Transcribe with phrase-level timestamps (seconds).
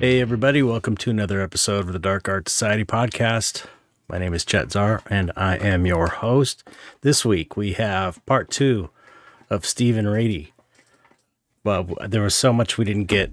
[0.00, 3.66] Hey, everybody, welcome to another episode of the Dark Art Society podcast.
[4.08, 6.66] My name is Chet Zar, and I am your host.
[7.02, 8.88] This week we have part two
[9.50, 10.54] of Stephen Reedy.
[11.64, 13.30] Well, there was so much we didn't get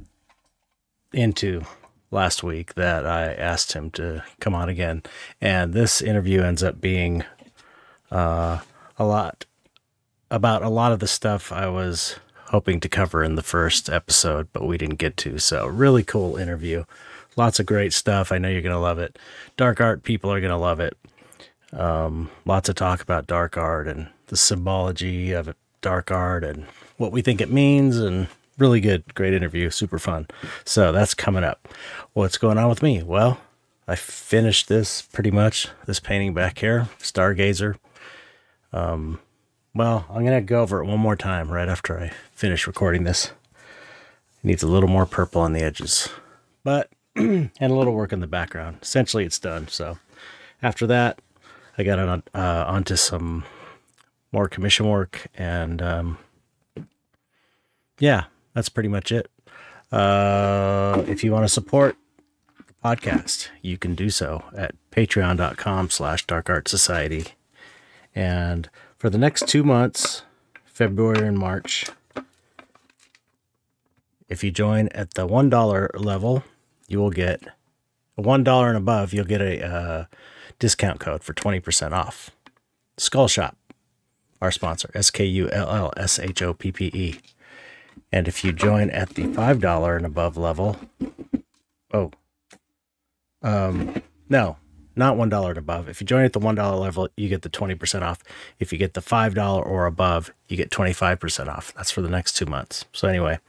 [1.14, 1.62] into
[2.12, 5.04] last week that I asked him to come on again.
[5.40, 7.24] And this interview ends up being
[8.12, 8.60] uh,
[8.98, 9.46] a lot
[10.30, 12.18] about a lot of the stuff I was
[12.50, 15.40] hoping to cover in the first episode, but we didn't get to.
[15.40, 16.84] So, really cool interview.
[17.36, 18.32] Lots of great stuff.
[18.32, 19.20] I know you're going to love it.
[19.58, 20.98] Dark art people are going to love it.
[21.74, 26.66] Um, lots of talk about dark art and the symbology of dark art and
[26.98, 30.28] what we think it means and really good, great interview, super fun.
[30.66, 31.68] So that's coming up.
[32.14, 33.04] What's going on with me?
[33.04, 33.40] Well,
[33.88, 37.76] I finished this pretty much, this painting back here, Stargazer.
[38.74, 39.20] Um,
[39.74, 43.04] well, I'm going to go over it one more time right after I finish recording
[43.04, 43.32] this.
[43.56, 46.08] It needs a little more purple on the edges,
[46.64, 48.78] but, and a little work in the background.
[48.84, 49.68] Essentially, it's done.
[49.70, 49.98] So
[50.62, 51.20] after that,
[51.80, 53.44] I got on, uh, onto some
[54.32, 56.20] more commission work and, um,
[57.98, 59.32] yeah, that's pretty much it.
[59.92, 61.98] Uh, if you want to support
[62.68, 67.30] the podcast, you can do so at patreon.com slash dark art society.
[68.14, 70.22] And for the next two months,
[70.66, 71.88] February and March,
[74.30, 76.44] if you join at the $1 level,
[76.88, 77.42] you will get
[78.18, 80.06] $1 and above, you'll get a uh,
[80.60, 82.32] discount code for 20% off.
[82.98, 83.56] Skull Shoppe,
[84.42, 87.20] our sponsor, S K U L L S H O P P E.
[88.12, 90.78] And if you join at the $5 and above level,
[91.94, 92.12] oh,
[93.42, 94.58] um, no,
[94.96, 95.88] not $1 and above.
[95.88, 98.24] If you join at the $1 level, you get the 20% off.
[98.60, 101.74] If you get the $5 or above, you get 25% off.
[101.76, 102.86] That's for the next two months.
[102.94, 103.40] So anyway,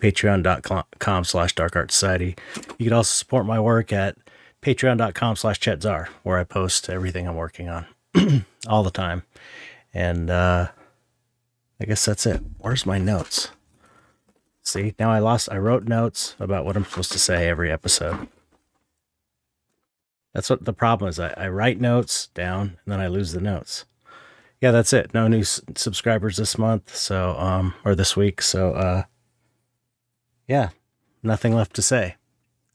[0.00, 2.36] patreon.com slash dark art society.
[2.78, 4.16] You can also support my work at
[4.62, 7.86] patreon.com slash chetzar, where I post everything I'm working on
[8.68, 9.22] all the time.
[9.92, 10.68] And, uh,
[11.80, 12.40] I guess that's it.
[12.58, 13.50] Where's my notes?
[14.62, 18.28] See, now I lost, I wrote notes about what I'm supposed to say every episode.
[20.32, 21.20] That's what the problem is.
[21.20, 23.84] I, I write notes down and then I lose the notes.
[24.60, 25.12] Yeah, that's it.
[25.12, 26.94] No new s- subscribers this month.
[26.96, 28.40] So, um, or this week.
[28.40, 29.02] So, uh,
[30.46, 30.70] yeah,
[31.22, 32.16] nothing left to say.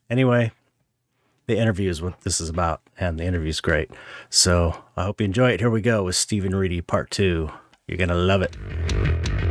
[0.09, 0.51] Anyway,
[1.47, 3.91] the interview is what this is about, and the interview is great.
[4.29, 5.59] So, I hope you enjoy it.
[5.59, 7.51] Here we go with Stephen Reedy, part two.
[7.87, 9.48] You're going to love it.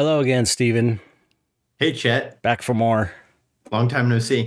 [0.00, 0.98] Hello again, Stephen.
[1.78, 2.40] Hey, Chet.
[2.40, 3.12] Back for more.
[3.70, 4.46] Long time no see.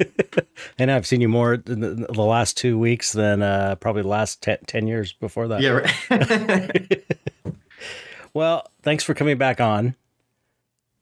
[0.78, 4.40] and I've seen you more the, the last two weeks than uh, probably the last
[4.42, 5.60] ten, 10 years before that.
[5.60, 5.70] yeah.
[5.70, 7.04] Right.
[8.32, 9.96] Well, thanks for coming back on.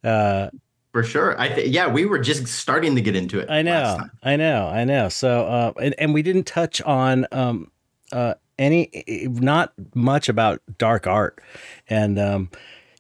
[0.03, 0.49] Uh,
[0.91, 1.41] For sure.
[1.41, 3.49] I th- yeah, we were just starting to get into it.
[3.49, 4.01] I know.
[4.25, 5.09] I know, I know.
[5.09, 7.71] So, uh, and, and we didn't touch on um,
[8.11, 8.91] uh, any,
[9.29, 11.41] not much about dark art,
[11.89, 12.51] and um,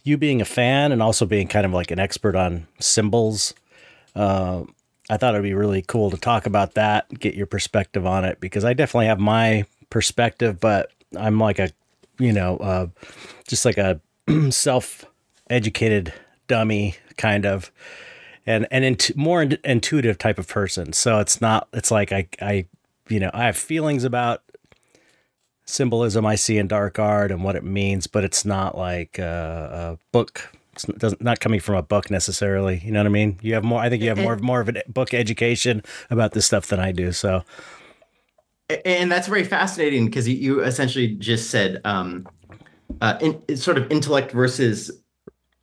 [0.08, 3.54] you being a fan and also being kind of like an expert on symbols.
[4.16, 4.64] Uh,
[5.10, 8.41] I thought it'd be really cool to talk about that, get your perspective on it,
[8.41, 11.70] because I definitely have my perspective, but I'm like a,
[12.19, 12.86] you know, uh,
[13.46, 14.00] just like a
[14.50, 16.12] self-educated
[16.48, 17.70] dummy kind of
[18.46, 20.92] and and int- more in- intuitive type of person.
[20.94, 21.69] So it's not.
[21.75, 22.66] It's like I I
[23.08, 24.42] you know I have feelings about
[25.69, 29.97] symbolism I see in dark art and what it means, but it's not like a,
[29.99, 30.51] a book.
[30.73, 32.81] It's not, doesn't, not coming from a book necessarily.
[32.84, 33.39] You know what I mean?
[33.43, 33.81] You have more.
[33.81, 36.93] I think you have more more of a book education about this stuff than I
[36.93, 37.12] do.
[37.12, 37.43] So
[38.85, 42.26] And that's very fascinating because you, you essentially just said um,
[43.00, 44.91] uh, in, it's sort of intellect versus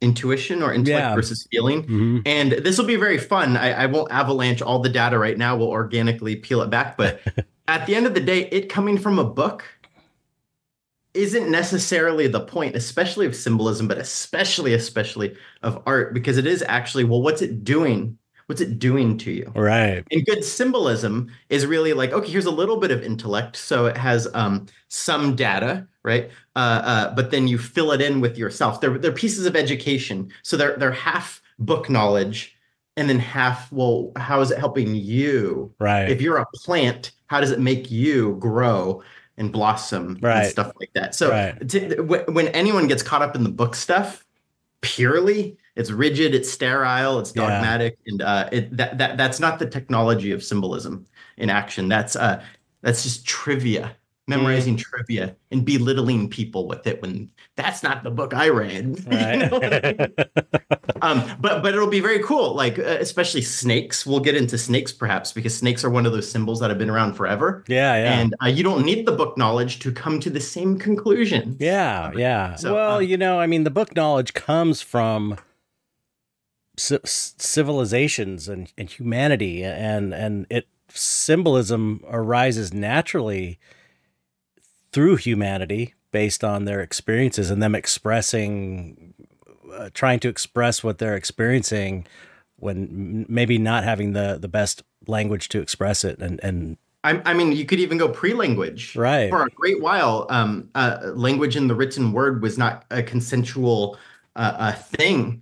[0.02, 1.16] intuition or intellect Yeah.
[1.16, 1.84] versus feeling.
[1.88, 2.22] mhm.
[2.26, 3.58] And this will be very fun.
[3.58, 5.56] I, I won't avalanche all the data right now.
[5.56, 6.98] We'll organically peel it back.
[6.98, 7.22] But
[7.68, 9.64] at the end of the day, it coming from a book
[11.16, 16.64] isn't necessarily the point, especially of symbolism, but especially, especially of art, because it is
[16.68, 18.18] actually, well, what's it doing?
[18.48, 19.52] What's it doing to you?
[19.56, 23.56] right, And good symbolism is really like, okay, here's a little bit of intellect.
[23.56, 26.30] So it has um, some data, right?
[26.56, 28.82] Uh, uh, but then you fill it in with yourself.
[28.82, 30.32] They're, they're pieces of education.
[30.44, 32.56] So they're, they're half book knowledge
[32.98, 35.74] and then half, well, how is it helping you?
[35.80, 39.02] right, If you're a plant, how does it make you grow
[39.38, 40.42] and blossom Right.
[40.44, 41.14] and stuff like that?
[41.16, 41.70] So Right.
[41.70, 44.26] to, wh- when anyone gets caught up in the book stuff,
[44.82, 47.50] purely, it's rigid, it's sterile, it's Yeah.
[47.50, 51.06] dogmatic, and uh, it, that that that's not the technology of symbolism
[51.38, 51.88] in action.
[51.90, 52.42] That's uh,
[52.82, 53.96] that's just trivia,
[54.28, 58.98] memorizing trivia and belittling people with it when that's not the book I read.
[59.06, 60.14] You know I mean?
[61.02, 62.56] Um, but but it'll be very cool.
[62.56, 64.06] Like uh, especially snakes.
[64.06, 66.90] We'll get into snakes perhaps because snakes are one of those symbols that have been
[66.90, 67.64] around forever.
[67.68, 68.20] yeah, yeah.
[68.20, 71.58] And uh, you don't need the book knowledge to come to the same conclusion.
[71.60, 72.56] Yeah, yeah.
[72.56, 75.38] So, well, um, you know, I mean, the book knowledge comes from
[76.78, 83.60] ci- civilizations and, and humanity, and and it symbolism arises naturally
[84.96, 89.14] through humanity based on their experiences and them expressing,
[89.74, 92.08] uh, trying to express what they're experiencing
[92.56, 97.34] when maybe not having the the best language to express it, and and I, I
[97.34, 98.96] mean, you could even go pre-language.
[98.96, 103.04] right, For a great while, um, uh, language in the written word was not a
[103.04, 103.98] consensual
[104.38, 105.42] uh, uh, thing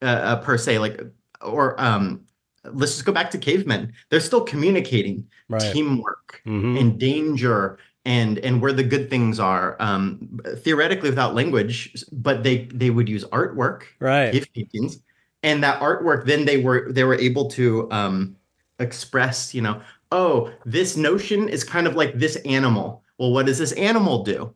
[0.00, 0.78] uh, uh, per se.
[0.78, 1.02] Like,
[1.42, 2.22] or um,
[2.64, 3.92] let's just go back to cavemen.
[4.08, 6.80] They're still communicating right, teamwork Mhm.
[6.80, 9.76] and danger and and where the good things are.
[9.80, 14.98] Um, theoretically, without language, but they they would use artwork right, cave paintings
[15.44, 18.36] and that artwork then they were they were able to um
[18.78, 19.80] express you know
[20.12, 24.54] oh this notion is kind of like this animal well what does this animal do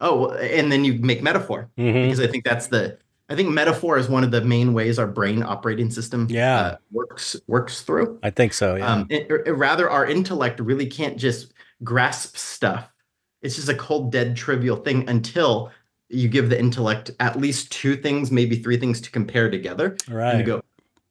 [0.00, 2.04] oh and then you make metaphor Mhm.
[2.04, 2.96] because i think that's the
[3.28, 6.60] i think metaphor is one of the main ways our brain operating system Yeah.
[6.60, 8.76] uh, works works through I think so.
[8.76, 8.86] Yeah.
[8.92, 11.52] um it- rather our intellect really can't just
[11.84, 12.88] grasp stuff
[13.42, 15.70] it's just a cold dead trivial thing until
[16.08, 20.30] you give the intellect at least two things maybe three things to compare together right.
[20.30, 20.62] and you go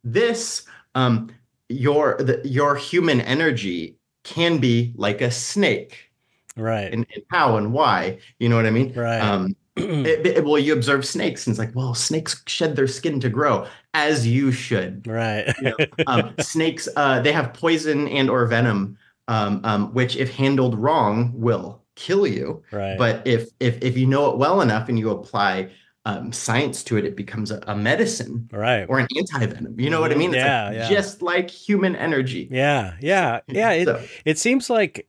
[0.04, 0.64] this
[0.96, 1.30] um
[1.70, 6.12] your the, your human energy can be like a snake
[6.58, 6.92] right.
[6.94, 9.20] and, and how and why you know what i mean Right.
[9.22, 13.20] um it- it- well you observe snakes and it's like well snakes shed their skin
[13.22, 15.48] to grow as you should right.
[15.62, 15.76] you know,
[16.08, 18.98] um, snakes uh, they have poison and or venom
[19.30, 22.98] um, um, which if handled wrong will kill you right.
[22.98, 25.70] but if if if you know it well enough and you apply
[26.06, 28.86] um, science to it it becomes a, a medicine right.
[28.90, 30.90] or an anti-venom you know what i mean it's Yeah, like yeah.
[30.90, 32.96] just like human energy Yeah.
[33.02, 33.42] Yeah.
[33.48, 33.72] Yeah.
[33.72, 35.06] It, So, it seems like,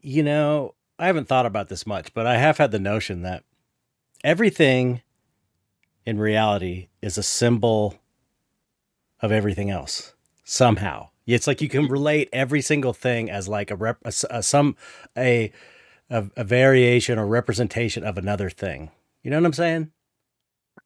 [0.00, 3.42] you know, I haven't thought about this much, but I have had the notion that
[4.22, 5.02] everything
[6.06, 7.96] in reality is a symbol
[9.20, 10.14] of everything else
[10.44, 11.08] somehow.
[11.26, 14.76] It's like you can relate every single thing as like a rep, a, a- some,
[15.16, 15.52] a,
[16.10, 18.90] a, a variation or representation of another thing.
[19.22, 19.92] You know what I'm saying?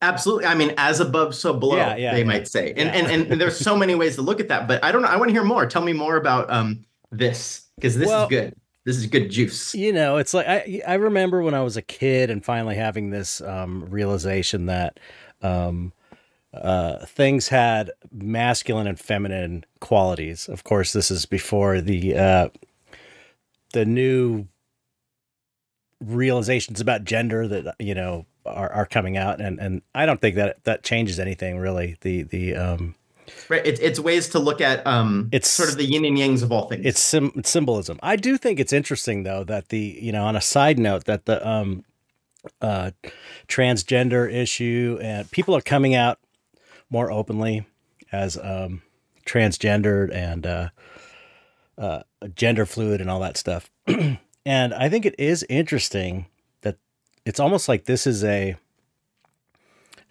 [0.01, 2.25] absolutely i mean as above so below Yeah, yeah, they yeah.
[2.25, 3.07] might say and, Yeah.
[3.13, 5.15] and and there's so many ways to look at that but i don't know i
[5.15, 8.53] want to hear more tell me more about um this because this Well- is good
[8.85, 11.81] this is good juice you know it's like i i remember when i was a
[11.81, 14.99] kid and finally having this um realization that
[15.41, 15.93] um
[16.53, 20.47] uh things had masculine and feminine qualities.
[20.47, 22.49] Of course this is before the uh
[23.73, 24.47] the new
[26.01, 29.41] realizations about gender that you know are, are coming out.
[29.41, 31.97] And and i don't think that that changes anything really.
[32.01, 32.95] The the um
[33.49, 33.65] right.
[33.65, 36.51] It's, it's ways to look at um It's- sort of the yin and yangs of
[36.51, 36.85] all things.
[36.85, 37.99] It's sim- it's symbolism.
[38.01, 41.25] I do think it's interesting though that the you know on a side note that
[41.25, 41.83] the um
[42.61, 42.91] uh
[43.49, 46.19] transgender issue and people are coming out
[46.89, 47.65] more openly
[48.11, 48.81] as um
[49.25, 50.69] transgendered and uh
[51.77, 52.03] uh
[52.33, 53.69] gender fluid and all that stuff.
[54.45, 56.27] and I think it is interesting
[56.61, 56.77] that
[57.25, 58.55] it's almost like this is a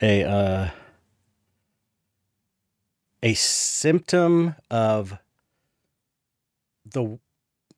[0.00, 0.68] a uh
[3.22, 5.18] a symptom of
[6.84, 7.18] the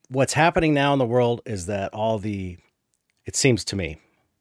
[0.08, 2.58] what's happening now in the world is that all the
[3.24, 3.98] it seems to me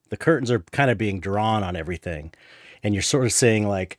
[0.09, 2.33] the curtains are kind of being drawn on everything
[2.83, 3.97] and you're sort of seeing like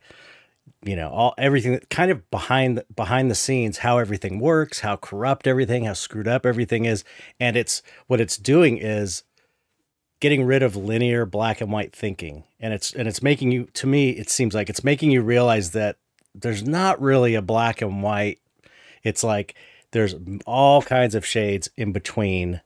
[0.83, 4.79] you know all everything that kind of behind the, behind the scenes how everything works
[4.79, 7.03] how corrupt everything how screwed up everything is.
[7.39, 9.23] And it's what it's doing is
[10.19, 12.43] getting rid of linear black and white thinking.
[12.59, 15.71] And it's and it's making you to me it seems like it's making you realize
[15.71, 15.97] that
[16.35, 18.39] there's not really a black and white.
[19.03, 19.55] It's like
[19.91, 22.61] there's all kinds of shades in between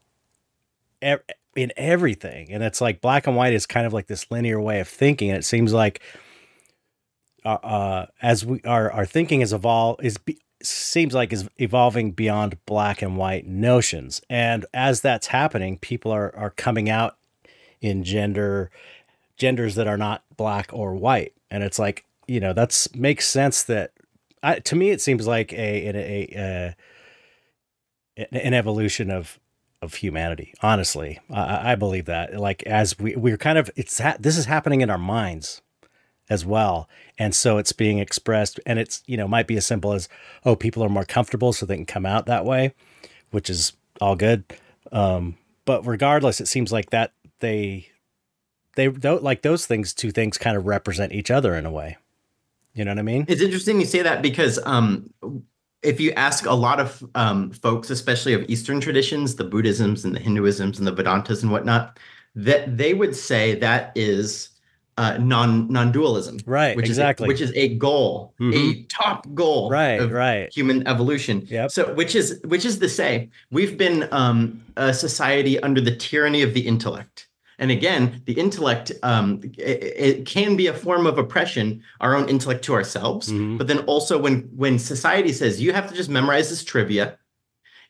[1.56, 2.50] in everything.
[2.50, 5.30] And it's like black and white is kind of like this linear way of thinking.
[5.30, 6.00] And it seems like
[7.44, 12.12] uh, uh as we our our thinking is evolved is be, seems like is evolving
[12.12, 14.20] beyond black and white notions.
[14.30, 17.16] And as that's happening people are are coming out
[17.80, 18.70] in gender
[19.36, 21.34] genders that are not black or white.
[21.50, 23.92] And it's like you know that's makes sense that
[24.42, 26.74] I, to me it seems like a a, a,
[28.16, 29.38] a an evolution of
[29.82, 31.20] of humanity honestly.
[31.30, 32.38] I, I believe that.
[32.40, 35.60] Like as we we're kind of it's ha- this is happening in our minds
[36.28, 36.88] as well.
[37.18, 40.08] And so it's being expressed and it's, you know, might be as simple as,
[40.44, 42.74] oh, people are more comfortable so they can come out that way,
[43.30, 44.44] which is all good.
[44.90, 47.88] Um, but regardless, it seems like that they,
[48.76, 51.96] they don't like those things, two things kind of represent each other in a way.
[52.74, 53.24] You know what I mean?
[53.28, 55.10] It's interesting you say that because um,
[55.82, 60.14] if you ask a lot of um, folks, especially of Eastern traditions, the Buddhisms and
[60.14, 61.98] the Hinduisms and the Vedantas and whatnot,
[62.34, 64.48] that they would say that is
[64.96, 66.76] uh, non non dualism, right?
[66.76, 68.52] Which exactly, is a, which is a goal, mm-hmm.
[68.54, 70.00] a top goal, right?
[70.10, 70.52] right.
[70.52, 71.46] Human evolution.
[71.48, 71.66] Yeah.
[71.66, 76.42] So, which is which is to say, we've been um, a society under the tyranny
[76.42, 77.28] of the intellect.
[77.58, 82.28] And again, the intellect um, it, it, can be a form of oppression, our own
[82.28, 83.28] intellect to ourselves.
[83.28, 83.58] Mm-hmm.
[83.58, 87.18] But then also when when society says you have to just memorize this trivia,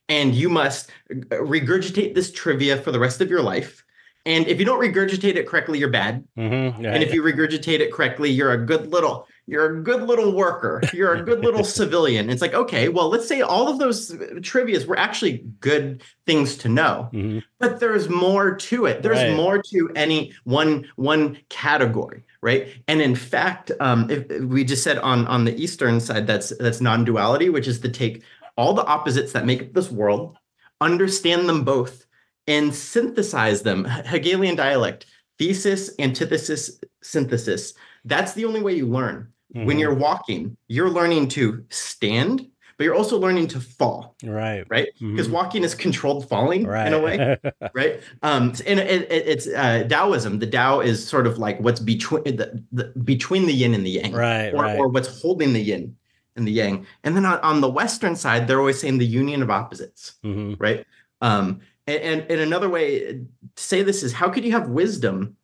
[0.09, 3.84] and you must regurgitate this trivia for the rest of your life
[4.27, 6.25] and if you don't regurgitate it correctly, you're bad.
[6.39, 6.83] Mm-hmm.
[6.83, 10.33] Yeah, and if you regurgitate it correctly, you're a good little, you're a good little
[10.33, 10.81] worker.
[10.95, 12.31] You're a good little civilian.
[12.31, 16.71] It's like, okay, well, let's say all of those trivias were actually good things to
[16.71, 17.41] know, mm-hmm.
[17.59, 19.03] but there's more to it.
[19.03, 19.37] There's right.
[19.37, 22.69] more to any one one category, right?
[22.89, 26.57] And in fact, um, if, if we just said on on the eastern side, that's
[26.57, 28.23] that's non-duality, which is to take
[28.57, 30.39] all the opposites that make up this world,
[30.81, 32.04] understand them both
[32.47, 33.85] and synthesize them.
[33.85, 35.07] Hegelian dialect,
[35.39, 37.75] thesis, antithesis, synthesis.
[38.05, 39.33] That's the only way you learn.
[39.55, 39.67] Mm-hmm.
[39.67, 42.47] When you're walking, you're learning to stand,
[42.77, 44.17] but you're also learning to fall.
[44.25, 44.65] Right.
[44.69, 44.89] Right.
[45.01, 45.35] Because mm-hmm.
[45.35, 46.89] walking is controlled falling right.
[46.89, 47.39] in a way.
[47.75, 48.01] right.
[48.23, 50.41] Um, and it, it, it's uh, Taoism.
[50.41, 53.91] The Tao is sort of like what's between the, the between the yin and the
[53.91, 54.13] yang.
[54.13, 54.53] Right.
[54.53, 54.79] Or, right.
[54.79, 55.97] or what's holding the yin
[56.37, 56.87] and the yang.
[57.05, 60.15] And then on, on the Western side, they're always saying the union of opposites.
[60.25, 60.55] Mm-hmm.
[60.59, 60.85] Right.
[61.21, 63.27] Um, and, and, another way to
[63.57, 65.37] say this is how could you have wisdom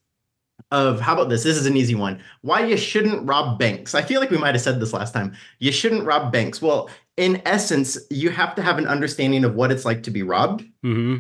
[0.71, 1.43] of how about this?
[1.43, 2.21] This is an easy one.
[2.43, 3.95] Why you shouldn't rob banks.
[3.95, 5.35] I feel like we might have said this last time.
[5.59, 6.63] You shouldn't rob banks.
[6.63, 10.23] Well, in essence, you have to have an understanding of what it's like to be
[10.23, 10.63] robbed.
[10.85, 11.19] Mm-hmm.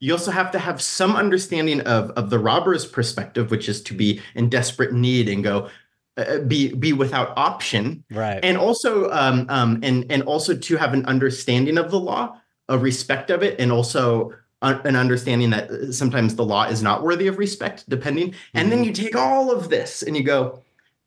[0.00, 3.94] You also have to have some understanding of, of the robber's perspective, which is to
[3.94, 5.68] be in desperate need and go,
[6.16, 8.40] uh, be be without option, right?
[8.42, 12.36] And also, um, um, and and also to have an understanding of the law,
[12.68, 17.26] a respect of it, and also an understanding that sometimes the law is not worthy
[17.26, 18.30] of respect, depending.
[18.30, 18.58] Mm-hmm.
[18.58, 18.88] And then mm-hmm.
[18.88, 20.62] you take all of this and you go,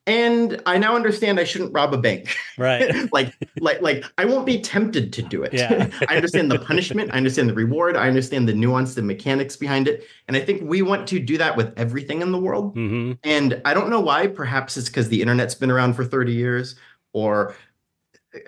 [0.06, 2.36] and I now understand I shouldn't rob a bank.
[2.58, 2.92] Right.
[3.14, 5.54] like, like, like I won't be tempted to do it.
[5.54, 5.90] Yeah.
[6.10, 7.14] I understand the punishment.
[7.14, 7.96] I understand the reward.
[7.96, 10.06] I understand the nuance, the mechanics behind it.
[10.28, 12.76] And I think we want to do that with everything in the world.
[12.76, 13.14] Mm-hmm.
[13.24, 14.28] And I don't know why.
[14.28, 16.76] Perhaps it's because the internet's been around for 30 years
[17.14, 17.56] or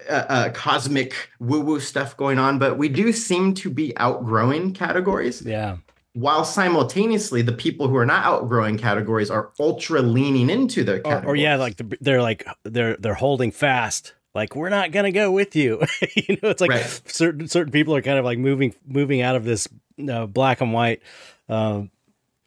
[0.09, 4.73] uh, uh, cosmic woo woo stuff going on, but we do seem to be outgrowing
[4.73, 5.41] categories.
[5.41, 5.77] Yeah.
[6.13, 11.25] While simultaneously, the people who are not outgrowing categories are ultra leaning into their categories.
[11.25, 14.13] Or, or yeah, like they're like they're they're holding fast.
[14.33, 15.81] Like we're not gonna go with you.
[16.15, 17.01] you know, it's like right.
[17.05, 19.67] certain certain people are kind of like moving moving out of this
[20.09, 21.01] uh, black and white.
[21.49, 21.91] Um,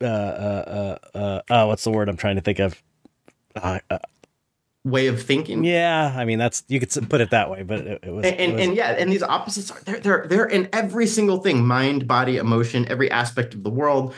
[0.01, 2.83] uh, uh, uh, uh, uh, what's the word I'm trying to think of?
[3.55, 3.99] Uh, uh
[4.85, 5.65] way of thinking.
[5.65, 8.41] Yeah, I mean that's you could put it that way, but it, it was, and,
[8.41, 11.39] and, it was, and yeah, and these opposites are they're they're they're in every single
[11.39, 14.15] thing: mind, body, emotion, every aspect of the world,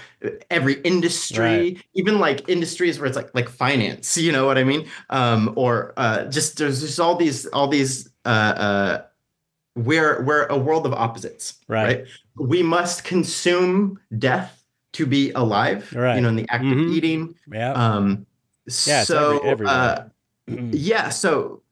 [0.50, 1.84] every industry, right.
[1.94, 4.16] even like industries where it's like like finance.
[4.16, 4.88] You know what I mean?
[5.10, 9.02] Um, or uh, just there's just all these all these uh, uh,
[9.76, 11.98] we're we're a world of opposites, right?
[11.98, 12.06] right?
[12.36, 14.62] We must consume death
[14.92, 15.92] to be alive.
[15.94, 16.16] Right.
[16.16, 16.80] You know, in the act mm-hmm.
[16.80, 17.34] of eating.
[17.50, 17.72] Yeah.
[17.72, 18.26] Um,
[18.86, 19.04] yeah.
[19.04, 19.38] So.
[19.38, 20.04] Every, uh.
[20.72, 21.08] Yeah.
[21.08, 21.62] So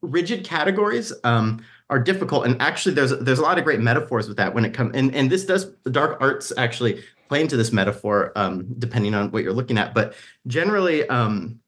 [0.00, 4.36] rigid categories um, are difficult, and actually, there's there's a lot of great metaphors with
[4.36, 4.94] that when it comes.
[4.94, 9.30] And and this does the dark arts actually play into this metaphor, um, depending on
[9.30, 9.94] what you're looking at.
[9.94, 10.14] But
[10.46, 11.60] generally, um,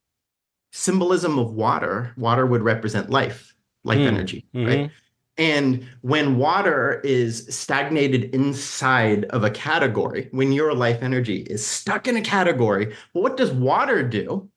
[0.73, 3.55] symbolism of water, water would represent life,
[3.85, 4.07] life mm.
[4.07, 4.67] energy, mm-hmm.
[4.67, 4.91] right?
[5.37, 12.07] And when water is stagnated inside of a category, when your life energy is stuck
[12.07, 14.49] in a category, well, what does water do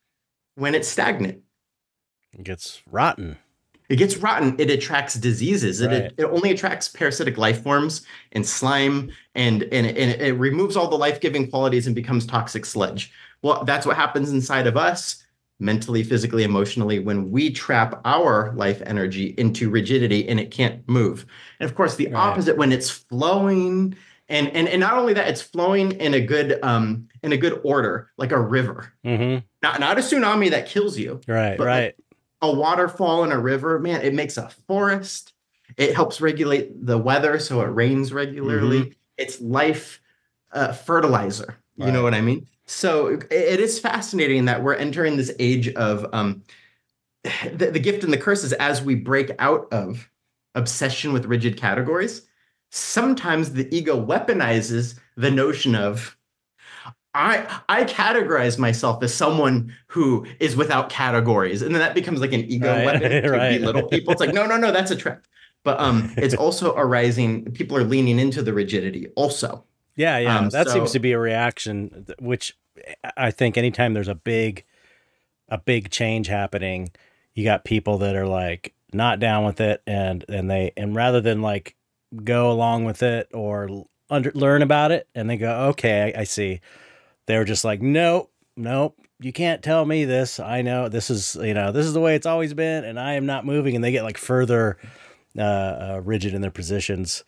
[0.55, 1.41] when it's stagnant?
[2.38, 3.38] It gets rotten.
[3.89, 4.56] It gets rotten.
[4.60, 5.82] It attracts diseases.
[5.82, 5.94] Right.
[5.94, 10.75] It, it only attracts parasitic life forms and slime, and and, and it, it removes
[10.75, 13.12] all the life giving qualities and becomes toxic sludge.
[13.41, 15.24] Well, that's what happens inside of us,
[15.60, 21.25] mentally, physically, emotionally, when we trap our life energy into rigidity and it can't move.
[21.60, 22.15] And of course, the right.
[22.15, 23.96] opposite when it's flowing
[24.29, 27.62] and and and not only that it's flowing in a good um in a good
[27.63, 29.46] order like a river mm-hmm.
[29.62, 31.96] not not a tsunami that kills you right right
[32.41, 35.34] a waterfall in a river, man, it makes a forest.
[35.75, 38.82] It helps regulate the weather so it rains regularly.
[38.82, 38.91] Mm-hmm.
[39.17, 40.01] It's life
[40.51, 41.58] uh, fertilizer.
[41.75, 42.48] You know what I mean?
[42.65, 46.44] So it is fascinating that we're entering this age of um,
[47.24, 50.10] the, the gift and the curse is as we break out of
[50.56, 52.24] obsession with rigid categories.
[52.70, 56.16] Sometimes the ego weaponizes the notion of
[57.17, 62.31] I I categorize myself as someone who is without categories, and then that becomes like
[62.31, 63.59] an ego Right, weapon to right.
[63.59, 64.12] belittle people.
[64.12, 65.25] It's like no, no, no, that's a trap.
[65.63, 67.51] But um, it's also arising.
[67.51, 69.07] People are leaning into the rigidity.
[69.15, 70.38] Also, Yeah, yeah.
[70.38, 72.55] Um, that seems to be a reaction, which
[73.17, 74.63] I think anytime there's a big,
[75.50, 76.91] a big change happening,
[77.33, 81.19] you got people that are like not down with it, and and they and rather
[81.19, 81.75] than like
[82.24, 86.24] go along with it or under learn about it, and they go, okay, I, I
[86.24, 86.62] see.
[87.27, 88.98] They're just like, nope, nope.
[89.19, 90.39] You can't tell me this.
[90.39, 93.13] I know this is, you know, this is the way it's always been, and I
[93.13, 93.75] am not moving.
[93.75, 94.77] And they get like further
[95.38, 97.24] uh, uh, rigid in their positions.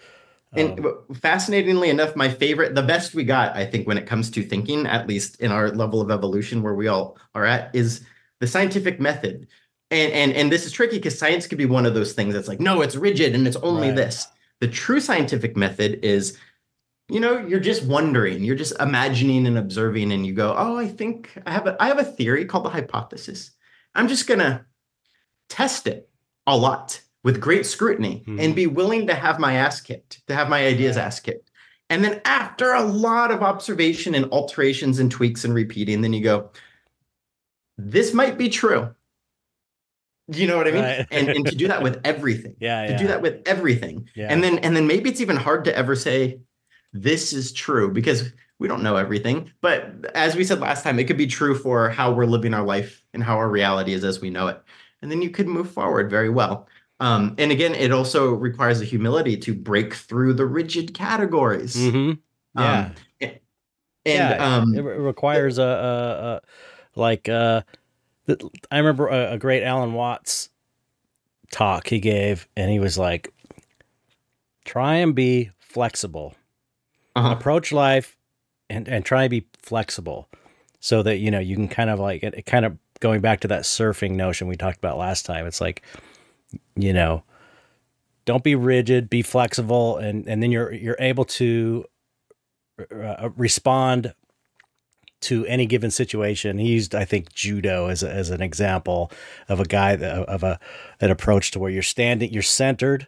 [0.55, 4.31] And Um, fascinatingly enough, my favorite, the best we got, I think, when it comes
[4.31, 8.01] to thinking, at least in our level of evolution where we all are at, is
[8.39, 9.47] the scientific method.
[9.91, 12.47] And and and this is tricky because science could be one of those things that's
[12.47, 13.95] like, no, it's rigid and it's only Right.
[13.95, 14.27] this.
[14.59, 16.37] The true scientific method is,
[17.09, 20.87] you know, you're just wondering, you're just imagining and observing, and you go, oh, I
[20.87, 23.51] think I have a I have a theory called the hypothesis.
[23.95, 24.65] I'm just gonna
[25.49, 26.09] test it
[26.45, 28.39] a lot with great scrutiny Mhm.
[28.41, 31.05] and be willing to have my ass kicked, to have my ideas Yeah.
[31.05, 31.49] ass kicked.
[31.89, 36.23] And then after a lot of observation and alterations and tweaks and repeating, then you
[36.23, 36.51] go,
[37.77, 38.93] this might be true.
[40.27, 40.83] You know what I mean?
[40.83, 41.07] Right.
[41.09, 42.97] and, and to do that with everything, yeah, to yeah.
[42.97, 44.07] do that with everything.
[44.15, 44.27] Yeah.
[44.31, 46.39] And then and then maybe it's even hard to ever say
[46.93, 49.51] this is true because we don't know everything.
[49.61, 52.63] But as we said last time, it could be true for how we're living our
[52.63, 54.61] life and how our reality is as we know it.
[55.01, 56.67] And then you could move forward very well.
[56.99, 61.75] Um, and again, it also requires a humility to break through the rigid categories.
[61.75, 62.13] hmm
[62.55, 62.79] Yeah.
[62.79, 62.95] Um,
[64.05, 66.41] and yeah, um, it, requires a, a, a
[66.99, 67.61] like uh,
[68.27, 70.49] th- I remember a, a great Alan Watts
[71.51, 73.33] talk he gave, and he was like,
[74.65, 76.33] "Try and be flexible,
[77.19, 77.35] uh-huh.
[77.37, 78.17] approach life,
[78.69, 80.29] and and try and be flexible,
[80.79, 83.39] so that you know you can kind of like it, it kind of going back
[83.41, 85.45] to that surfing notion we talked about last time.
[85.45, 85.83] It's like,
[86.75, 87.23] you know."
[88.25, 89.09] Don't be rigid.
[89.09, 91.83] Be flexible, and, and then you're you're able to
[92.91, 94.13] uh, respond
[95.21, 96.57] to any given situation.
[96.57, 99.11] He used, I think, judo as a, as an example
[99.47, 100.59] of a guy that, of a
[101.01, 103.07] an approach to where you're standing, you're centered,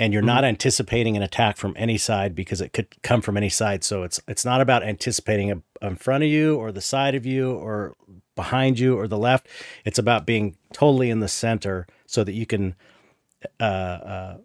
[0.00, 3.48] and you're not anticipating an attack from any side because it could come from any
[3.48, 3.82] side.
[3.82, 7.26] So it's it's not about anticipating a, in front of you or the side of
[7.26, 7.94] you or
[8.36, 9.48] behind you or the left.
[9.84, 12.76] It's about being totally in the center so that you can
[13.60, 14.36] uh, uh,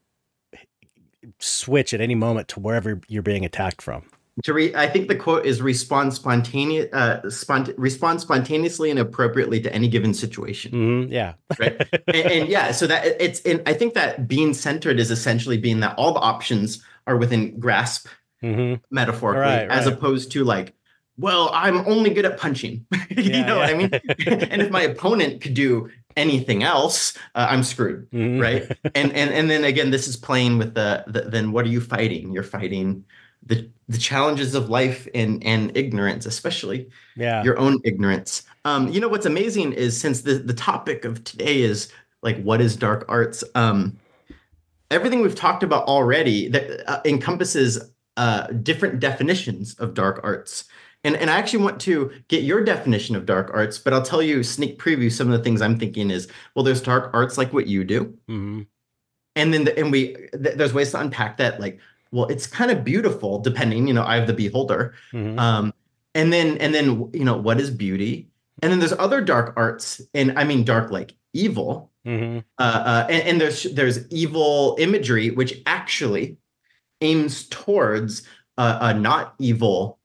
[1.39, 4.03] switch at any moment to wherever you're being attacked from.
[4.43, 9.61] To re- I think the quote is respond spontaneous, uh, spont- respond spontaneously and appropriately
[9.61, 10.71] to any given situation.
[10.71, 11.33] hmm yeah.
[11.59, 11.75] right
[12.07, 15.81] and, and yeah so that it's and i think that being centered is essentially being
[15.81, 18.07] that all the options are within grasp
[18.41, 19.93] hmm metaphorically Right, as right.
[19.93, 20.73] opposed to like
[21.17, 24.81] well i'm only good at punching you Yeah, know what i mean and if my
[24.81, 28.41] opponent could do anything else uh, i'm screwed Mhm.
[28.41, 28.63] right
[28.95, 31.81] and and and then again this is playing with the, the then what are you
[31.81, 33.05] fighting you're fighting
[33.45, 37.43] the the challenges of life and and ignorance especially Yeah.
[37.43, 38.43] your own ignorance.
[38.65, 42.61] Um, you know what's amazing is since the the topic of today is like what
[42.61, 43.43] is dark arts.
[43.55, 43.97] Um,
[44.89, 50.65] everything we've talked about already that uh, encompasses uh, different definitions of dark arts.
[51.03, 54.21] And and I actually want to get your definition of dark arts, but I'll tell
[54.21, 57.51] you sneak preview some of the things I'm thinking is well, there's dark arts like
[57.51, 58.61] what you do, hmm
[59.35, 61.79] and then the, and we th- there's ways to unpack that like
[62.13, 64.93] well, it's kind of beautiful depending, you know, I have the beholder.
[65.11, 65.73] hmm Um,
[66.15, 68.29] and then and then you know what is beauty?
[68.61, 71.91] And then there's other dark arts, and I mean dark like evil.
[72.05, 76.37] hmm Uh, uh, and, and there's there's evil imagery which actually
[77.01, 78.23] aims towards
[78.57, 79.99] a, a not evil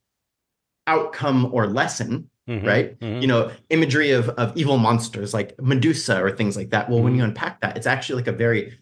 [0.86, 2.96] outcome or lesson, hmm right?
[3.00, 6.88] hmm You know, imagery of of evil monsters like Medusa or things like that.
[6.88, 8.78] Well, when you unpack that, it's actually like a very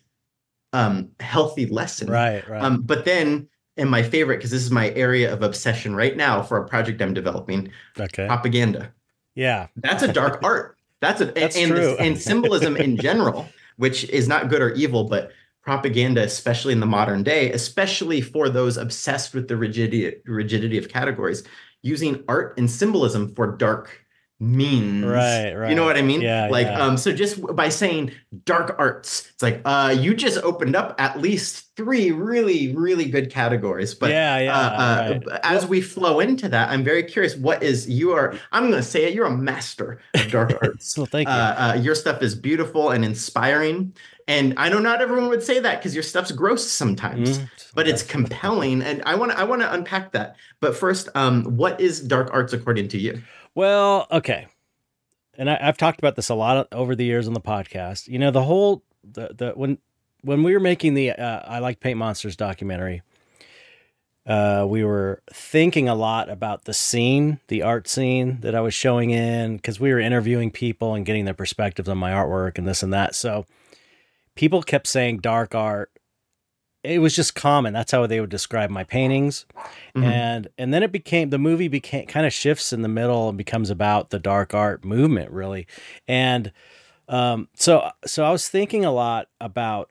[0.77, 2.11] um, healthy lesson.
[2.11, 2.47] Right.
[2.49, 2.63] Right.
[2.63, 6.43] Um, but then, and my favorite, because this is my area of obsession right now
[6.43, 8.27] for a project I'm developing, okay.
[8.27, 8.93] propaganda.
[9.35, 9.69] Yeah.
[9.77, 10.77] That's a dark art.
[11.01, 11.97] That's a That's and, true.
[11.99, 15.31] and symbolism in general, which is not good or evil, but
[15.63, 20.89] propaganda, especially in the modern day, especially for those obsessed with the rigidity rigidity of
[20.89, 21.43] categories,
[21.83, 24.06] using art and symbolism for dark
[24.39, 25.05] means.
[25.05, 25.71] Right, right.
[25.71, 26.21] You know what I mean?
[26.21, 26.49] Yeah.
[26.49, 26.83] Like, yeah.
[26.85, 28.13] um, so just by saying
[28.45, 33.31] dark arts, it's like, uh, you just opened up at least three really, really good
[33.31, 33.95] categories.
[33.95, 34.57] But yeah, yeah.
[34.59, 35.41] uh, uh, right.
[35.43, 37.37] as we flow into that, I'm very curious.
[37.37, 38.35] What is you are?
[38.53, 39.15] I'm going to say it.
[39.15, 40.97] You're a master of dark arts.
[40.97, 41.35] Well, thank you.
[41.35, 43.95] Uh, uh, your stuff is beautiful and inspiring.
[44.29, 47.49] And I know not everyone would say that because your stuff's gross sometimes, Mhm.
[47.75, 48.83] but it's compelling.
[48.83, 50.37] And I want to I want to unpack that.
[50.61, 53.23] But first, um, what is dark arts according to you?
[53.57, 54.49] Well, okay.
[55.39, 58.07] And I, I've talked about this a lot over the years on the podcast.
[58.07, 59.79] You know, the whole the the when
[60.21, 63.01] when we were making the uh, I like paint monsters documentary,
[64.27, 68.75] uh, we were thinking a lot about the scene, the art scene that I was
[68.75, 72.69] showing in, because we were interviewing people and getting their perspectives on my artwork and
[72.69, 73.15] this and that.
[73.15, 73.47] So
[74.35, 75.91] people kept saying dark art.
[76.87, 77.73] It was just common.
[77.73, 79.45] That's how they would describe my paintings
[79.97, 80.05] Mhm.
[80.05, 83.37] and and then it became the movie became kind of shifts in the middle and
[83.39, 85.67] becomes about the dark art movement really
[86.07, 86.53] and
[87.09, 89.91] um so so i was thinking a lot about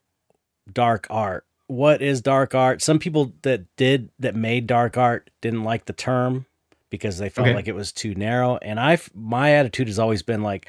[0.72, 5.64] dark art what is dark art some people that did that made dark art didn't
[5.64, 6.46] like the term
[6.92, 7.56] because they felt Okay.
[7.56, 10.68] like it was too narrow and i my attitude has always been like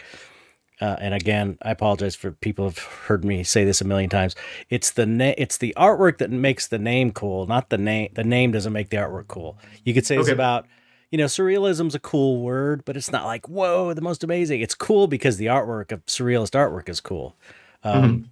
[0.81, 4.35] uh, and again, I apologize for people who've heard me say this a million times.
[4.69, 8.11] It's the na- it's the artwork that makes the name cool, not the name.
[8.15, 9.59] The name doesn't make the artwork cool.
[9.85, 10.67] You could say it's about,
[11.11, 14.61] you know, surrealism's a cool word, but it's not like whoa, the most amazing.
[14.61, 17.37] It's cool because the artwork of surrealist artwork is cool.
[17.83, 18.31] Um,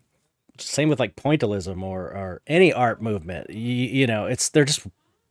[0.58, 3.50] Same with like pointillism or or any art movement.
[3.50, 4.86] You, you know, it's they're just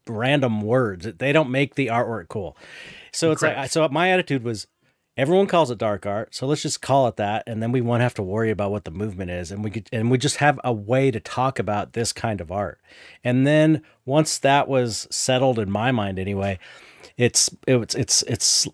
[0.08, 1.08] random words.
[1.18, 2.58] They don't make the artwork cool.
[3.12, 3.88] So it's like so.
[3.90, 4.68] My attitude was
[5.16, 8.02] everyone calls it dark art so let's just call it that and then we won't
[8.02, 10.60] have to worry about what the movement is and we could and we just have
[10.64, 12.80] a way to talk about this kind of art
[13.24, 16.58] and then once that was settled in my mind anyway
[17.18, 18.68] it's it's it's it's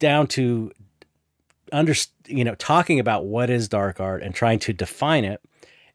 [0.00, 0.72] down to
[1.70, 1.94] under
[2.26, 5.40] you know talking about what is dark art and trying to define it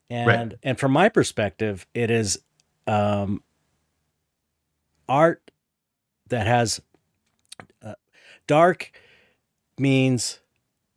[0.09, 0.53] and Right.
[0.63, 2.39] and from my perspective it is
[2.87, 3.43] um
[5.09, 5.51] art
[6.29, 6.81] that has
[8.47, 8.91] dark
[9.77, 10.39] means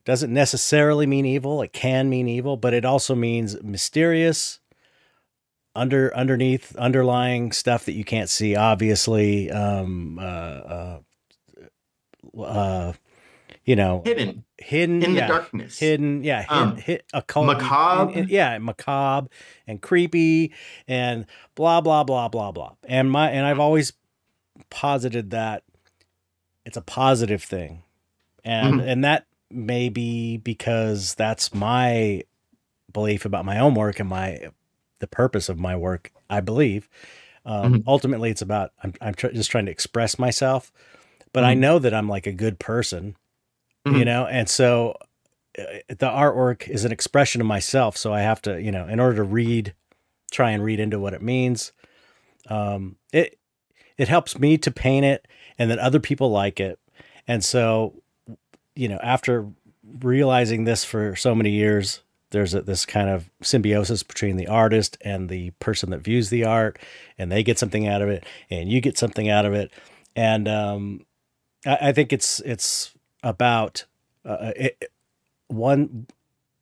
[0.04, 4.58] doesn't necessarily mean evil it can mean evil but it also means mysterious
[5.76, 10.98] under underneath underlying stuff that you can't see obviously um uh uh,
[12.40, 12.92] uh
[13.64, 15.78] you know Hidden hidden in yeah, the darkness.
[15.78, 18.10] hidden yeah Um, hid, occult macabre.
[18.12, 19.28] and- and- yeah macabre
[19.66, 20.52] and creepy
[20.88, 23.92] and blah blah blah blah blah and my and i've always
[24.70, 25.62] posited that
[26.64, 27.82] it's a positive thing
[28.44, 28.86] and Mhm.
[28.86, 32.22] and that may be because that's my
[32.92, 34.48] belief about my own work and my
[35.00, 36.88] the purpose of my work i believe
[37.46, 37.84] um, Mhm.
[37.86, 40.72] ultimately it's about i'm, I'm tr- just trying to express myself
[41.32, 41.58] but i Mhm.
[41.58, 43.16] know that i'm like a good person
[43.86, 44.04] you Mhm.
[44.04, 44.96] know and so
[45.58, 49.00] uh, the artwork is an expression of myself so i have to you know in
[49.00, 49.74] order to read
[50.30, 51.72] try and read into what it means
[52.48, 53.38] um it
[53.96, 55.26] it helps me to paint it
[55.60, 56.78] and then other people like it
[57.28, 57.94] and so
[58.74, 59.46] you know after
[60.00, 64.96] realizing this for so many years there's a, this kind of symbiosis between the artist
[65.02, 66.78] and the person that views the art
[67.18, 69.70] and they get something out of it and you get something out of it
[70.16, 71.04] and um
[71.66, 73.84] i, I think it's it's about
[74.24, 74.90] uh, it,
[75.48, 76.06] one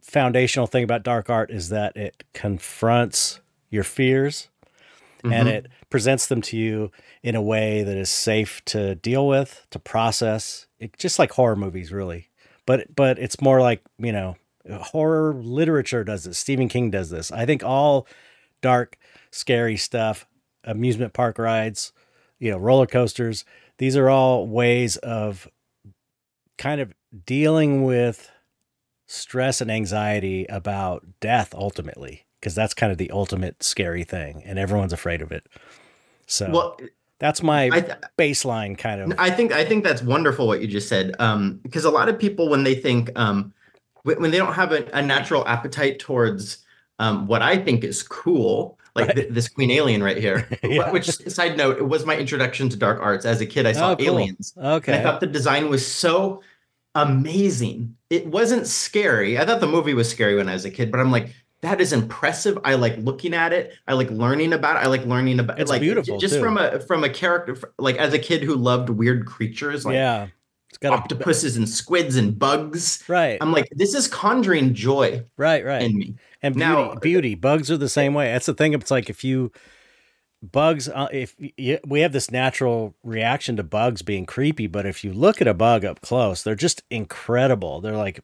[0.00, 4.48] foundational thing about dark art is that it confronts your fears
[5.24, 5.52] and Mhm.
[5.52, 6.90] it presents them to you
[7.22, 11.56] in a way that is safe to deal with to process it, just like horror
[11.56, 12.28] movies really.
[12.66, 14.36] But but it's more like you know
[14.68, 17.32] horror literature does this stephen king does this.
[17.32, 18.06] I think all
[18.60, 18.98] dark
[19.30, 20.26] scary stuff
[20.64, 21.92] amusement park rides
[22.38, 23.44] you know roller coasters
[23.78, 25.48] these are all ways of
[26.56, 26.92] kind of
[27.24, 28.30] dealing with
[29.06, 34.58] stress and anxiety about death ultimately because that's kind of the ultimate scary thing and
[34.58, 35.46] everyone's afraid of it
[36.28, 36.76] so well,
[37.18, 40.88] that's my th- baseline kind of I think I think that's wonderful what you just
[40.88, 41.16] said.
[41.18, 43.52] Um, because a lot of people when they think um,
[44.04, 46.58] when, they don't have a, a natural appetite towards
[47.00, 49.16] um, what I think is cool, like Right.
[49.16, 50.48] th- this Queen Alien right here.
[50.62, 50.90] Yeah.
[50.92, 53.24] Which side note, it was my introduction to dark arts.
[53.26, 54.06] As a kid, I saw Oh, cool.
[54.06, 56.42] Aliens, and I thought the design was so
[56.94, 57.96] amazing.
[58.10, 59.38] It wasn't scary.
[59.38, 61.80] I thought the movie was scary when I was a kid, but I'm like, that
[61.80, 62.56] is impressive.
[62.64, 63.74] I like looking at it.
[63.86, 64.80] I like learning about it.
[64.84, 66.40] I like learning about It's like beautiful, just too.
[66.40, 70.28] from a from a character like as a kid who loved weird creatures like yeah
[70.70, 73.02] it's got a octopuses and squids and bugs.
[73.08, 76.14] right I'm like, this is conjuring joy right right in me.
[76.42, 79.24] and beauty now- beauty bugs are the same way that's the thing it's like if
[79.24, 79.50] you
[80.42, 85.02] bugs uh, if y- we have this natural reaction to bugs being creepy but if
[85.02, 88.20] you look at a bug up close they're just incredible they're like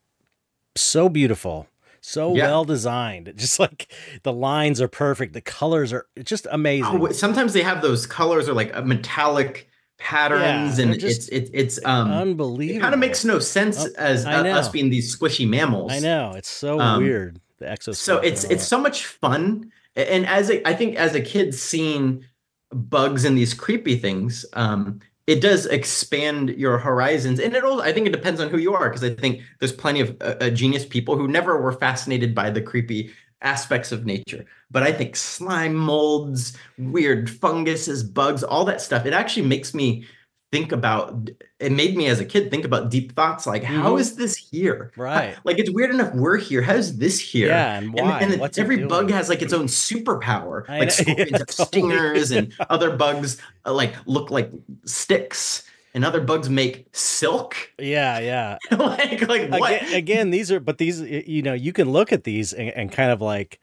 [0.77, 1.66] so beautiful
[2.07, 2.49] so Yeah.
[2.49, 3.33] well designed.
[3.37, 3.90] Just like
[4.23, 5.33] the lines are perfect.
[5.33, 7.01] The colors are just amazing.
[7.01, 11.79] Oh, sometimes they have those colors or like metallic patterns, Yeah, and it's it's it's
[11.85, 12.11] um.
[12.11, 15.93] unbelievable It kind of makes no sense Oh, as uh, us being these squishy mammals.
[15.93, 16.33] i know.
[16.37, 20.67] It's so Um, weird the exoskeleton So it's it's so much fun, and as a,
[20.69, 22.25] I think as a kid seeing
[22.71, 27.93] bugs and these creepy things, um, it does expand your horizons, and it all I
[27.93, 30.51] think it depends on who you are because I think there's plenty of uh, uh,
[30.51, 33.11] genius people who never were fascinated by the creepy
[33.41, 34.45] aspects of nature.
[34.71, 40.07] But I think slime molds, weird funguses, bugs, all that stuff, it actually makes me
[40.55, 44.01] think about it made me as a kid think about deep thoughts like how Mhm.
[44.03, 45.35] is this here Right.
[45.49, 48.59] like it's weird enough we're here how's this here yeah and why and, and What's
[48.59, 50.62] every bug has like its own superpower.
[50.69, 53.31] I Like scorpions Yeah, have stingers, and other bugs
[53.67, 54.51] uh, like look like
[54.87, 55.64] sticks,
[55.95, 57.57] and other bugs make silk.
[57.79, 59.73] yeah yeah like like what?
[59.83, 62.93] again, again these are but these you know you can look at these and, and
[62.93, 63.59] kind of like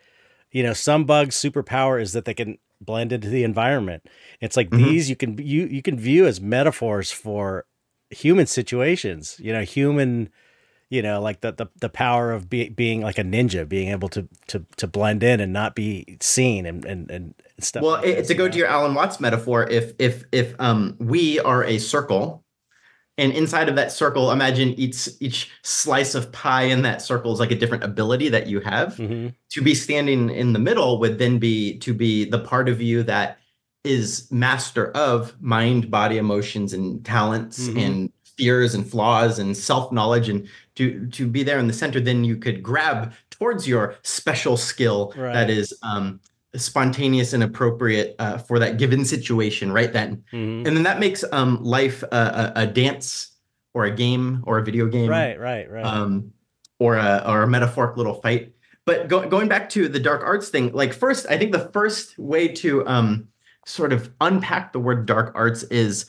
[0.51, 4.03] you know some bugs superpower is that they can blend into the environment
[4.39, 4.77] it's like Mhm.
[4.77, 7.65] these you can you you can view as metaphors for
[8.09, 10.29] human situations you know human
[10.89, 14.09] you know like the the, the power of be, being like a ninja being able
[14.09, 18.05] to to to blend in and not be seen and and, and stuff well, like
[18.05, 21.63] it, to go you to your Alan Watts metaphor, if if if um we are
[21.63, 22.40] a circle,
[23.21, 27.39] and inside of that circle, imagine each each slice of pie in that circle is
[27.39, 28.95] like a different ability that you have.
[28.97, 29.33] Mhm.
[29.51, 33.03] to be standing in the middle would then be to be the part of you
[33.03, 33.37] that
[33.83, 37.77] is master of mind body emotions and talents Mhm.
[37.85, 42.23] and fears and flaws and self-knowledge and to to be there in the center then
[42.23, 45.33] you could grab towards your special skill Right.
[45.33, 46.19] that is um
[46.55, 50.67] spontaneous and appropriate uh, for that given situation right then Mhm.
[50.67, 53.31] and then that makes um life a, a, a dance
[53.73, 56.31] or a game or a video game right right right um,
[56.79, 58.53] or a or a metaphoric little fight.
[58.85, 62.17] But go, going back to the dark arts thing, like first, I think the first
[62.17, 63.27] way to um,
[63.65, 66.07] sort of unpack the word dark arts is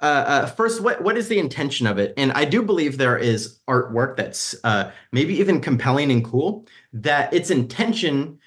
[0.00, 2.12] uh, uh, first, what what is the intention of it?
[2.16, 6.66] And I do believe there is artwork that's uh, maybe even compelling and cool.
[6.92, 8.38] That its intention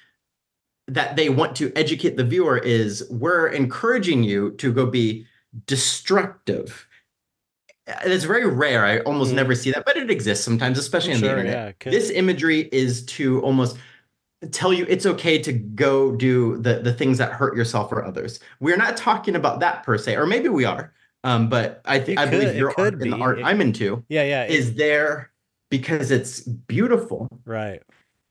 [0.88, 5.26] that they want to educate the viewer is we're encouraging you to go be
[5.66, 6.86] destructive.
[7.86, 8.84] And It's very rare.
[8.84, 9.36] I almost Mhm.
[9.36, 11.76] never see that, but it exists sometimes, especially on the Sure, internet.
[11.84, 13.76] yeah, This imagery is to almost
[14.52, 18.38] tell you it's okay to go do the the things that hurt yourself or others.
[18.60, 20.92] We're not talking about that per se, or maybe we are.
[21.24, 24.22] Um, but I think I believe your art and the art It- I'm into yeah
[24.22, 25.32] yeah it- is there
[25.70, 27.28] because it's beautiful.
[27.44, 27.82] right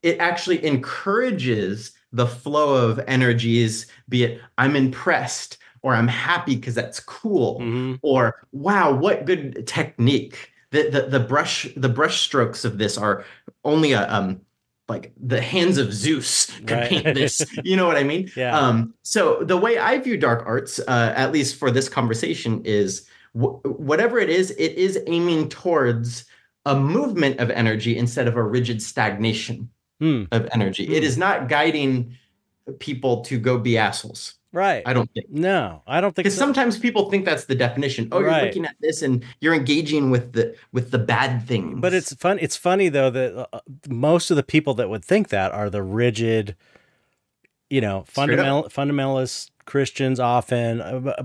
[0.03, 6.73] It actually encourages the flow of energies, be it I'm impressed or I'm happy because
[6.75, 7.99] that's cool Mhm.
[8.01, 13.23] or wow what good technique the, the the brush the brush strokes of this are
[13.63, 14.41] only a um
[14.87, 16.89] like the hands of zeus could Right.
[16.89, 18.57] paint this you know what i mean Yeah.
[18.57, 23.07] um so the way i view dark arts uh at least for this conversation is
[23.33, 26.25] wh- whatever it is it is aiming towards
[26.65, 29.69] a movement of energy instead of a rigid stagnation
[29.99, 30.23] Hmm.
[30.31, 31.03] of energy it Hmm.
[31.05, 32.15] is not guiding
[32.79, 36.39] people to go be assholes right i don't think no i don't think because so.
[36.39, 38.07] sometimes people think that's the definition.
[38.11, 41.79] Oh, you're looking at this and you're engaging with the with the bad things.
[41.79, 42.39] But it's fun.
[42.41, 45.83] It's funny though that uh, most of the people that would think that are the
[45.83, 46.55] rigid,
[47.69, 50.81] you know, fundamental fundamentalist Christians often.
[50.81, 51.23] uh,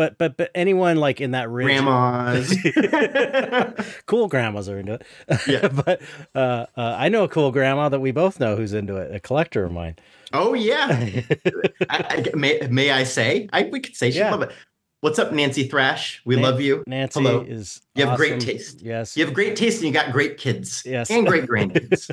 [0.00, 2.56] But but but anyone like in that rigid, grandmas.
[4.06, 5.02] cool grandmas are into it.
[5.46, 5.68] Yeah.
[5.84, 6.00] but
[6.34, 9.14] uh, uh, I know a cool grandma that we both know who's into it.
[9.14, 9.96] A collector of mine.
[10.32, 10.88] oh yeah.
[11.90, 13.50] I, I, may may I say?
[13.52, 14.30] I we could say she Yeah.
[14.30, 14.52] love it.
[15.02, 16.22] What's up, Nancy Thrash?
[16.24, 16.82] We Nan- love you.
[16.86, 17.42] Nancy Hello.
[17.46, 17.82] is.
[17.94, 18.80] You have great taste.
[18.80, 19.18] Yes.
[19.18, 20.82] You have great taste and you got great kids.
[20.86, 21.10] Yes.
[21.10, 22.10] And great grandkids.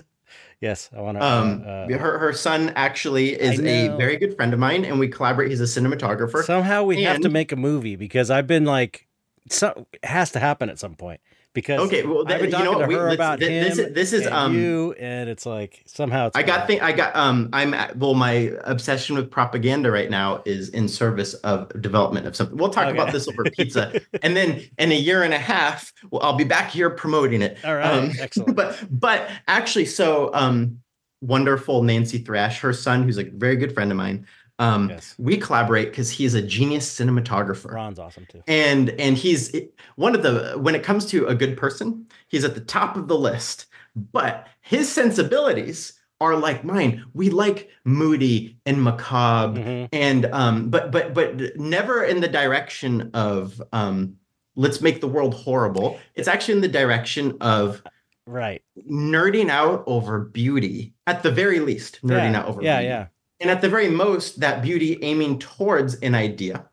[0.60, 0.90] Yes.
[0.96, 1.24] I want to.
[1.26, 5.08] um, uh, her her son actually is a very good friend of mine, and we
[5.08, 5.50] collaborate.
[5.52, 6.44] He's a cinematographer.
[6.44, 9.08] Somehow we have to make a movie because I've been like,
[9.50, 11.22] so it has to happen at some point
[11.58, 13.64] because okay, well, I've been th- you know to We, her about th- him.
[13.64, 16.80] this is this is and um you, and it's like somehow it's I got thing
[16.82, 21.34] I got um I'm at, well my obsession with propaganda right now is in service
[21.34, 22.56] of development of something.
[22.56, 22.96] We'll talk Okay.
[23.00, 26.44] about this over pizza and then in a year and a half well, I'll be
[26.44, 27.58] back here promoting it.
[27.66, 28.56] All right, Um, excellent.
[28.56, 30.78] But but actually so um
[31.22, 34.28] wonderful Nancy Thrash her son who's a very good friend of mine
[34.60, 35.16] um Yes.
[35.18, 38.42] we collaborate cuz he is a genius cinematographer Ron's awesome too.
[38.48, 39.56] and and he's
[39.96, 43.08] one of the when it comes to a good person he's at the top of
[43.08, 43.68] the list
[44.12, 47.06] but his sensibilities are like mine.
[47.14, 49.90] We like moody and macabre Mhm.
[49.94, 54.16] and um but but but never in the direction of um
[54.56, 56.00] let's make the world horrible.
[56.16, 57.84] It's actually in the direction of
[58.26, 58.62] Right.
[58.90, 62.40] nerding out over beauty at the very least nerding yeah.
[62.40, 62.90] out over Yeah, beauty.
[62.90, 63.06] yeah.
[63.40, 66.66] And at the very most that beauty aiming towards an idea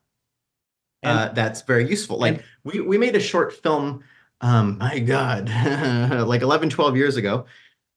[1.02, 4.02] uh, that's very useful like we, we made a short film
[4.40, 5.48] um my god
[6.26, 7.44] like 11 12 years ago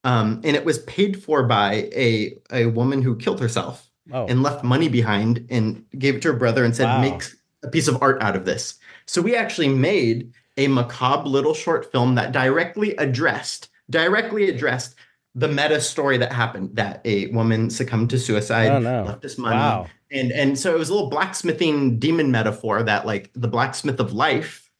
[0.04, 4.24] um and it was paid for by a a woman who killed herself Oh.
[4.26, 7.02] and left money behind and gave it to her brother and said Wow.
[7.02, 7.22] make
[7.62, 11.92] a piece of art out of this so we actually made a macabre little short
[11.92, 14.94] film that directly addressed directly addressed
[15.38, 19.04] the meta story that happened that a woman succumbed to suicide Oh, no.
[19.04, 19.86] left this money wow.
[20.10, 24.12] and and so it was a little blacksmithing demon metaphor that like the blacksmith of
[24.12, 24.70] life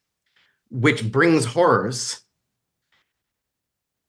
[0.71, 2.21] which brings horrors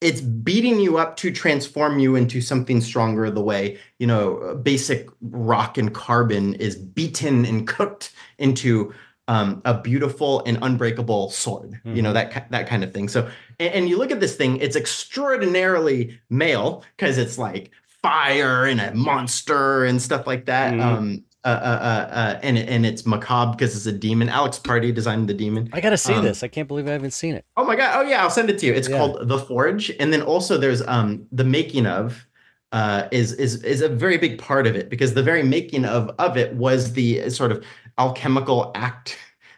[0.01, 5.09] it's beating you up to transform you into something stronger the way you know basic
[5.21, 8.93] rock and carbon is beaten and cooked into
[9.33, 12.17] um, a beautiful and unbreakable sword you know Mhm.
[12.31, 13.19] that that kind of thing so
[13.59, 18.79] and, and you look at this thing it's extraordinarily male because it's like fire and
[18.81, 20.81] a monster and stuff like that Mhm.
[20.83, 24.27] um uh, uh, uh, uh, and and it's macabre because it's a demon.
[24.27, 25.69] Alex Pardee designed the demon.
[25.71, 26.43] I got to see um, this.
[26.43, 27.45] I can't believe I haven't seen it.
[27.55, 27.91] Oh my god!
[27.97, 28.73] Oh yeah, I'll send it to you.
[28.73, 28.97] It's Yeah.
[28.97, 32.27] called The Forge, and then also there's um the making of
[32.73, 36.11] uh is is is a very big part of it because the very making of
[36.19, 37.63] of it was the sort of
[37.99, 39.17] alchemical act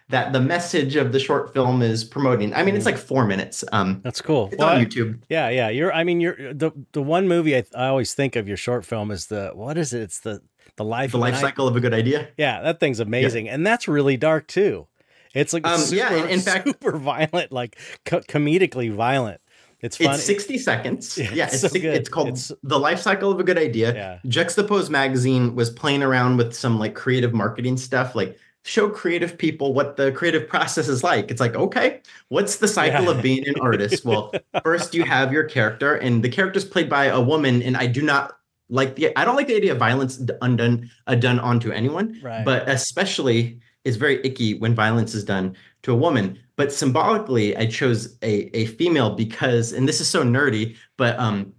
[0.09, 2.53] that the message of the short film is promoting.
[2.53, 3.63] I mean, it's like four minutes.
[3.71, 4.49] Um, That's cool.
[4.51, 5.21] it's Well, on YouTube.
[5.29, 5.69] Yeah, yeah.
[5.69, 5.93] You're.
[5.93, 9.09] I mean, you're the the one movie I, I always think of your short film
[9.11, 10.01] is the what is it?
[10.01, 10.41] It's the
[10.75, 12.27] the life The life cycle of a good idea.
[12.37, 14.87] Yeah, that thing's amazing, and that's really dark too.
[15.33, 19.39] It's like Um, super, yeah, in- in fact- super violent, like co- comedically violent.
[19.81, 19.99] It's.
[19.99, 21.17] It's 60 seconds.
[21.17, 21.93] Yeah, Yeah, it's it's, so six- good.
[21.95, 23.93] it's called It's- The Life Cycle of a Good Idea.
[23.93, 29.37] yeah, Juxtapoz magazine was playing around with some like creative marketing stuff, like show creative
[29.39, 31.31] people what the creative process is like.
[31.31, 33.11] It's like, okay, what's the cycle Yeah.
[33.11, 34.05] of being an artist?
[34.05, 34.31] Well,
[34.63, 38.01] first you have your character, and the character's played by a woman, and I do
[38.03, 38.33] not
[38.69, 42.45] like the I don't like the idea of violence undone uh, done onto anyone, right.
[42.45, 46.37] but especially it's very icky when violence is done to a woman.
[46.55, 51.53] But symbolically, I chose a a female because, and this is so nerdy, but um,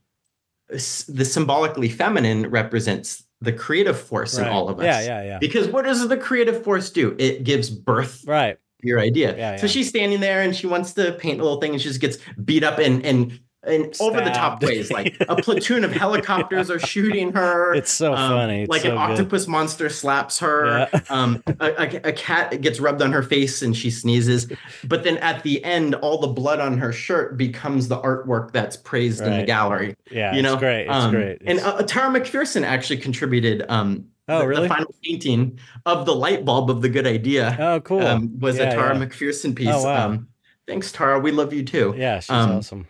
[0.68, 4.85] the symbolically feminine represents the creative force in all of us.
[4.85, 5.38] Yeah, yeah, yeah.
[5.38, 7.16] Because what does the creative force do?
[7.18, 8.56] It gives birth Right.
[8.82, 9.37] your idea.
[9.37, 9.72] Yeah, So yeah.
[9.72, 12.18] she's standing there and she wants to paint a little thing, and she just gets
[12.44, 14.90] beat up and and and over the top ways.
[14.90, 17.75] Like a platoon of helicopters are shooting her.
[17.75, 18.62] It's so Um, funny.
[18.62, 19.01] It's like so an good.
[19.01, 20.88] octopus monster slaps her.
[20.92, 21.01] Yeah.
[21.11, 24.51] Um, a, a, a cat gets rubbed on her face and she sneezes.
[24.85, 28.77] But then at the end, all the blood on her shirt becomes the artwork that's
[28.77, 29.94] praised in the gallery.
[30.11, 30.83] Yeah, you know, it's great.
[30.87, 31.42] It's Um, great.
[31.46, 33.64] And uh, Tara McPherson actually contributed.
[33.68, 34.62] Um, Oh, the, really?
[34.62, 38.07] The final painting of the light bulb of the good idea oh, cool.
[38.07, 39.05] um, was Yeah, a Tara yeah.
[39.05, 39.68] McPherson piece.
[39.68, 40.07] Oh, wow.
[40.11, 40.29] um,
[40.68, 41.18] thanks, Tara.
[41.18, 41.92] We love you too.
[41.98, 42.87] yeah, she's um, awesome.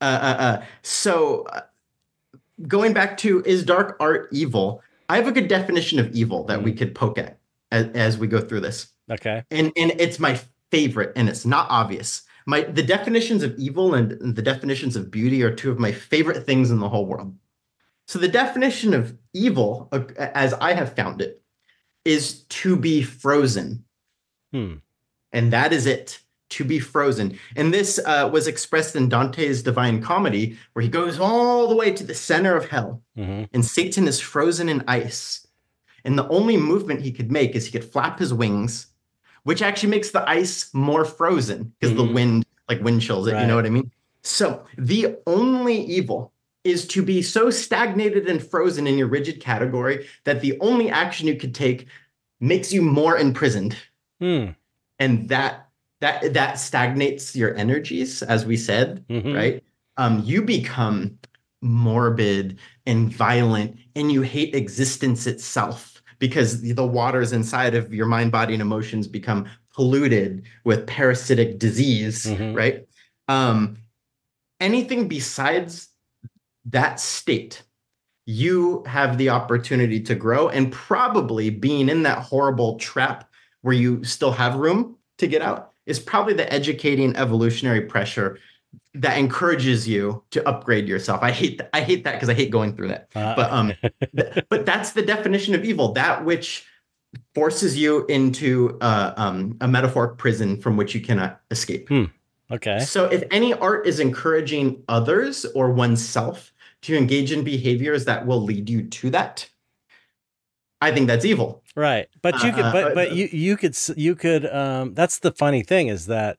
[0.00, 1.60] Uh, uh, uh, so, uh,
[2.66, 4.82] going back to is dark art evil?
[5.08, 6.64] I have a good definition of evil that Mm.
[6.64, 7.38] we could poke at
[7.72, 9.42] as, as we go through this, Okay.
[9.50, 12.22] and and it's my favorite, and it's not obvious.
[12.46, 16.44] My the definitions of evil and the definitions of beauty are two of my favorite
[16.44, 17.34] things in the whole world.
[18.06, 21.42] So the definition of evil, uh, as I have found it,
[22.04, 23.84] is to be frozen
[24.52, 24.76] Hmm.
[25.32, 27.38] and that is it to be frozen.
[27.56, 31.92] And this uh, was expressed in dante's divine comedy where he goes all the way
[31.92, 35.46] to the center of hell hmm and satan is frozen in ice.
[36.04, 38.86] And the only movement he could make is he could flap his wings
[39.44, 41.96] which actually makes the ice more frozen because Mhm.
[41.96, 43.90] the wind like wind chills it you know what i mean?
[44.22, 46.32] So the only evil
[46.64, 51.26] is to be so stagnated and frozen in your rigid category that the only action
[51.28, 51.86] you could take
[52.40, 53.76] makes you more imprisoned.
[54.20, 54.46] Hmm.
[54.98, 55.67] and that
[56.00, 59.34] that that stagnates your energies as we said Mhm.
[59.34, 59.64] right
[59.96, 61.18] um you become
[61.60, 68.30] morbid and violent and you hate existence itself because the waters inside of your mind
[68.32, 72.54] body and emotions become polluted with parasitic disease Mhm.
[72.56, 72.86] right
[73.28, 73.78] um
[74.60, 75.88] anything besides
[76.64, 77.62] that state
[78.26, 83.28] you have the opportunity to grow and probably being in that horrible trap
[83.62, 88.38] where you still have room to get out is probably the educating evolutionary pressure
[88.94, 91.22] that encourages you to upgrade yourself.
[91.22, 91.70] I hate that.
[91.72, 93.08] I hate that because I hate going through that.
[93.14, 93.72] Uh, But um,
[94.16, 95.92] th- but that's the definition of evil.
[95.92, 96.66] That which
[97.34, 101.88] forces you into uh, um, a metaphoric prison from which you cannot escape.
[102.50, 102.80] okay.
[102.80, 108.42] So if any art is encouraging others or oneself to engage in behaviors that will
[108.42, 109.48] lead you to that,
[110.82, 111.62] I think that's evil.
[111.78, 112.08] Right.
[112.22, 115.30] But you could Uh, but uh, but you you could you could um that's the
[115.30, 116.38] funny thing is that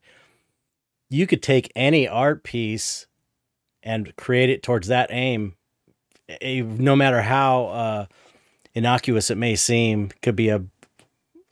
[1.10, 3.08] you could take any art piece
[3.82, 5.56] and create it towards that aim
[6.42, 8.06] no matter how uh
[8.76, 10.62] innocuous it may seem could be a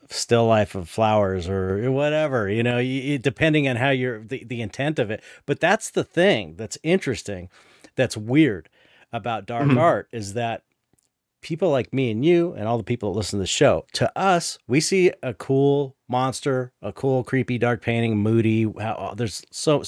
[0.10, 4.44] still life of flowers or whatever you know you, you- depending on how you're the,
[4.44, 7.50] the intent of it but that's the thing that's interesting
[7.96, 8.68] that's weird
[9.14, 9.80] about dark Mhm.
[9.80, 10.64] art is that
[11.42, 13.86] people like me and you and all the people that listen to the show.
[13.94, 19.44] To us we see a cool monster a cool creepy dark painting moody how, there's
[19.52, 19.84] so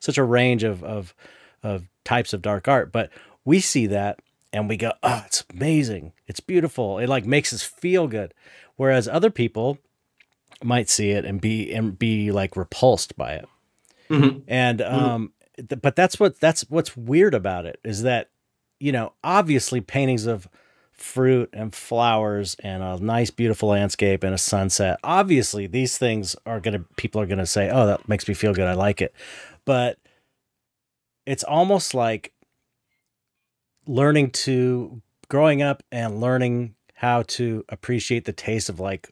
[0.00, 1.14] such a range of of
[1.62, 3.08] of types of dark art but
[3.44, 4.20] we see that
[4.52, 6.12] and we go oh it's amazing.
[6.26, 6.98] It's beautiful.
[6.98, 8.34] It like makes us feel good.
[8.76, 9.78] Whereas other people
[10.62, 13.48] might see it and be and be like repulsed by it.
[14.10, 14.42] Mhm.
[14.46, 18.28] and um th- but that's what that's what's weird about it is that
[18.78, 20.48] you know obviously paintings of
[21.02, 24.98] fruit and flowers and a nice beautiful landscape and a sunset.
[25.02, 28.34] Obviously these things are going to people are going to say oh that makes me
[28.34, 28.68] feel good.
[28.68, 29.14] I like it.
[29.64, 29.98] But
[31.26, 32.32] it's almost like
[33.86, 39.10] learning to growing up and learning how to appreciate the taste of like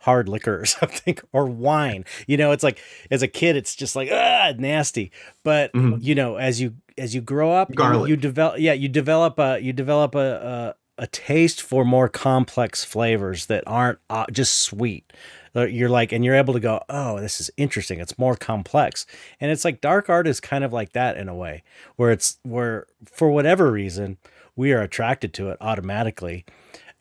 [0.00, 2.04] hard liquor or something or wine.
[2.26, 2.78] You know it's like
[3.10, 5.10] as a kid it's just like ah nasty.
[5.42, 5.98] But Mhm.
[6.02, 7.76] you know as you as you grow up you-
[8.10, 12.84] you, develop yeah you develop a you develop a, a a taste for more complex
[12.84, 15.12] flavors that aren't uh, just sweet.
[15.56, 18.00] Uh, you're like and you're able to go oh this is interesting.
[18.00, 19.06] It's more complex.
[19.40, 21.62] And it's like dark art is kind of like that in a way
[21.96, 24.18] where it's where for whatever reason
[24.56, 26.44] we are attracted to it automatically.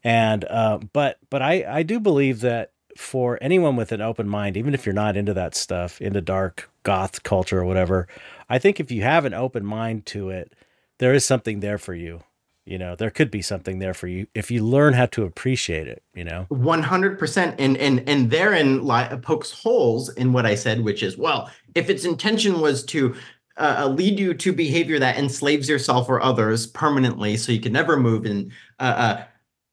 [0.04, 4.58] And uh, but but I I do believe that for anyone with an open mind,
[4.58, 8.08] even if you're not into that stuff, into dark goth culture or whatever,
[8.50, 10.54] I think if you have an open mind to it,
[11.00, 12.22] there is something there for you.
[12.66, 15.88] You know, there could be something there for you if you learn how to appreciate
[15.88, 16.02] it.
[16.16, 20.56] You know, One hundred percent, and and and therein li- pokes holes in what I
[20.56, 23.16] said, which is well, if its intention was to
[23.58, 27.98] uh, lead you to behavior that enslaves yourself or others permanently, so you can never
[27.98, 28.84] move, and uh,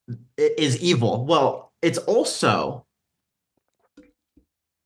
[0.09, 1.25] uh, is evil.
[1.27, 2.85] Well, it's also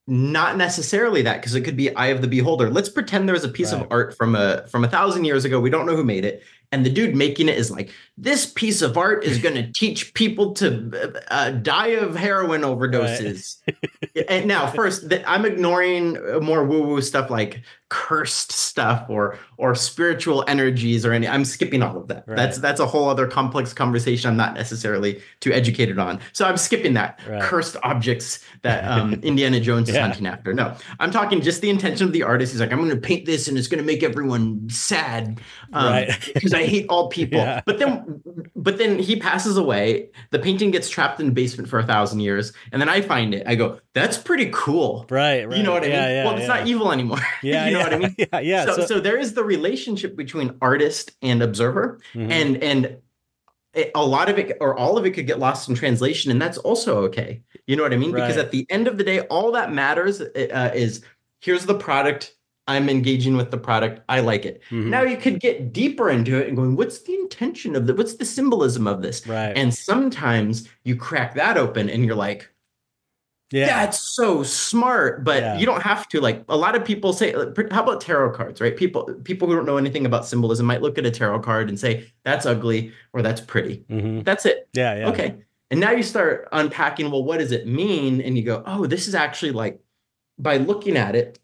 [0.07, 2.68] not necessarily that because it could be eye of the beholder.
[2.68, 3.80] Let's pretend there was a piece Right.
[3.82, 5.59] of art from a from a thousand years ago.
[5.59, 6.42] We don't know who made it,
[6.73, 10.15] and the dude making it is like, this piece of art is going to teach
[10.15, 13.57] people to uh, die of heroin overdoses.
[14.29, 19.75] and now, first, I'm ignoring uh, more woo woo stuff like cursed stuff or or
[19.75, 21.29] spiritual energies or any.
[21.29, 22.25] I'm skipping all of that.
[22.27, 22.37] Right.
[22.37, 24.31] That's that's a whole other complex conversation.
[24.31, 27.41] I'm not necessarily too educated on, so I'm skipping that Right.
[27.43, 30.53] cursed objects that um, Indiana Jones is hunting after.
[30.53, 32.53] No, I'm talking just the intention of the artist.
[32.53, 35.41] He's like, I'm going to paint this, and it's going to make everyone sad,
[35.73, 36.11] um, Right.
[36.55, 37.38] I hate all people.
[37.38, 37.61] Yeah.
[37.66, 38.22] But then,
[38.55, 40.11] but then he passes away.
[40.30, 43.34] The painting gets trapped in the basement for a thousand years, and then I find
[43.34, 43.44] it.
[43.46, 45.07] I go, that's pretty cool.
[45.11, 45.46] right?
[45.48, 45.57] Right.
[45.57, 46.11] You know what I yeah, mean?
[46.16, 47.20] Yeah, well, it's not evil anymore.
[47.42, 48.14] Yeah, you know what I mean?
[48.18, 48.64] Yeah, yeah.
[48.66, 52.30] so, so- so there is the relationship between artist and observer, Mhm.
[52.30, 52.96] and and
[53.74, 56.40] it- a lot of it or all of it could get lost in translation, and
[56.40, 57.42] that's also okay.
[57.66, 58.12] You know what I mean?
[58.12, 61.02] Because at the end of the day, all that matters uh, is
[61.40, 62.34] here's the product.
[62.67, 64.01] I'm engaging with the product.
[64.09, 64.62] I like it.
[64.71, 64.87] Mhm.
[64.87, 68.15] Now you could get deeper into it and going, what's the intention of the what's
[68.17, 69.27] the symbolism of this?
[69.27, 69.57] right.
[69.57, 72.51] And sometimes you crack that open and you're like,
[73.51, 73.67] yeah.
[73.85, 75.25] that's so smart.
[75.25, 75.59] But Yeah.
[75.59, 76.21] you don't have to.
[76.21, 77.33] Like a lot of people say,
[77.71, 78.75] how about tarot cards, right?
[78.77, 81.79] People people who don't know anything about symbolism might look at a tarot card and
[81.79, 83.85] say, that's ugly or that's pretty.
[83.89, 84.69] hmm That's it.
[84.73, 84.97] Yeah.
[85.01, 85.09] Yeah.
[85.11, 85.35] Okay.
[85.71, 88.21] And now you start unpacking, well, what does it mean?
[88.21, 89.81] And you go, oh, this is actually like
[90.39, 91.39] by looking at it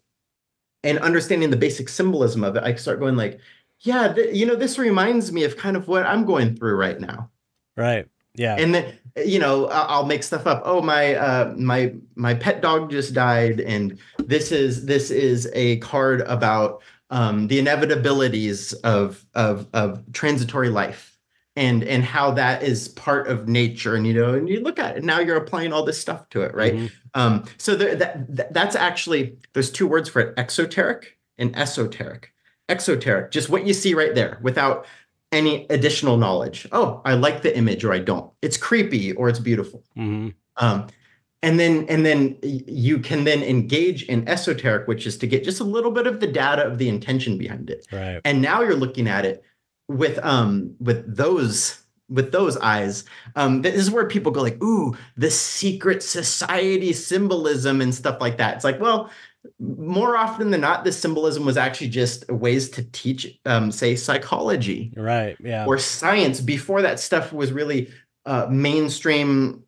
[0.83, 3.39] and understanding the basic symbolism of it, I start going like,
[3.81, 6.99] yeah, th- you know, this reminds me of kind of what I'm going through right
[6.99, 7.29] now.
[7.75, 8.07] Right.
[8.35, 8.55] Yeah.
[8.57, 10.61] And then, you know, I'll make stuff up.
[10.65, 15.77] Oh, my uh my my pet dog just died and this is this is a
[15.77, 21.10] card about um the inevitabilities of of of transitory life
[21.55, 24.95] and and how that is part of nature and you know and you look at
[24.97, 26.91] it now you're applying all this stuff to it right Mhm.
[27.13, 32.31] um so there, that, that that's actually there's two words for it exoteric and esoteric
[32.69, 34.85] exoteric just what you see right there without
[35.33, 39.39] any additional knowledge oh i like the image or i don't it's creepy or it's
[39.39, 40.33] beautiful Mhm.
[40.57, 40.87] um
[41.43, 45.59] and then and then you can then engage in esoteric which is to get just
[45.59, 48.21] a little bit of the data of the intention behind it Right.
[48.23, 49.43] and now you're looking at it
[49.91, 51.77] with um with those
[52.09, 53.05] with those eyes.
[53.35, 58.37] Um, this is where people go like, "Ooh, the secret society symbolism and stuff like
[58.37, 59.09] that." It's like, well,
[59.59, 64.93] more often than not, this symbolism was actually just ways to teach, um, say, psychology,
[64.95, 65.37] right?
[65.43, 67.89] Yeah, or science before that stuff was really
[68.25, 69.63] uh, mainstream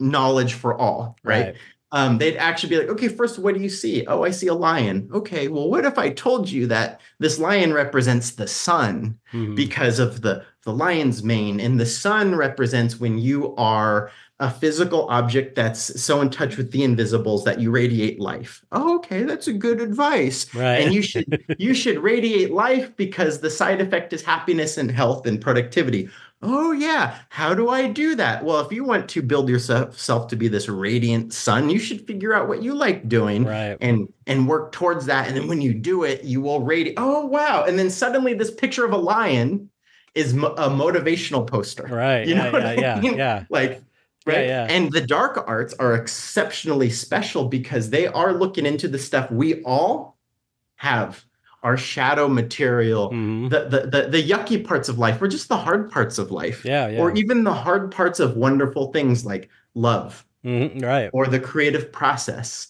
[0.00, 1.46] knowledge for all, right?
[1.46, 1.56] right?
[1.90, 4.06] Um, they'd actually be like, okay, first, what do you see?
[4.06, 5.08] Oh, I see a lion.
[5.12, 9.54] Okay, well, what if I told you that this lion represents the sun mm-hmm.
[9.54, 14.10] because of the the lion's mane, and the sun represents when you are
[14.40, 18.64] a physical object that's so in touch with the invisibles that you radiate life.
[18.70, 20.54] Oh, okay, that's a good advice.
[20.54, 20.82] Right.
[20.82, 25.26] And you should you should radiate life because the side effect is happiness and health
[25.26, 26.08] and productivity.
[26.40, 27.18] Oh, yeah.
[27.30, 28.44] How do I do that?
[28.44, 32.32] Well, if you want to build yourself to be this radiant sun, you should figure
[32.32, 33.76] out what you like doing right.
[33.80, 35.26] and and work towards that.
[35.26, 36.94] And then when you do it, you will radiate.
[36.96, 37.64] Oh, wow.
[37.64, 39.68] And then suddenly this picture of a lion
[40.14, 41.84] is mo- a motivational poster.
[41.84, 42.26] Right.
[42.26, 43.16] You know yeah, yeah, I mean?
[43.16, 43.82] yeah, Like
[44.28, 44.46] Right.
[44.46, 44.72] Yeah, yeah.
[44.72, 49.62] And the dark arts are exceptionally special because they are looking into the stuff we
[49.62, 50.18] all
[50.76, 51.24] have
[51.62, 53.48] our shadow material, mm-hmm.
[53.48, 56.64] the, the, the the yucky parts of life, or just the hard parts of life,
[56.64, 56.98] yeah, yeah.
[57.00, 60.78] or even the hard parts of wonderful things like love, mm-hmm.
[60.78, 62.68] right, or the creative process,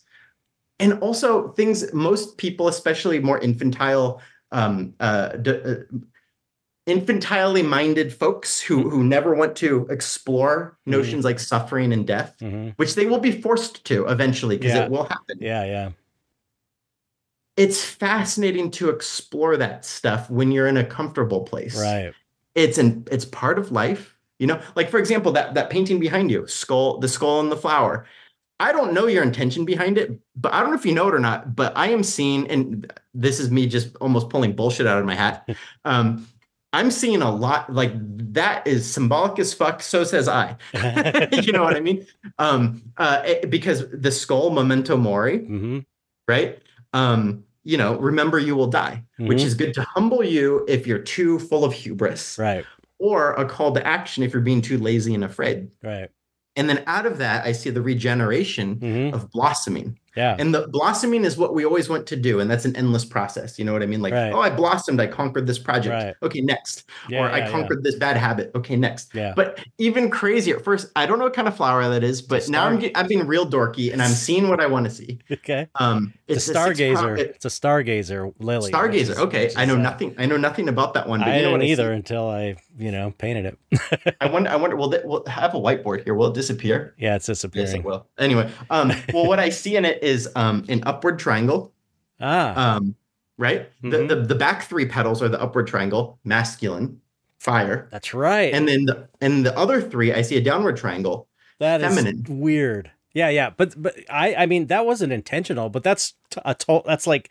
[0.78, 4.22] and also things most people, especially more infantile,
[4.52, 5.74] um, uh, d- uh,
[6.86, 8.88] infantilely minded folks who mm-hmm.
[8.88, 10.92] who never want to explore mm-hmm.
[10.92, 12.70] notions like suffering and death, mm-hmm.
[12.76, 14.84] which they will be forced to eventually because yeah.
[14.84, 15.36] it will happen.
[15.40, 15.90] Yeah, yeah
[17.58, 21.78] it's fascinating to explore that stuff when you're in a comfortable place.
[21.78, 22.12] Right.
[22.54, 24.14] It's an it's part of life.
[24.38, 27.56] You know, like for example, that that painting behind you, skull, the skull and the
[27.56, 28.06] flower.
[28.60, 31.14] I don't know your intention behind it, but I don't know if you know it
[31.14, 31.54] or not.
[31.56, 35.14] But I am seeing, and this is me just almost pulling bullshit out of my
[35.14, 35.48] hat.
[35.84, 36.28] Um,
[36.72, 37.92] I'm seeing a lot like
[38.34, 39.82] that is symbolic as fuck.
[39.82, 40.54] So says I.
[41.32, 42.06] you know what I mean?
[42.38, 45.78] Um, uh, it, because the skull, memento mori, mm-hmm.
[46.28, 46.60] right?
[46.92, 49.28] Um, you know, remember you will die, mm-hmm.
[49.28, 52.38] which is good to humble you if you're too full of hubris.
[52.38, 52.64] Right.
[52.98, 55.68] Or a call to action if you're being too lazy and afraid.
[55.82, 56.08] Right.
[56.56, 59.14] And then out of that, I see the regeneration mm-hmm.
[59.14, 59.98] of blossoming.
[60.16, 60.34] Yeah.
[60.38, 62.40] And the blossoming is what we always want to do.
[62.40, 63.58] And that's an endless process.
[63.58, 64.00] You know what I mean?
[64.00, 64.32] Like, right.
[64.32, 64.98] oh, I blossomed.
[64.98, 65.92] I conquered this project.
[65.92, 66.14] Right.
[66.22, 66.88] Okay, next.
[67.08, 67.90] Yeah, or yeah, I conquered yeah.
[67.90, 68.50] this bad habit.
[68.54, 69.14] Okay, next.
[69.14, 69.34] Yeah.
[69.36, 72.66] But even crazier, first, I don't know what kind of flower that is, but now
[72.66, 75.18] I'm, I'm being real dorky and I'm seeing what I want to see.
[75.30, 75.68] Okay.
[75.74, 77.18] Um, it's, a stargazer.
[77.18, 78.70] A it's a stargazer lily.
[78.70, 79.10] Stargazer.
[79.10, 79.50] Is, okay.
[79.56, 80.14] I know uh, nothing.
[80.18, 81.20] I know nothing about that one.
[81.20, 84.16] But I you know didn't either until I, you know, painted it.
[84.20, 86.14] I wonder, I wonder, will it, we'll have a whiteboard here.
[86.14, 86.94] Will it disappear?
[86.98, 87.66] Yeah, it's disappearing.
[87.68, 88.06] Yes, it will.
[88.18, 91.72] Anyway, um, well, what I see in it is um, an upward triangle.
[92.20, 92.76] Ah.
[92.76, 92.94] Um,
[93.38, 93.70] right?
[93.82, 93.90] Mm-hmm.
[93.90, 97.00] The, the the back three petals are the upward triangle, masculine,
[97.38, 97.88] fire.
[97.90, 98.52] That's right.
[98.52, 101.28] And then the and the other three, I see a downward triangle.
[101.58, 102.22] That feminine.
[102.24, 102.90] is weird.
[103.14, 107.06] Yeah, yeah, but but I I mean that wasn't intentional, but that's a to- that's
[107.06, 107.30] like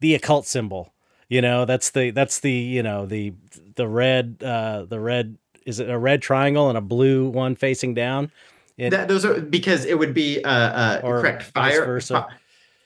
[0.00, 0.92] the occult symbol.
[1.28, 3.32] You know, that's the that's the you know the
[3.74, 7.94] the red uh the red is it a red triangle and a blue one facing
[7.94, 8.30] down?
[8.76, 12.00] It, that, those are because it would be uh, uh correct fire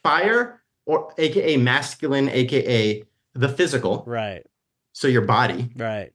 [0.02, 3.02] fire or aka masculine aka
[3.34, 4.02] the physical.
[4.06, 4.44] Right.
[4.94, 5.70] So your body.
[5.76, 6.11] Right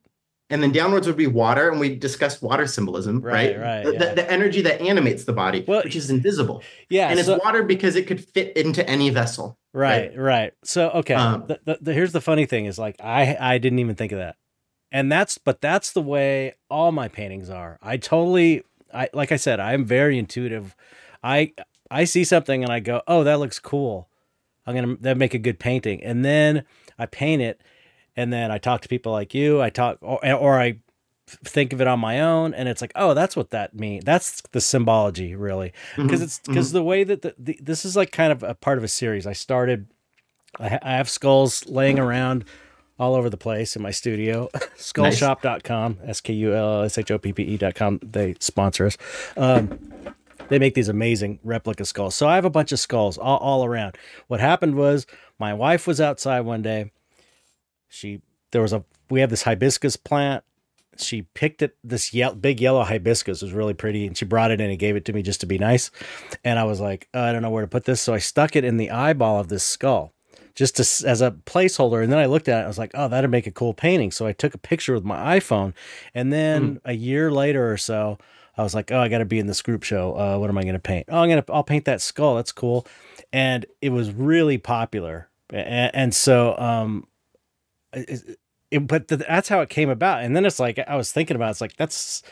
[0.50, 3.93] and then downwards would be water and we discussed water symbolism right right, right the,
[3.93, 4.00] yeah.
[4.00, 7.64] the, the, energy that animates the body well, which is invisible yeah and it's water
[7.64, 10.54] because it could fit into any vessel right right, right.
[10.64, 13.95] so okay um, the, the, here's the funny thing is like i i didn't even
[13.95, 14.36] think of that
[14.91, 19.38] and that's but that's the way all my paintings are i totally i like i
[19.38, 20.76] said i'm very intuitive
[21.24, 21.52] i
[21.89, 24.10] I see something and I go, "Oh, that looks cool.
[24.66, 26.64] I'm gonna that make a good painting." And then
[27.00, 27.62] I paint it,
[28.18, 29.61] and then I talk to people like you.
[29.61, 30.80] I talk, or, or I
[31.28, 34.03] think of it on my own, and it's like, "Oh, that's what that means.
[34.03, 36.24] That's the symbology, really." Because mm-hmm.
[36.24, 36.78] it's because mm-hmm.
[36.78, 39.28] the way that the, the, this is like kind of a part of a series.
[39.28, 39.88] I started.
[40.59, 42.45] I, ha- I have skulls laying around
[42.99, 44.49] all over the place in my studio.
[44.78, 47.99] SkullShoppe.com, S K U L S H O P P E.com.
[48.01, 48.97] They sponsor us.
[49.36, 49.80] Um,
[50.49, 52.15] they make these amazing replica skulls.
[52.15, 53.97] So I have a bunch of skulls all, all around.
[54.28, 55.05] What happened was
[55.39, 56.91] my wife was outside one day.
[57.88, 58.21] She
[58.51, 60.43] there was a we have this hibiscus plant.
[60.97, 64.59] She picked it this ye- big yellow hibiscus was really pretty, and she brought it
[64.59, 65.91] in and gave it to me just to be nice.
[66.43, 68.55] And I was like, oh, I don't know where to put this, so I stuck
[68.55, 70.13] it in the eyeball of this skull
[70.55, 72.01] just to, as a placeholder.
[72.01, 74.09] And then I looked at it, I was like, oh, that'd make a cool painting.
[74.09, 75.73] So I took a picture with my iPhone,
[76.15, 76.81] and then mm.
[76.83, 78.17] a year later or so,
[78.57, 80.17] I was like, oh, I got to be in this group show.
[80.17, 81.05] Uh, what am I going to paint?
[81.09, 82.35] Oh, I'm going to, I'll paint that skull.
[82.35, 82.88] That's cool.
[83.31, 85.29] And it was really popular.
[85.51, 87.05] And, and so, um,
[87.98, 88.39] it,
[88.72, 90.24] it, but th- that's how it came about.
[90.24, 91.48] And then it's like I was thinking about.
[91.48, 92.24] It, it's like that's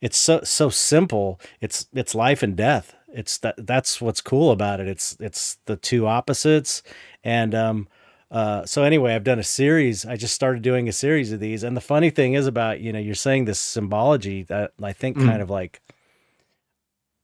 [0.00, 1.40] it's so so simple.
[1.60, 2.94] It's it's life and death.
[3.08, 4.88] It's that that's what's cool about it.
[4.88, 6.82] It's it's the two opposites.
[7.24, 7.88] And um,
[8.30, 10.04] uh, so anyway, I've done a series.
[10.04, 11.62] I just started doing a series of these.
[11.62, 15.16] And the funny thing is about you know you're saying this symbology that I think
[15.16, 15.24] mm.
[15.24, 15.80] kind of like.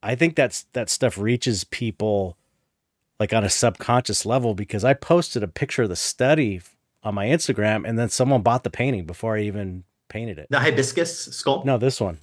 [0.01, 2.37] I think that's that stuff reaches people
[3.19, 6.61] like on a subconscious level because I posted a picture of the study
[7.03, 10.47] on my Instagram, and then someone bought the painting before I even painted it.
[10.49, 11.63] The hibiscus skull?
[11.65, 12.17] No, this one.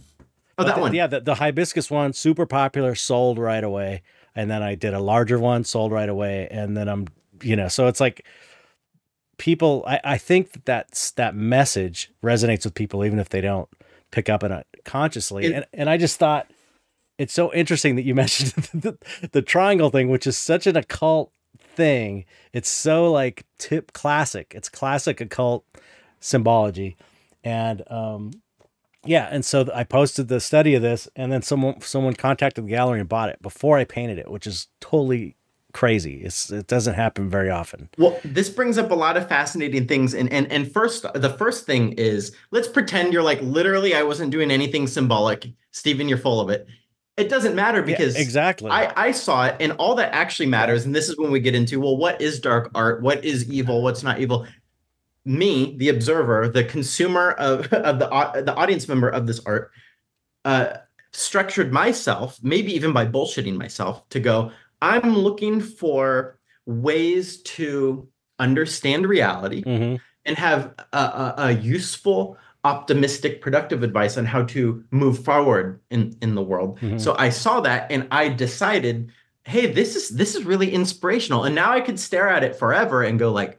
[0.57, 0.95] Oh, that the, one.
[0.95, 4.03] Yeah, the, the hibiscus one, super popular, sold right away.
[4.35, 6.49] And then I did a larger one, sold right away.
[6.51, 7.09] And then I'm,
[7.43, 8.25] you know, so it's like
[9.39, 13.69] people, I, I think that that's, that message resonates with people, even if they don't
[14.11, 15.47] pick up on it consciously.
[15.47, 16.51] It, and, and I just thought
[17.19, 18.99] it's so interesting that you mentioned the,
[19.33, 21.33] the triangle thing, which is such an occult
[21.81, 22.27] thing.
[22.53, 24.53] It's so like tip classic.
[24.55, 25.65] It's classic occult
[26.21, 26.97] symbology.
[27.43, 28.33] And um
[29.07, 32.69] yeah, and so I posted the study of this and then someone someone contacted the
[32.69, 35.37] gallery and bought it before I painted it, which is totally
[35.73, 36.21] crazy.
[36.23, 37.89] It's it doesn't happen very often.
[37.97, 40.13] Well, this brings up a lot of fascinating things.
[40.13, 44.33] And and and first, the first thing is let's pretend you're like literally I wasn't
[44.33, 45.47] doing anything symbolic.
[45.71, 46.67] Stephen, you're full of it
[47.21, 48.71] it doesn't matter because yeah, exactly.
[48.71, 51.55] I, I saw it and all that actually matters and this is when we get
[51.55, 53.03] into well what is dark art?
[53.03, 53.83] What is evil?
[53.83, 54.47] What's not evil?
[55.25, 59.71] Me the observer the consumer of, of the the audience member of this art
[60.45, 60.79] uh,
[61.13, 68.09] structured myself maybe even by bullshitting myself to go i'm looking for ways to
[68.39, 69.97] understand reality mm-hmm.
[70.25, 76.17] and have a, a, a useful optimistic productive advice on how to move forward in
[76.21, 76.79] in the world.
[76.81, 76.99] Mm-hmm.
[76.99, 79.11] so i saw that and i decided
[79.45, 81.45] hey this is this is really inspirational.
[81.45, 83.59] And now i could stare at it forever and go like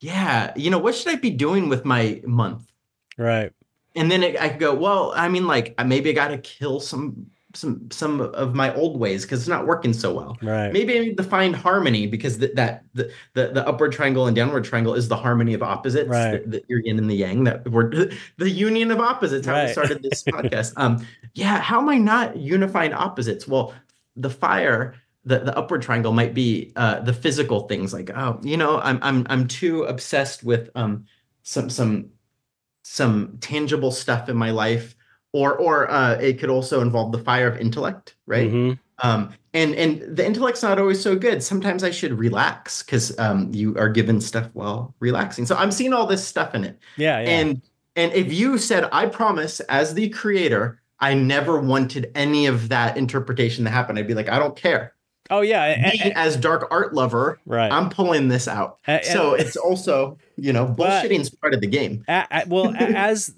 [0.00, 2.70] yeah you know what should i be doing with my month?
[3.16, 3.52] Right.
[3.94, 7.30] And then it, i could go well i mean like maybe i gotta kill some
[7.56, 10.36] some some of my old ways because it's not working so well.
[10.42, 10.72] Right.
[10.72, 14.36] Maybe I need to find harmony because th- that the, the the upward triangle and
[14.36, 16.08] downward triangle is the harmony of opposites.
[16.08, 16.48] Right.
[16.50, 17.44] The, the yin and the yang.
[17.44, 17.90] That we're
[18.38, 19.46] the union of opposites.
[19.46, 19.66] How right.
[19.66, 20.72] we started this podcast.
[20.76, 21.06] Um.
[21.34, 21.60] Yeah.
[21.60, 23.46] How am I not unifying opposites?
[23.48, 23.74] Well,
[24.16, 24.94] the fire.
[25.26, 28.98] The, the upward triangle might be uh, the physical things like oh you know I'm
[29.00, 31.06] I'm I'm too obsessed with um
[31.42, 32.10] some some
[32.82, 34.94] some tangible stuff in my life
[35.34, 38.48] or or uh, it could also involve the fire of intellect, right?
[38.48, 39.06] Mm-hmm.
[39.06, 41.42] Um, and and the intellect's not always so good.
[41.42, 45.44] Sometimes I should relax because um, you are given stuff while relaxing.
[45.44, 46.78] So I'm seeing all this stuff in it.
[46.96, 47.28] Yeah, yeah.
[47.28, 47.62] And
[47.96, 52.96] and if you said, I promise, as the creator, I never wanted any of that
[52.96, 54.94] interpretation to happen, I'd be like, I don't care.
[55.30, 57.72] Oh yeah, Me, as dark art lover, right?
[57.72, 58.78] I'm pulling this out.
[59.02, 62.04] so it's also you know bullshitting's is part of the game.
[62.46, 63.34] well, as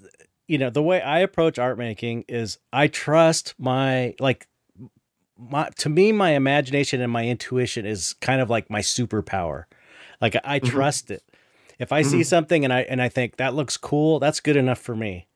[0.47, 4.47] you know, the way I approach art making is I trust my like
[5.37, 9.65] my to me my imagination and my intuition is kind of like my superpower.
[10.21, 10.69] Like I mm-hmm.
[10.69, 11.23] trust it.
[11.79, 12.11] If I mm-hmm.
[12.11, 15.27] see something and I and I think that looks cool, that's good enough for me.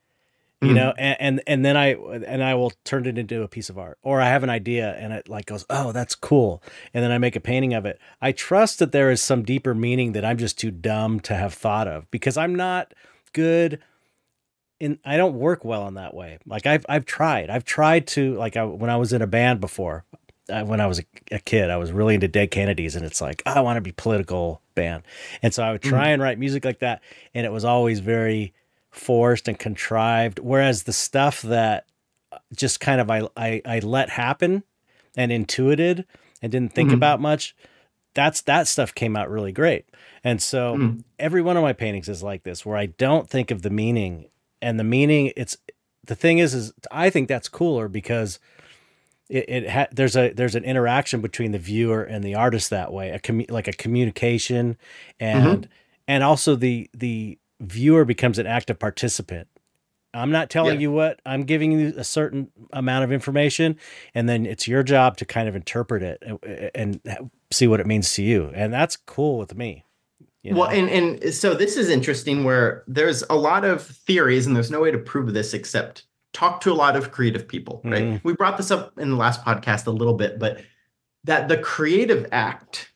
[0.60, 0.76] You mm-hmm.
[0.76, 3.78] know, and, and and then I and I will turn it into a piece of
[3.78, 3.98] art.
[4.02, 6.62] Or I have an idea and it like goes, "Oh, that's cool."
[6.94, 8.00] And then I make a painting of it.
[8.20, 11.52] I trust that there is some deeper meaning that I'm just too dumb to have
[11.52, 12.94] thought of because I'm not
[13.32, 13.80] good
[14.82, 16.38] in I don't work well in that way.
[16.44, 17.50] Like I've I've tried.
[17.50, 20.04] I've tried to like I, when I was in a band before.
[20.50, 23.20] Uh, when I was a, a, kid, I was really into Dead Kennedys, and it's
[23.20, 25.04] like I want to be political band,
[25.40, 26.14] and so I would try mm.
[26.14, 27.00] and write music like that,
[27.32, 28.52] and it was always very
[28.90, 30.40] forced and contrived.
[30.40, 31.86] Whereas the stuff that
[32.56, 34.64] just kind of I I, I let happen
[35.16, 36.06] and intuited
[36.42, 36.96] and didn't think mm-hmm.
[36.96, 37.54] about much,
[38.14, 39.86] that's that stuff came out really great.
[40.24, 41.04] And so mm.
[41.20, 44.26] every one of my paintings is like this, where I don't think of the meaning
[44.62, 45.56] and the meaning it's
[46.06, 48.38] the thing is is i think that's cooler because
[49.28, 52.92] it, it ha- there's a there's an interaction between the viewer and the artist that
[52.92, 54.76] way a commu- like a communication
[55.20, 55.72] and mm-hmm.
[56.08, 59.48] and also the the viewer becomes an active participant
[60.14, 60.82] i'm not telling yeah.
[60.82, 63.76] you what i'm giving you a certain amount of information
[64.14, 67.86] and then it's your job to kind of interpret it and, and see what it
[67.86, 69.84] means to you and that's cool with me
[70.42, 70.60] you know?
[70.60, 74.70] Well, and and so this is interesting where there's a lot of theories, and there's
[74.70, 78.04] no way to prove this except talk to a lot of creative people, right?
[78.04, 78.20] Mm.
[78.24, 80.62] We brought this up in the last podcast a little bit, but
[81.24, 82.90] that the creative act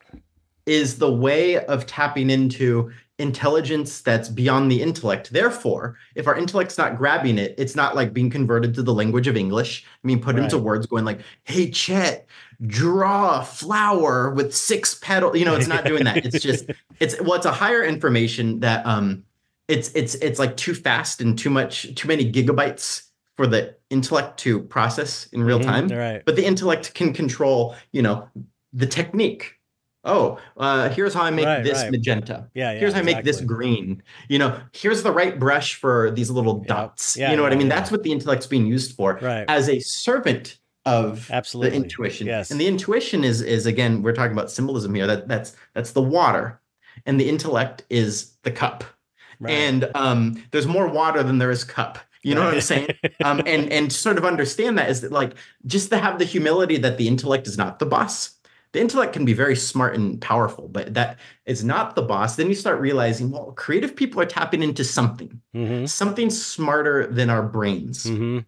[0.64, 5.32] is the way of tapping into intelligence that's beyond the intellect.
[5.32, 9.26] Therefore, if our intellect's not grabbing it, it's not like being converted to the language
[9.26, 9.84] of English.
[9.86, 10.44] I mean, put right.
[10.44, 12.26] into words going like, hey, Chet,
[12.66, 15.36] draw a flower with six petals.
[15.38, 16.24] You know, it's not doing that.
[16.24, 16.66] It's just
[17.00, 19.24] it's well, it's a higher information that um
[19.68, 23.02] it's it's it's like too fast and too much too many gigabytes
[23.36, 25.88] for the intellect to process in real Mhm, time.
[25.88, 26.22] Right.
[26.24, 28.28] But the intellect can control, you know,
[28.72, 29.52] the technique.
[30.04, 31.90] Oh, uh, here's how I make Right, this right.
[31.90, 32.48] magenta.
[32.54, 32.72] Yeah.
[32.72, 34.02] yeah here's how I make this green.
[34.28, 36.74] You know, here's the right brush for these little Yeah.
[36.74, 37.16] dots.
[37.16, 37.66] Yeah, you know what I mean?
[37.66, 37.74] yeah.
[37.74, 39.44] That's what the intellect's being used for Right.
[39.48, 41.70] as a servant of Absolutely.
[41.70, 42.26] the intuition.
[42.26, 42.50] Yes.
[42.50, 45.06] And the intuition is is again, we're talking about symbolism here.
[45.06, 46.60] That that's that's the water,
[47.04, 48.84] and the intellect is the cup.
[49.38, 49.52] Right.
[49.52, 51.98] And um, there's more water than there is cup.
[52.22, 52.88] You know what I'm saying?
[53.24, 55.34] um, and and to sort of understand that is that like
[55.66, 58.32] just to have the humility that the intellect is not the boss.
[58.72, 62.36] The intellect can be very smart and powerful, but that is not the boss.
[62.36, 67.30] Then you start realizing, well, creative people are tapping into something, Mhm, something smarter than
[67.30, 68.04] our brains.
[68.04, 68.44] mhm.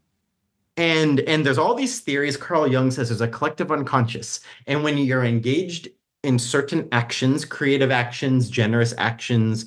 [0.79, 2.37] And and there's all these theories.
[2.37, 5.89] Carl Jung says there's a collective unconscious, and when you're engaged
[6.22, 9.66] in certain actions, creative actions, generous actions,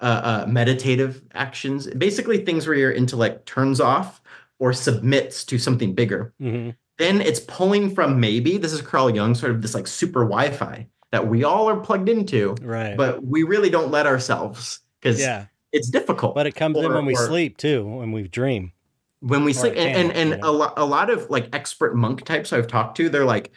[0.00, 4.20] uh, uh, meditative actions, basically things where your intellect turns off
[4.58, 6.74] or submits to something bigger, Mhm.
[6.98, 10.86] then it's pulling from maybe this is Carl Jung, sort of this like super Wi-Fi
[11.12, 12.96] that we all are plugged into, Right.
[12.96, 15.46] but we really don't let ourselves because yeah.
[15.72, 18.72] it's difficult But it comes in when we or- sleep too, when we dream.
[19.20, 20.50] When we sleep and and, and know.
[20.50, 23.50] a, lot, a lot of like expert monk types i've talked to they're like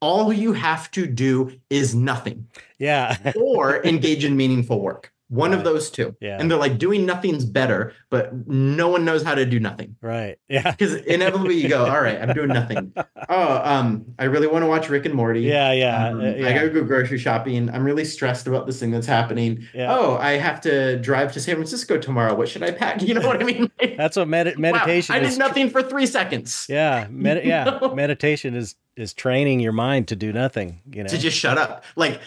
[0.00, 2.46] all you have to do is nothing
[2.78, 3.32] Yeah.
[3.36, 6.38] or engage in meaningful work one of those two Yeah.
[6.40, 10.36] and they're like doing nothing's better but no one knows how to do nothing right.
[10.48, 10.70] Yeah.
[10.70, 12.92] because inevitably you go all right i'm doing nothing
[13.28, 15.72] oh um i really want to watch rick and morty Yeah.
[15.72, 16.08] Yeah.
[16.08, 17.70] um, uh, I gotta go grocery shopping.
[17.70, 19.66] I'm really stressed about this thing that's happening.
[19.74, 19.94] Yeah.
[19.94, 22.34] Oh, I have to drive to San Francisco tomorrow.
[22.34, 23.02] What should I pack?
[23.08, 23.70] You know what I mean?
[23.96, 25.30] That's what med- Wow, meditation I is.
[25.30, 26.66] did nothing for three seconds.
[26.68, 27.06] Yeah.
[27.10, 27.78] Med- yeah.
[27.94, 30.80] Meditation is is training your mind to do nothing.
[30.92, 31.08] You know.
[31.08, 31.84] to just shut up.
[31.96, 32.20] Like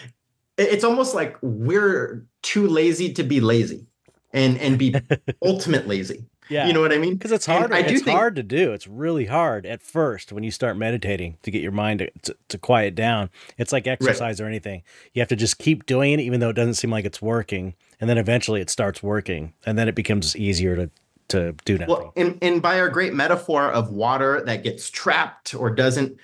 [0.58, 3.86] it's almost like we're too lazy to be lazy
[4.32, 4.94] and and be
[5.42, 6.24] ultimate lazy.
[6.50, 6.66] yeah.
[6.66, 7.14] You know what I mean?
[7.14, 7.72] because it's hard.
[7.72, 8.72] I do It's think- hard to do.
[8.72, 12.36] It's really hard at first when you start meditating to get your mind to, to,
[12.48, 13.30] to quiet down.
[13.56, 14.82] It's like exercise or anything.
[15.14, 17.74] You have to just keep doing it, even though it doesn't seem like it's working,
[18.00, 20.90] and then eventually it starts working, and then it becomes easier to
[21.28, 21.94] to do nothing.
[21.94, 26.16] Well, and, and by our great metaphor of water that gets trapped or doesn't,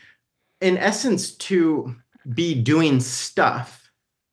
[0.62, 1.95] in essence, to
[2.32, 3.84] be doing stuff,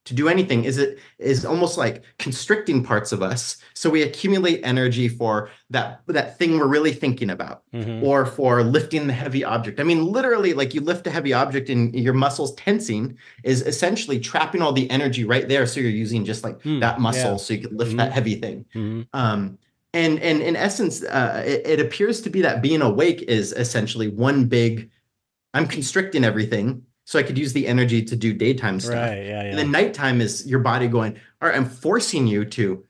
[0.04, 3.58] to do anything, is it is almost like constricting parts of us.
[3.74, 7.62] So we accumulate energy for that that thing we're really thinking about.
[7.72, 8.02] Mhm.
[8.02, 9.80] or for lifting the heavy object.
[9.80, 14.18] I mean, literally, like you lift a heavy object and your muscles tensing is essentially
[14.20, 15.66] trapping all the energy right there.
[15.66, 17.36] So you're using just like Hmm, that muscle yeah.
[17.38, 17.96] so you can lift Mhm.
[17.98, 18.64] that heavy thing.
[18.74, 19.06] Mhm.
[19.14, 19.58] Um,
[19.94, 24.08] and and in essence, uh, it, it appears to be that being awake is essentially
[24.08, 24.90] one big.
[25.54, 28.94] I'm constricting everything so I could use the energy to do daytime stuff.
[28.94, 29.24] Right.
[29.26, 29.42] Yeah.
[29.42, 29.48] yeah.
[29.50, 32.84] And then nighttime is your body going, all right, I'm forcing you to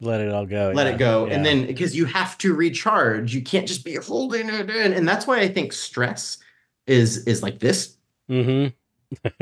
[0.00, 0.72] Let it all go.
[0.74, 1.34] let yeah, it go yeah.
[1.34, 5.06] and then because you have to recharge you can't just be holding it in and
[5.06, 6.38] that's why i think stress
[6.86, 7.96] is is like this
[8.28, 8.72] Mm-hmm.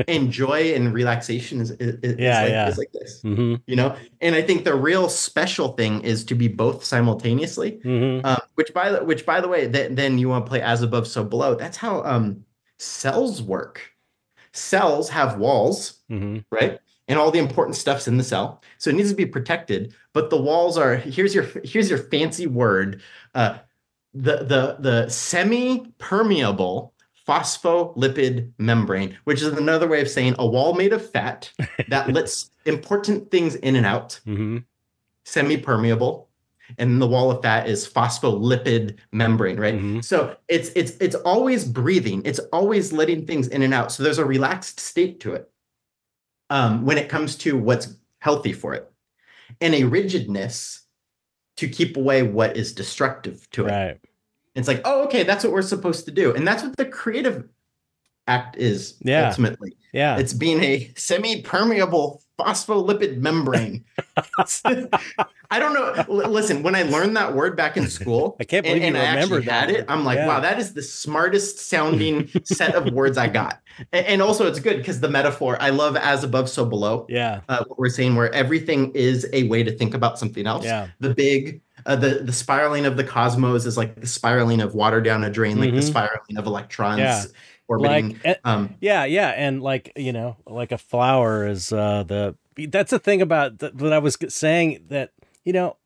[0.09, 2.69] and joy and relaxation is, is, is Yeah, like, yeah.
[2.69, 3.63] is like this Mhm.
[3.67, 8.21] you know and i think the real special thing is to be both simultaneously Mhm.
[8.25, 10.83] um, which by the which by the way that then you want to play as
[10.83, 12.45] above so below that's how um
[12.79, 13.92] cells work
[14.53, 16.45] cells have walls Mhm.
[16.51, 16.79] right?
[17.09, 19.93] And all the important stuff's in the cell, so it needs to be protected.
[20.13, 23.01] But the walls are here's your here's your fancy word,
[23.35, 23.59] uh,
[24.15, 26.93] the the the semi-permeable
[27.29, 31.51] phospholipid membrane, which is another way of saying a wall made of fat
[31.89, 34.21] that lets important things in and out.
[34.27, 34.65] Mhm.
[35.25, 36.29] Semi-permeable,
[36.79, 39.75] and the wall of fat is phospholipid membrane, right?
[39.75, 40.05] Mhm.
[40.05, 42.23] So it's it's it's always breathing.
[42.25, 43.93] It's always letting things in and out.
[43.93, 45.51] So there's a relaxed state to it
[46.51, 48.91] um, when it comes to what's healthy for it,
[49.61, 50.81] and a rigidness
[51.57, 53.71] to keep away what is destructive to it.
[53.71, 53.99] Right.
[54.55, 57.49] It's like, oh, okay, that's what we're supposed to do, and that's what the creative
[58.29, 58.97] act is.
[59.01, 59.29] Yeah.
[59.29, 60.17] ultimately, Yeah.
[60.19, 63.85] it's being a semi-permeable phospholipid membrane.
[65.51, 66.05] I don't know.
[66.29, 69.07] Listen, when I learned that word back in school, I can't believe and, you and
[69.07, 69.85] I actually remembered that it.
[69.89, 70.27] I'm like, Yeah.
[70.29, 73.61] wow, that is the smartest sounding set of words I got.
[73.93, 75.59] And, and also, it's good because the metaphor.
[75.61, 77.07] I love as above, so below.
[77.09, 77.41] yeah.
[77.49, 80.65] Uh, what we're saying, where everything is a way to think about something else.
[80.65, 80.89] Yeah.
[81.01, 85.01] The big, uh, the the spiraling of the cosmos is like the spiraling of water
[85.03, 85.83] down a drain, like the Mhm.
[85.85, 87.25] spiraling of electrons Yeah.
[87.79, 88.09] Orbiting.
[88.15, 92.37] Like eh, um, Yeah, yeah, and like you know, like a flower is uh the
[92.69, 95.11] that's the thing about th- what I was saying that
[95.45, 95.77] you know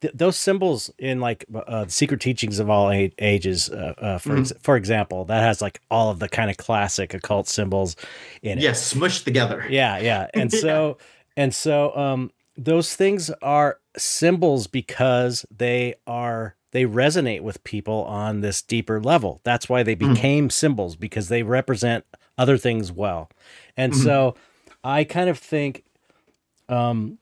[0.00, 4.18] th- those symbols in like uh, the secret teachings of all a- ages, uh, uh,
[4.18, 7.96] for ex- for example, that has like all of the kind of classic occult symbols
[8.42, 8.62] in it.
[8.62, 9.66] yes, smushed together.
[9.68, 10.98] Yeah, yeah, and so
[11.36, 18.40] and so um those things are symbols because they are they resonate with people on
[18.40, 19.40] this deeper level.
[19.44, 20.14] That's why they Mhm.
[20.14, 22.04] became symbols because they represent
[22.36, 23.30] other things well.
[23.76, 24.02] And Mhm.
[24.04, 24.34] so
[24.84, 25.84] I kind of think
[26.68, 27.18] um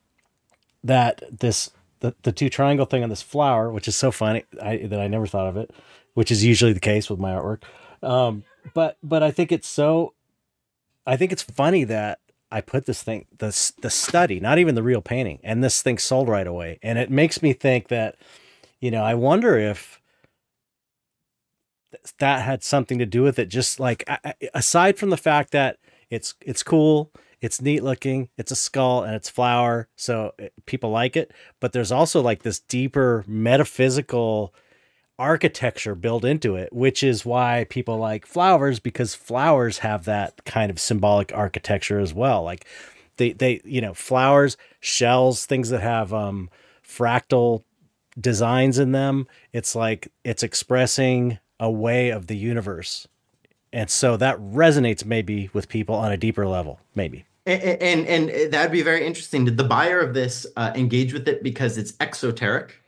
[0.82, 1.70] that this
[2.00, 5.08] the, the two triangle thing on this flower, which is so funny I, that I
[5.08, 5.70] never thought of it,
[6.14, 7.62] which is usually the case with my artwork.
[8.02, 8.44] Um,
[8.74, 10.12] but but I think it's so
[11.06, 12.18] I think it's funny that
[12.52, 15.98] I put this thing the the study, not even the real painting, and this thing
[15.98, 18.16] sold right away, and it makes me think that
[18.80, 20.00] you know I wonder if
[22.18, 23.48] that had something to do with it.
[23.48, 24.08] Just like
[24.54, 25.78] aside from the fact that
[26.10, 27.10] it's it's cool,
[27.40, 30.32] it's neat looking, it's a skull and it's flower, so
[30.66, 31.32] people like it.
[31.60, 34.54] But there's also like this deeper metaphysical
[35.18, 40.70] architecture built into it, which is why people like flowers because flowers have that kind
[40.70, 42.42] of symbolic architecture as well.
[42.42, 42.66] Like
[43.16, 46.50] they they you know flowers, shells, things that have um
[46.86, 47.62] fractal
[48.18, 49.26] designs in them.
[49.52, 53.06] It's like it's expressing a way of the universe.
[53.72, 57.26] And so that resonates maybe with people on a deeper level, maybe.
[57.44, 57.62] And,
[58.08, 59.44] and and that'd be very interesting.
[59.44, 62.80] Did the buyer of this uh, engage with it because it's exoteric?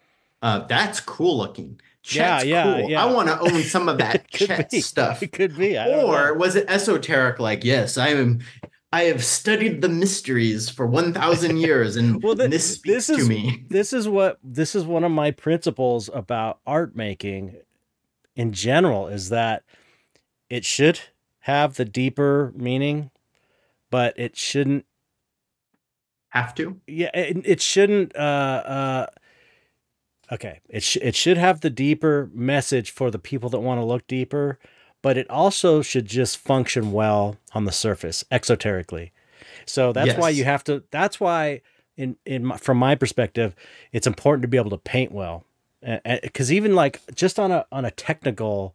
[0.43, 1.81] Uh, that's cool looking.
[2.05, 2.91] Yeah, Chet's yeah, cool.
[2.91, 3.05] yeah.
[3.05, 4.81] I want to own some of that Chet be.
[4.81, 5.23] stuff.
[5.23, 5.77] It could be.
[5.77, 6.35] I Or know.
[6.35, 7.39] was it esoteric?
[7.39, 8.41] Like, yes, I am.
[8.93, 13.11] I have studied the mysteries for one thousand years, and Well, thi- this speaks this
[13.19, 13.65] is- to me.
[13.69, 17.57] this is what this is one of my principles about art making
[18.35, 19.65] in general is that
[20.49, 21.01] it should
[21.41, 23.11] have the deeper meaning
[23.91, 24.85] but it shouldn't
[26.31, 26.81] Have to.
[26.87, 29.07] yeah it, it shouldn't uh uh
[30.31, 33.85] okay it sh- it should have the deeper message for the people that want to
[33.85, 34.59] look deeper
[35.03, 39.11] but it also should just function well on the surface exoterically.
[39.67, 41.61] So that's why you have to that's why
[41.97, 43.55] in in my, from my perspective
[43.93, 45.45] it's important to be able to paint well.
[46.23, 48.75] Because even like just on a on a technical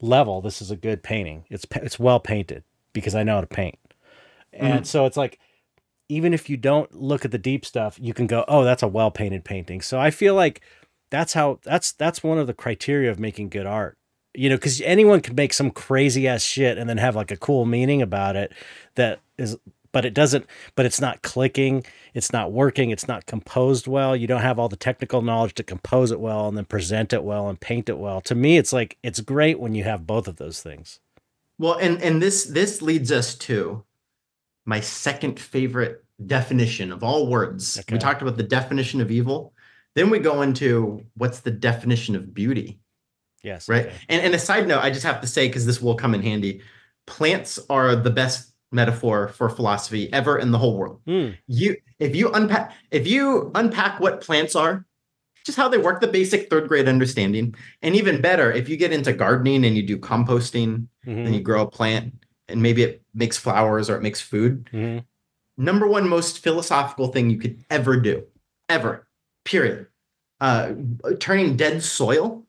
[0.00, 1.44] level this is a good painting.
[1.50, 3.78] It's it's well painted because i know how to paint.
[4.52, 4.84] And mm-hmm.
[4.84, 5.38] so it's like
[6.08, 8.88] even if you don't look at the deep stuff you can go oh that's a
[8.88, 9.80] well painted painting.
[9.80, 10.60] So i feel like
[11.10, 13.98] that's how that's that's one of the criteria of making good art
[14.34, 17.36] you know because anyone can make some crazy ass shit and then have like a
[17.36, 18.52] cool meaning about it
[18.94, 19.56] that is
[19.92, 24.26] but it doesn't but it's not clicking it's not working it's not composed well you
[24.26, 27.48] don't have all the technical knowledge to compose it well and then present it well
[27.48, 30.36] and paint it well to me it's like it's great when you have both of
[30.36, 31.00] those things
[31.58, 33.84] Well, and and this this leads us to
[34.64, 37.78] my second favorite definition of all words.
[37.78, 37.94] Okay.
[37.94, 39.52] We talked about the definition of evil.
[39.94, 42.80] Then we go into what's the definition of beauty,
[43.42, 43.86] yes right?
[43.86, 43.96] okay.
[44.08, 46.22] And and a side note, I just have to say because this will come in
[46.22, 46.60] handy.
[47.06, 51.00] Plants are the best metaphor for philosophy ever in the whole world.
[51.06, 51.30] Hmm.
[51.46, 54.86] You if you unpack if you unpack what plants are,
[55.44, 58.92] just how they work, the basic third grade understanding, and even better if you get
[58.92, 61.26] into gardening and you do composting Mhm.
[61.26, 62.14] and you grow a plant
[62.48, 64.68] and maybe it makes flowers or it makes food.
[64.72, 65.04] Mhm.
[65.58, 68.24] Number one most philosophical thing you could ever do,
[68.68, 69.06] ever,
[69.44, 69.86] period.
[70.40, 70.72] Uh,
[71.20, 72.46] turning dead soil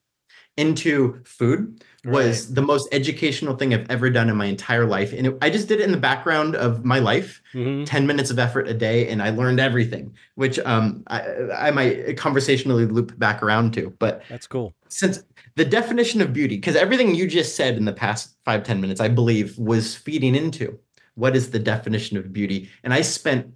[0.57, 5.13] into food was the most educational thing I've ever done in my entire life.
[5.13, 7.85] And it, I just did it in the background of my life, Mhm.
[7.85, 11.21] 10 minutes of effort a day, and I learned everything, which um, I,
[11.57, 13.89] I might conversationally loop back around to.
[13.99, 14.73] But that's cool.
[14.89, 15.23] since
[15.55, 18.99] the definition of beauty because everything you just said in the past five ten minutes
[18.99, 20.79] i believe was feeding into
[21.15, 22.69] what is the definition of beauty.
[22.83, 23.53] And i spent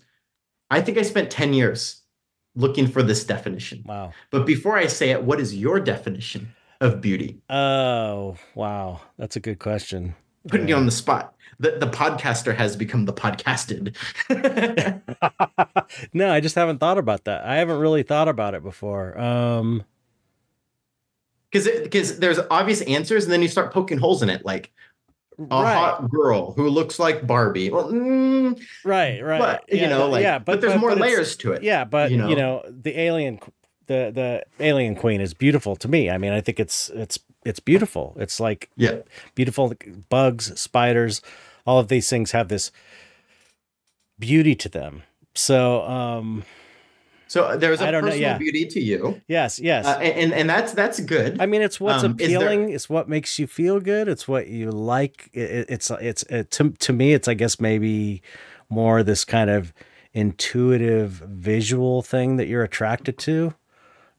[0.71, 2.01] i think i spent 10 years
[2.55, 3.83] looking for this definition.
[3.85, 4.13] Wow.
[4.31, 9.01] But before i say it what is your definition of beauty Oh, wow.
[9.17, 10.15] That's a good question.
[10.47, 13.95] putting you on the spot the, the podcaster has become the podcasted
[16.13, 17.43] no, I just haven't thought about that.
[17.45, 19.17] I haven't really thought about it before.
[19.19, 19.83] Um,
[21.51, 24.71] because because there's obvious answers and then you start poking holes in it like
[25.39, 29.39] a right, hot girl who looks like barbie well mm, right, right.
[29.39, 32.17] but you know like yeah, but, there's more it's- layers to it Yeah, but you
[32.27, 32.61] you know?
[32.63, 33.39] know, the alien,
[33.87, 36.09] the the alien queen is beautiful to me.
[36.09, 38.15] I mean, I think it's it's it's beautiful.
[38.19, 38.97] It's like yeah
[39.35, 39.73] beautiful
[40.09, 41.21] bugs, spiders,
[41.65, 42.71] all of these things have this
[44.19, 45.03] beauty to them.
[45.35, 46.43] So, um,
[47.27, 48.37] So there's a don't know, personal yeah.
[48.37, 49.85] beauty to you, yes, yes.
[49.85, 51.39] uh, and and that's that's good.
[51.41, 52.69] I mean, it's what's Um, is there- appealing.
[52.71, 54.07] It's what makes you feel good.
[54.07, 55.29] It's what you like.
[55.33, 57.13] It, it- it's it's it, to to me.
[57.13, 58.21] It's I guess maybe
[58.69, 59.73] more this kind of
[60.13, 63.53] intuitive visual thing that you're attracted to,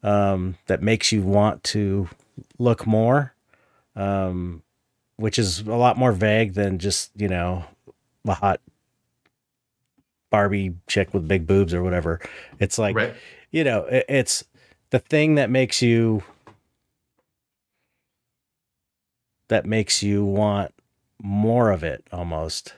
[0.02, 2.08] um, that makes you want to
[2.58, 3.34] look more,
[3.96, 4.62] um,
[5.16, 7.64] which is a lot more vague than just you know
[8.26, 8.60] a hot
[10.30, 12.20] Barbie chick with big boobs or whatever.
[12.58, 13.14] It's like right.
[13.50, 14.44] you know, it, it's
[14.90, 16.22] the thing that makes you
[19.48, 20.74] that makes you want
[21.22, 22.74] more of it almost.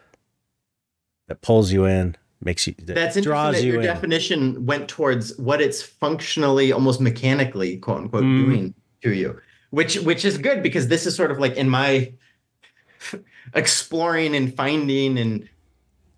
[1.29, 3.87] That pulls you in, makes you that That's interesting draws that you your in.
[3.87, 8.45] definition went towards what it's functionally, almost mechanically, quote unquote, Mm.
[8.47, 9.39] doing to you,
[9.71, 12.13] which which is good because this is sort of like in my
[13.55, 15.49] exploring and finding and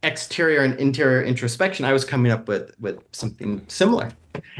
[0.02, 1.84] exterior and interior introspection.
[1.84, 4.10] I was coming up with with something similar,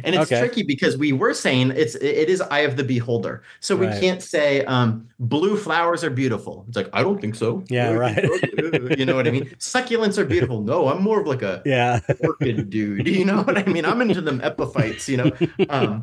[0.04, 0.38] and it's Okay.
[0.40, 4.00] tricky because we were saying it's it is eye of the beholder, so we Right.
[4.00, 6.64] can't say um, blue flowers are beautiful.
[6.68, 7.64] It's like I don't think so.
[7.68, 9.46] Yeah, think you know what I mean?
[9.58, 10.62] Succulents are beautiful.
[10.62, 12.00] No, I'm more of like a yeah.
[12.20, 13.08] orchid dude.
[13.08, 13.84] You know what I mean?
[13.84, 15.30] I'm into them epiphytes, you know.
[15.68, 16.00] Um,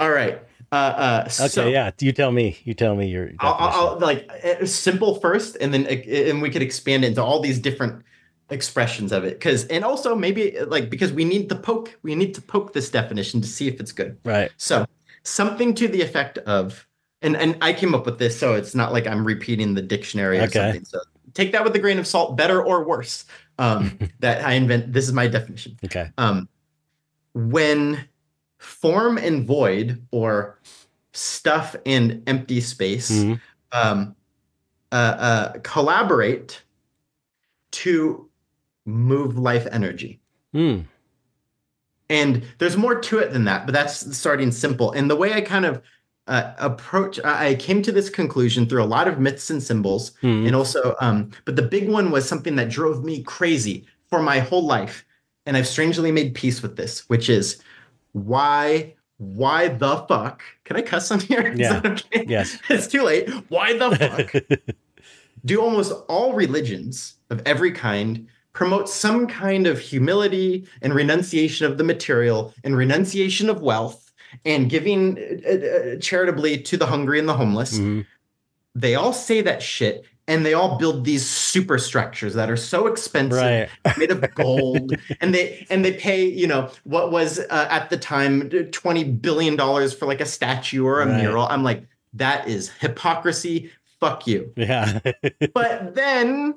[0.00, 0.42] all right.
[0.72, 1.90] Uh, uh, Okay, so yeah.
[2.00, 2.56] You tell me.
[2.64, 3.54] You tell me your I'll,
[3.92, 5.90] I'll, like uh, simple first, and then uh,
[6.30, 8.02] and we could expand into all these different
[8.50, 9.34] expressions of it.
[9.38, 12.90] Because and also maybe like because we need to poke, we need to poke this
[12.90, 14.18] definition to see if it's good.
[14.24, 14.50] right.
[14.56, 14.86] So
[15.22, 16.86] something to the effect of,
[17.22, 20.38] and and I came up with this, so it's not like I'm repeating the dictionary
[20.38, 20.58] or Okay.
[20.58, 20.84] something.
[20.84, 21.00] So
[21.32, 23.24] take that with a grain of salt, better or worse.
[23.58, 24.92] Um, that I invent.
[24.92, 25.78] This is my definition.
[25.84, 26.10] Okay.
[26.18, 26.48] Um,
[27.34, 28.08] when
[28.58, 30.58] form and void, or
[31.12, 33.40] stuff and empty space, Mhm.
[33.72, 34.16] um,
[34.92, 36.62] uh, uh, collaborate
[37.72, 38.28] to
[38.84, 40.20] move life energy.
[40.52, 40.80] Hmm.
[42.10, 44.92] And there's more to it than that, but that's starting simple.
[44.92, 45.80] And the way I kind of
[46.26, 50.46] uh, approach, I came to this conclusion through a lot of myths and symbols, Hmm.
[50.46, 54.38] and also, um, but the big one was something that drove me crazy for my
[54.38, 55.04] whole life,
[55.46, 57.60] and I've strangely made peace with this, which is
[58.12, 60.42] why, why the fuck?
[60.64, 61.80] Can I cuss on here Yeah.
[61.84, 62.24] okay?
[62.28, 62.58] Yes.
[62.70, 63.28] it's too late.
[63.48, 63.96] Why the
[64.60, 64.60] fuck?
[65.44, 71.76] do almost all religions of every kind promote some kind of humility and renunciation of
[71.76, 74.12] the material and renunciation of wealth
[74.46, 77.78] and giving uh, uh, charitably to the hungry and the homeless.
[77.78, 78.06] Mhm.
[78.74, 83.42] They all say that shit and they all build these superstructures that are so expensive
[83.42, 83.68] Right.
[83.98, 87.96] made of gold and they and they pay you know what was uh, at the
[87.98, 91.20] time 20 billion dollars for like a statue or a Right.
[91.20, 95.00] mural i'm like that is hypocrisy fuck you Yeah.
[95.54, 96.54] but then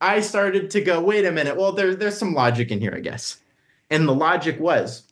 [0.00, 1.56] I started to go, wait a minute.
[1.56, 3.38] Well, there, there's some logic in here, I guess.
[3.90, 5.04] And the logic was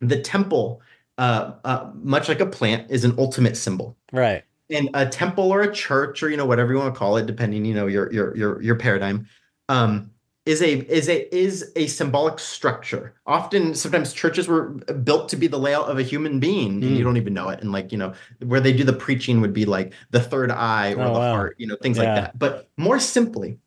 [0.00, 0.80] the temple,
[1.18, 3.96] uh, uh, much like a plant, is an ultimate symbol.
[4.12, 4.44] right.
[4.70, 7.26] And a temple or a church, or you know whatever you want to call it,
[7.26, 9.26] depending you know your your your your paradigm,
[9.68, 10.10] um,
[10.46, 13.14] is a is a is a symbolic structure.
[13.26, 14.70] Often, sometimes churches were
[15.04, 16.96] built to be the layout of a human being, and Mm.
[16.96, 17.60] you don't even know it.
[17.60, 20.94] And like you know, where they do the preaching would be like the third eye
[20.94, 21.30] or Oh, the wow.
[21.34, 22.04] heart, you know, things Yeah.
[22.04, 22.38] like that.
[22.38, 23.58] But more simply,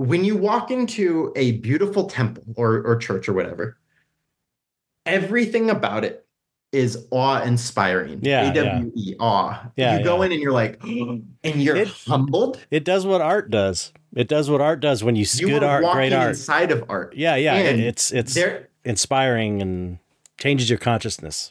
[0.00, 3.76] when you walk into a beautiful temple or or church or whatever,
[5.06, 6.26] everything about it
[6.72, 8.20] is awe-inspiring.
[8.22, 9.70] Yeah, A-W-E, awe.
[9.76, 10.26] Yeah, you go yeah.
[10.26, 12.58] in and you're like, and you're It- humbled.
[12.70, 13.92] It does what art does.
[14.14, 16.30] It does what art does when you see You good art, great art.
[16.30, 17.14] inside of art.
[17.16, 17.54] Yeah, yeah.
[17.54, 18.38] And it's it's
[18.84, 19.98] inspiring and
[20.38, 21.50] changes your consciousness.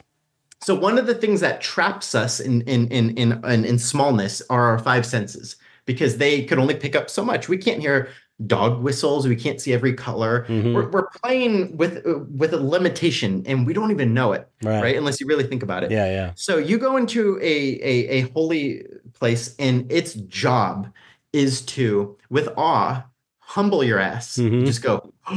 [0.61, 4.41] so one of the things that traps us in in in in in, in smallness
[4.49, 7.47] are our five senses because they could only pick up so much.
[7.47, 8.09] We can't hear
[8.47, 9.27] dog whistles.
[9.27, 10.45] We can't see every color.
[10.47, 10.73] Mhm.
[10.73, 14.81] We're, we're playing with with a limitation, and we don't even know it, Right.
[14.81, 14.95] right?
[14.95, 15.91] Unless you really think about it.
[15.91, 16.31] Yeah, yeah.
[16.35, 20.87] So you go into a, a a holy place, and its job
[21.33, 23.03] is to, with awe,
[23.39, 24.37] humble your ass.
[24.37, 24.65] Mhm.
[24.65, 25.13] Just go.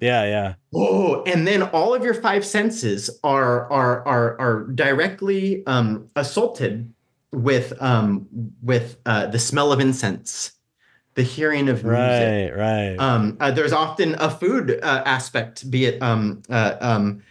[0.00, 0.54] Yeah, yeah.
[0.74, 6.92] Oh, and then all of your five senses are are are are directly um, assaulted
[7.32, 8.26] with um,
[8.62, 10.52] with uh, the smell of incense,
[11.14, 11.90] the hearing of music.
[11.92, 12.96] Right, right.
[12.98, 17.22] Um, uh, there's often a food uh, aspect, be it um, uh, um,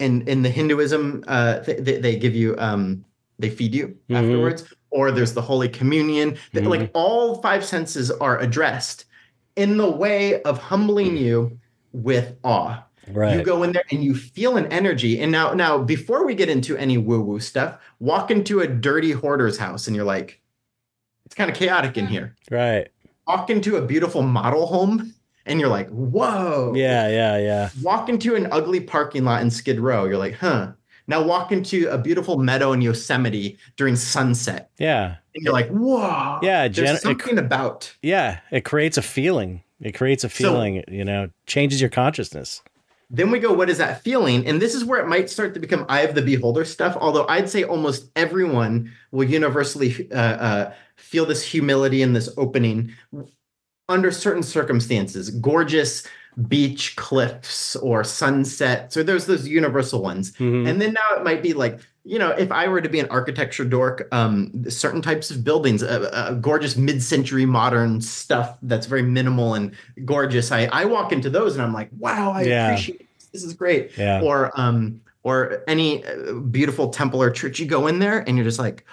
[0.00, 3.04] in in the Hinduism, uh, th- they, they give you um,
[3.38, 4.16] they feed you Mhm.
[4.16, 6.36] afterwards, or there's the Holy Communion.
[6.52, 6.68] Th- Mhm.
[6.68, 9.04] Like all five senses are addressed
[9.56, 11.58] in the way of humbling you
[11.92, 12.82] with awe.
[13.12, 13.38] right.
[13.38, 15.20] You go in there and you feel an energy.
[15.20, 19.12] And now, now before we get into any woo woo stuff, walk into a dirty
[19.12, 20.40] hoarder's house and you're like,
[21.24, 22.88] it's kind of chaotic in here right.
[23.28, 25.12] Walk into a beautiful model home
[25.44, 26.72] and you're like, whoa.
[26.74, 27.70] Yeah, yeah, yeah.
[27.82, 30.04] Walk into an ugly parking lot in Skid Row.
[30.06, 30.72] You're like, huh.
[31.06, 34.70] Now walk into a beautiful meadow in Yosemite during sunset.
[34.78, 35.16] Yeah.
[35.34, 36.38] And you're like, whoa.
[36.42, 37.94] Yeah, There's gen- it- something about.
[38.02, 38.40] Yeah.
[38.50, 39.62] It creates a feeling.
[39.80, 42.62] It creates a So- feeling, you know, changes your consciousness.
[43.10, 44.46] Then we go, what is that feeling?
[44.46, 46.94] And this is where it might start to become eye of the beholder stuff.
[47.00, 52.92] Although I'd say almost everyone will universally uh, uh, feel this humility and this opening
[53.88, 55.30] under certain circumstances.
[55.30, 56.06] Gorgeous
[56.48, 60.68] beach cliffs or sunsets or there's those universal ones Mhm.
[60.68, 63.08] and then now it might be like you know if i were to be an
[63.10, 69.02] architecture dork um certain types of buildings uh, uh, gorgeous mid-century modern stuff that's very
[69.02, 69.72] minimal and
[70.04, 72.66] gorgeous i i walk into those and i'm like wow i Yeah.
[72.68, 73.26] appreciate this.
[73.32, 74.20] this is great yeah.
[74.22, 78.44] or um or any uh, beautiful temple or church you go in there and you're
[78.44, 78.84] just like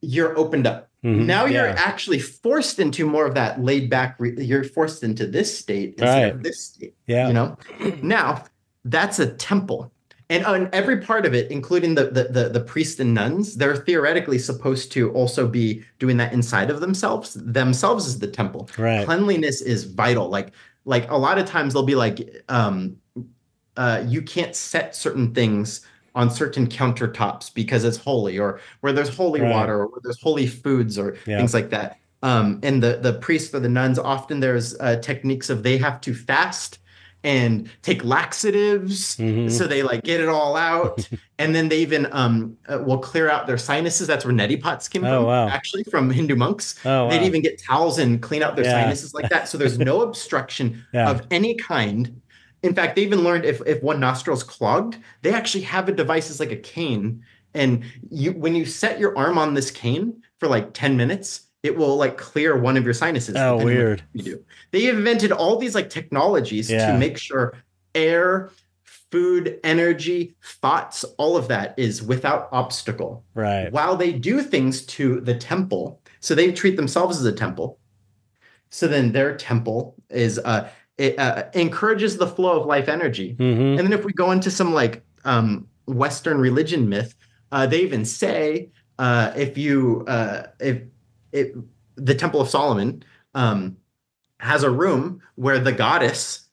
[0.00, 1.24] you're opened up Mhm.
[1.26, 1.74] now you're Yeah.
[1.78, 6.22] actually forced into more of that laid back re- you're forced into this state instead
[6.24, 6.34] Right.
[6.34, 7.28] of this state yeah.
[7.28, 7.56] you know
[8.02, 8.44] now
[8.84, 9.92] that's a temple
[10.28, 13.76] and on every part of it including the, the the the priests and nuns they're
[13.76, 19.04] theoretically supposed to also be doing that inside of themselves themselves is the temple Right.
[19.06, 20.48] cleanliness is vital like
[20.84, 22.96] like a lot of times they'll be like um
[23.76, 25.82] uh you can't set certain things
[26.16, 29.50] on certain countertops because it's holy or where there's holy Right.
[29.50, 31.36] water or where there's holy foods or Yeah.
[31.38, 35.50] things like that um and the the priests or the nuns often there's uh, techniques
[35.50, 36.78] of they have to fast
[37.22, 39.50] and take laxatives Mhm.
[39.50, 41.06] so they like get it all out
[41.38, 44.88] and then they even um uh, will clear out their sinuses that's where neti pots
[44.88, 45.48] came Oh, from wow.
[45.48, 47.26] actually from hindu monks Oh, they'd wow.
[47.26, 48.72] even get towels and clean out their Yeah.
[48.80, 51.10] sinuses like that so there's no obstruction Yeah.
[51.10, 52.22] of any kind
[52.66, 56.28] in fact they even learned if, if one nostril's clogged they actually have a device
[56.30, 57.22] as like a cane
[57.54, 61.76] and you when you set your arm on this cane for like 10 minutes it
[61.76, 64.02] will like clear one of your sinuses Oh, depending on what weird.
[64.12, 66.92] you do they invented all these like technologies Yeah.
[66.92, 67.54] to make sure
[67.94, 68.50] air
[69.10, 73.70] food energy thoughts all of that is without obstacle Right.
[73.72, 77.78] while they do things to the temple so they treat themselves as a temple
[78.70, 80.68] so then their temple is uh
[80.98, 83.34] it uh, encourages the flow of life energy.
[83.38, 87.14] Hmm and then if we go into some like um western religion myth
[87.52, 90.82] uh they even say uh if you uh if
[91.32, 91.48] if
[91.96, 93.02] the temple of solomon
[93.34, 93.76] um
[94.40, 96.48] has a room where the goddess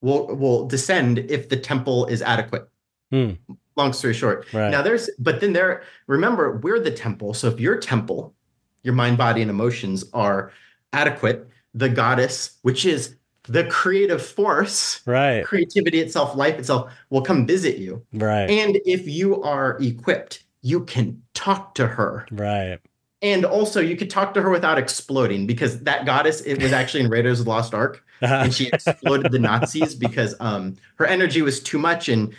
[0.00, 2.68] will will descend if the temple is adequate.
[3.10, 3.32] Hmm.
[3.76, 4.46] long story short.
[4.52, 4.70] Right.
[4.70, 7.34] now there's but then there remember we're the temple.
[7.34, 8.34] So if your temple
[8.82, 10.52] your mind body and emotions are
[10.92, 13.16] adequate the goddess which is
[13.46, 15.44] the creative force right.
[15.44, 18.48] creativity itself life itself will come visit you Right.
[18.50, 22.78] and if you are equipped you can talk to her right.
[23.20, 27.04] and also you could talk to her without exploding because that goddess it was actually
[27.04, 31.42] in raiders of the lost ark and she exploded the nazis because um her energy
[31.42, 32.32] was too much and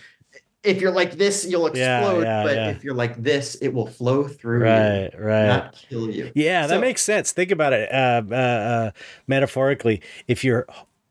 [0.63, 2.69] if you're like this you'll explode yeah, but yeah.
[2.69, 5.13] if you're like this it will flow through right.
[5.13, 5.45] you Right.
[5.45, 7.31] not kill you Yeah, that makes sense.
[7.31, 8.91] Think about it uh, uh, uh,
[9.27, 10.01] metaphorically.
[10.27, 10.65] If you're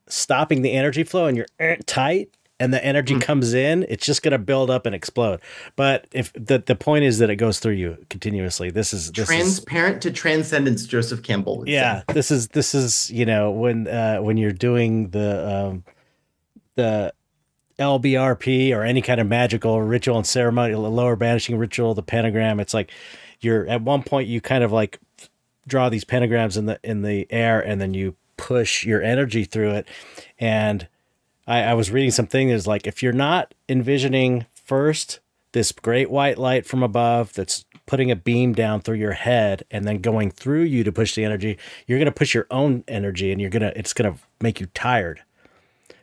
[0.08, 2.30] stopping the energy flow and you're eh, tight
[2.60, 3.20] and the energy Mm.
[3.22, 5.40] comes in, it's just going to build up and explode.
[5.74, 9.18] But if the, the point is that it goes through you continuously, this is this
[9.18, 11.72] is transparent to transcendence joseph campbell would say.
[11.72, 15.84] yeah this is this is you know when uh when you're doing the um
[16.76, 17.12] the
[17.78, 22.72] lbrp or any kind of magical ritual and ceremony lower banishing ritual the pentagram it's
[22.72, 22.90] like
[23.40, 25.00] you're at one point you kind of like
[25.66, 28.14] draw these pentagrams in the in the air and then you
[28.44, 29.88] push your energy through it
[30.38, 30.86] and
[31.46, 35.20] I, I was reading something that's like if you're not envisioning first
[35.52, 39.86] this great white light from above that's putting a beam down through your head and
[39.86, 43.40] then going through you to push the energy, you're gonna push your own energy and
[43.40, 45.22] you're gonna it's gonna make you tired.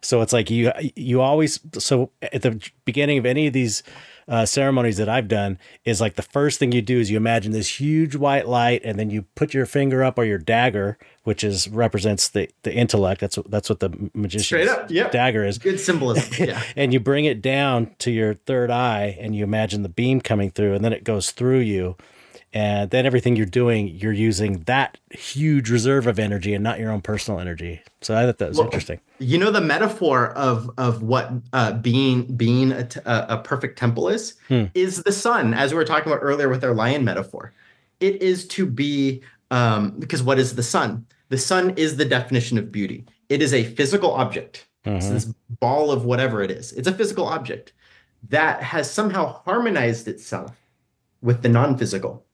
[0.02, 3.84] So it's like you you always so at the beginning of any of these
[4.28, 7.52] uh, ceremonies that I've done is like the first thing you do is you imagine
[7.52, 11.44] this huge white light and then you put your finger up or your dagger, which
[11.44, 13.22] is represents the the intellect.
[13.22, 15.12] That's what that's what the magician's up, yep.
[15.12, 19.36] dagger is good symbolism yeah and you bring it down to your third eye and
[19.36, 21.96] you imagine the beam coming through and then it goes through you
[22.54, 26.92] and then everything you're doing you're using that huge reserve of energy and not your
[26.92, 27.82] own personal energy.
[28.02, 29.00] So i thought that was Well, interesting.
[29.20, 34.10] you know the metaphor of of what uh, being being a, t- a perfect temple
[34.10, 34.66] is Hmm.
[34.74, 37.54] is the sun as we were talking about earlier with our lion metaphor.
[38.00, 39.22] It is to be
[39.52, 41.06] um because what is the sun?
[41.30, 43.06] The sun is the definition of beauty.
[43.30, 44.68] It is a physical object.
[44.84, 45.12] It's Mhm.
[45.14, 45.26] this
[45.62, 46.74] ball of whatever it is.
[46.74, 47.72] It's a physical object
[48.30, 50.52] that has somehow harmonized itself
[51.22, 52.26] with the non-physical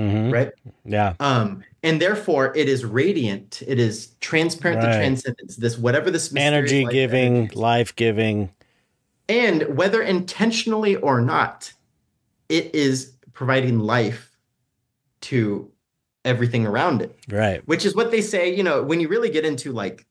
[0.00, 0.32] Mhm.
[0.32, 0.50] right?
[0.84, 1.14] Yeah.
[1.20, 3.62] Um and therefore it is radiant.
[3.66, 4.92] It is transparent Right.
[4.92, 5.56] to transcendence.
[5.56, 8.50] This whatever this energy giving life giving.
[9.28, 11.72] And whether intentionally or not
[12.48, 14.36] it is providing life
[15.22, 15.70] to
[16.24, 17.16] everything around it.
[17.30, 17.66] Right.
[17.68, 20.06] Which is what they say you know when you really get into like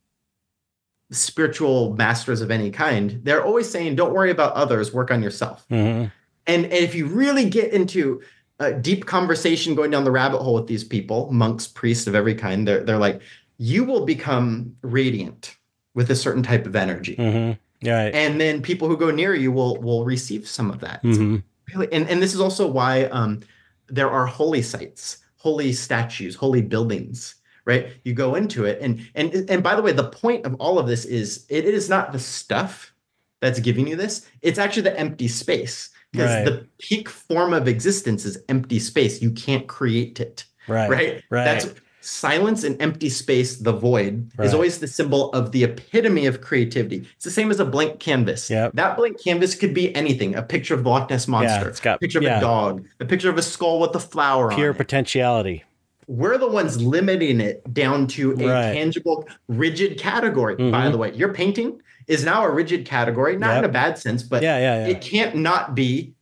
[1.12, 4.94] spiritual masters of any kind they're always saying don't worry about others.
[4.94, 5.66] Work on yourself.
[5.72, 6.12] Mhm.
[6.48, 8.22] and, and if you really get into
[8.60, 12.36] a deep conversation going down the rabbit hole with these people, monks, priests of every
[12.36, 13.22] kind, they're, they're like,
[13.58, 15.58] you will become radiant
[15.94, 17.16] with a certain type of energy.
[17.16, 17.88] Mm-hmm.
[17.88, 18.14] Right.
[18.14, 21.02] And then people who go near you will will receive some of that.
[21.02, 21.38] hmm
[21.74, 23.42] Really, and, and this is also why um,
[23.88, 27.92] there are holy sites, holy statues, holy buildings, right?
[28.04, 30.88] You go into it, and and and by the way, the point of all of
[30.88, 32.92] this is it is not the stuff
[33.40, 35.92] that's giving you this; it's actually the empty space.
[36.12, 36.46] Because Right.
[36.46, 39.22] the peak form of existence is empty space.
[39.22, 40.90] You can't create it, Right.
[40.90, 41.24] right?
[41.30, 41.46] Right.
[41.46, 41.70] That's
[42.02, 44.46] silence and empty space, the void, Right.
[44.48, 47.06] is always the symbol of the epitome of creativity.
[47.16, 48.50] It's the same as a blank canvas.
[48.50, 48.72] Yep.
[48.74, 51.98] That blank canvas could be anything a picture of the Loch Ness Monster, it's got-
[51.98, 52.38] a picture of yeah.
[52.40, 54.78] a dog, a picture of a skull with a flower Pure on it.
[54.78, 55.64] potentiality.
[56.08, 58.74] We're the ones limiting it down to a Right.
[58.74, 60.56] tangible, rigid category.
[60.56, 60.92] By Mhm.
[60.94, 61.80] the way, your painting
[62.10, 65.36] is now a rigid category, not in a bad sense, but yeah, yeah, it can't
[65.36, 66.14] not be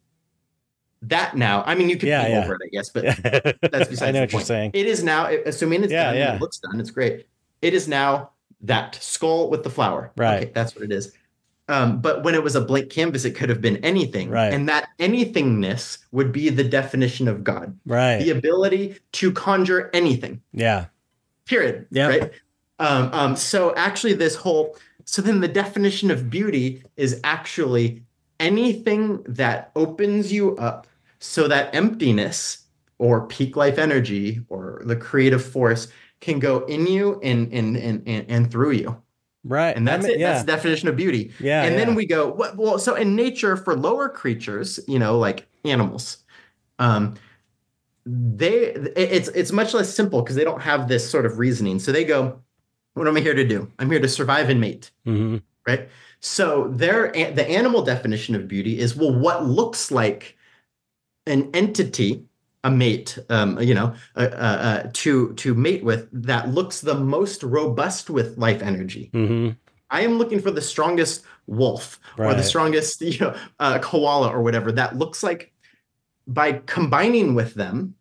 [1.01, 1.63] that now.
[1.65, 2.43] I mean, you could Yeah, yeah.
[2.43, 3.03] over it, I guess, but
[3.71, 4.71] that's besides I know what you're saying.
[4.73, 6.35] It is now, assuming it's Yeah, done, yeah.
[6.35, 7.25] it looks done, it's great.
[7.61, 8.31] It is now
[8.61, 10.11] that skull with the flower.
[10.17, 10.43] Right.
[10.43, 11.13] Okay, that's what it is.
[11.69, 14.29] Um, but when it was a blank canvas, it could have been anything.
[14.29, 14.53] Right.
[14.53, 17.77] And that anythingness would be the definition of God.
[17.85, 18.17] Right.
[18.19, 20.41] The ability to conjure anything.
[20.51, 20.85] Yeah.
[21.45, 21.87] Period.
[21.91, 22.07] Yeah.
[22.07, 22.31] Right.
[22.79, 24.75] Um, um, so actually, this whole
[25.07, 28.03] so then the definition of beauty is actually
[28.41, 30.85] anything that opens you up
[31.19, 32.65] so that emptiness
[32.99, 35.87] or peak life energy or the creative force
[36.19, 39.01] can go in you and and and and, and through you.
[39.45, 39.75] Right.
[39.75, 40.19] And that's I mean, it.
[40.19, 40.33] Yeah.
[40.33, 41.31] That's the definition of beauty.
[41.39, 41.63] yeah.
[41.63, 41.85] and yeah.
[41.85, 46.17] then we go well, well so in nature for lower creatures you know like animals
[46.79, 47.15] um
[48.05, 51.93] they it's it's much less simple because they don't have this sort of reasoning so
[51.93, 52.41] they go
[52.97, 55.41] what am i here to do i'm here to survive and mate Mhm.
[55.67, 55.87] right
[56.19, 60.35] so their the animal definition of beauty is well what looks like
[61.25, 62.23] an entity
[62.63, 66.95] a mate um you know uh, uh, uh, to to mate with that looks the
[66.95, 69.55] most robust with life energy Mhm.
[69.89, 74.41] I am looking for the strongest wolf or the strongest, you know, uh, koala or
[74.41, 74.69] whatever.
[74.69, 75.53] That looks like
[76.27, 77.95] by combining with them,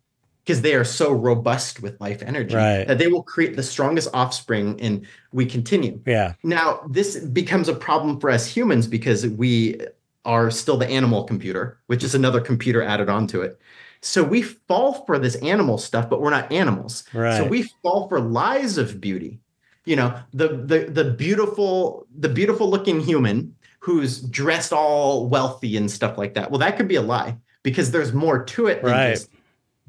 [0.47, 2.87] because they are so robust with life energy, Right.
[2.87, 5.99] that they will create the strongest offspring, and we continue.
[6.07, 6.35] Yeah.
[6.45, 9.81] Now, this becomes a problem for us humans because we
[10.25, 13.59] are still the animal computer, which is another computer added onto it.
[14.03, 17.03] So we fall for this animal stuff, but we're not animals.
[17.13, 17.37] Right.
[17.39, 19.41] So we fall for lies of beauty.
[19.85, 25.91] You know, the the the beautiful the beautiful looking human who's dressed all wealthy and
[25.91, 26.51] stuff like that.
[26.51, 29.11] Well, that could be a lie because there's more to it than Right.
[29.15, 29.31] just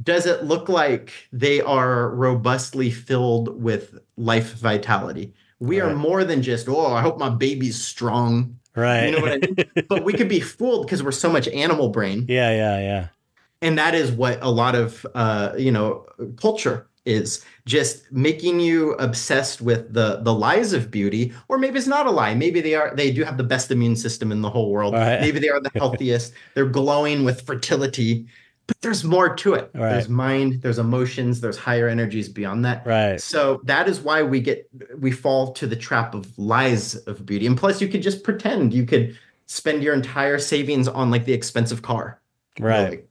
[0.04, 5.34] does it look like they are robustly filled with life vitality?
[5.60, 8.60] We are more than just, oh, I hope my baby's strong.
[8.76, 9.06] Right.
[9.08, 9.86] You know what I mean?
[9.90, 12.52] but we could be fooled because we're so much animal brain yeah.
[12.52, 12.80] Yeah.
[12.80, 13.08] Yeah.
[13.64, 16.06] and that is what a lot of uh, you know
[16.40, 21.88] culture is just making you obsessed with the the lies of beauty or maybe it's
[21.88, 24.50] not a lie maybe they are they do have the best immune system in the
[24.50, 25.22] whole world Right.
[25.22, 28.28] maybe they are the healthiest they're glowing with fertility
[28.68, 29.90] but there's more to it Right.
[29.92, 33.20] there's mind there's emotions there's higher energies beyond that Right.
[33.20, 34.70] so that is why we get
[35.00, 38.74] we fall to the trap of lies of beauty and plus you could just pretend
[38.74, 42.20] you could spend your entire savings on like the expensive car
[42.58, 42.90] you know, Right.
[42.90, 43.08] like,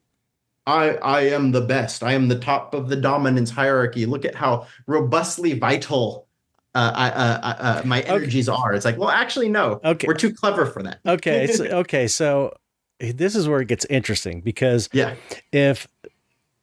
[0.68, 2.02] I I am the best.
[2.02, 4.04] I am the top of the dominance hierarchy.
[4.04, 6.26] Look at how robustly vital
[6.74, 8.08] uh, I, uh, uh, uh, my Okay.
[8.10, 8.74] energies are.
[8.74, 9.80] It's like, well, actually, no.
[9.84, 10.08] Okay.
[10.08, 10.98] We're too clever for that.
[11.06, 11.46] Okay.
[11.46, 12.08] So, okay.
[12.08, 12.52] So
[12.98, 15.14] this is where it gets interesting because Yeah.
[15.52, 15.86] if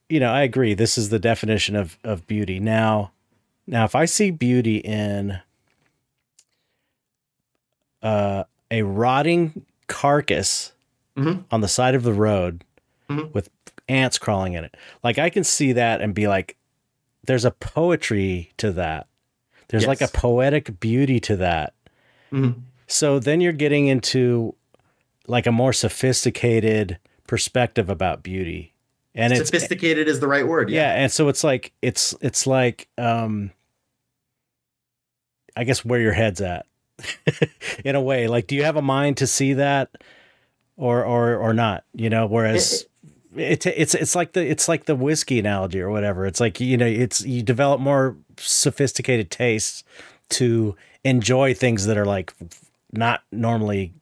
[0.10, 0.74] you know, I agree.
[0.74, 2.60] This is the definition of of beauty.
[2.60, 3.12] Now,
[3.66, 5.40] now, if I see beauty in
[8.02, 10.74] uh, a rotting carcass
[11.16, 11.46] Mhm.
[11.52, 12.64] on the side of the road
[13.10, 13.34] Mhm.
[13.34, 13.50] with
[13.88, 16.58] ants crawling in it, like I can see that and be like,
[17.24, 19.08] "There's a poetry to that.
[19.70, 21.74] There's like a poetic beauty to that."
[22.32, 22.62] Mhm.
[22.88, 24.56] So then you're getting into
[25.28, 26.98] like a more sophisticated
[27.28, 28.74] perspective about beauty.
[29.16, 30.70] And it's Sophisticated is the right word.
[30.70, 30.94] yeah.
[30.96, 31.02] Yeah.
[31.04, 33.52] and so it's like it's it's like um
[35.56, 36.66] I guess where your head's at.
[37.86, 39.90] In a way, like do you have a mind to see that
[40.78, 42.86] or or or not, you know, whereas
[43.36, 46.26] it, it's it's like the it's like the whiskey analogy or whatever.
[46.26, 49.84] It's like you know, it's you develop more sophisticated tastes
[50.30, 52.34] to enjoy things that are like
[52.92, 53.94] not normally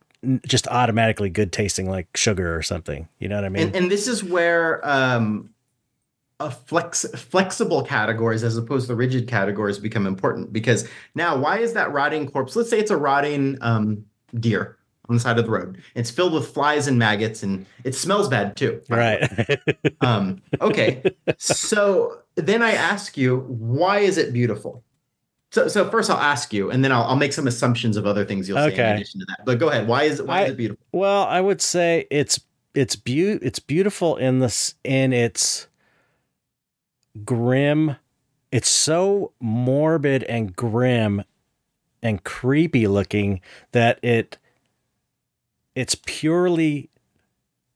[0.45, 3.07] just automatically good tasting like sugar or something.
[3.19, 3.68] You know what I mean?
[3.68, 5.49] And, and this is where um,
[6.39, 11.73] a flex flexible categories as opposed to rigid categories become important because now why is
[11.73, 12.56] that rotting corpse?
[12.56, 14.06] Let's say it's a rotting um,
[14.39, 14.77] deer
[15.10, 15.81] on the side of the road.
[15.95, 18.81] It's filled with flies and maggots and it smells bad too.
[18.89, 19.30] right.
[20.02, 21.03] Um, okay.
[21.38, 24.84] so then I ask you, why is it beautiful?
[25.52, 28.23] So, so first I'll ask you, and then I'll, I'll make some assumptions of other
[28.23, 29.45] things you'll say in addition to that.
[29.45, 29.86] But go ahead.
[29.88, 30.28] Why is it?
[30.28, 30.86] Why I- is it beautiful?
[30.94, 32.40] Well, I would say it's
[32.73, 35.68] it's beau- it's beautiful in this in its
[37.26, 37.98] grim.
[38.52, 41.23] It's so morbid and grim
[42.02, 43.41] and creepy looking
[43.73, 44.38] that it
[45.76, 46.90] it's purely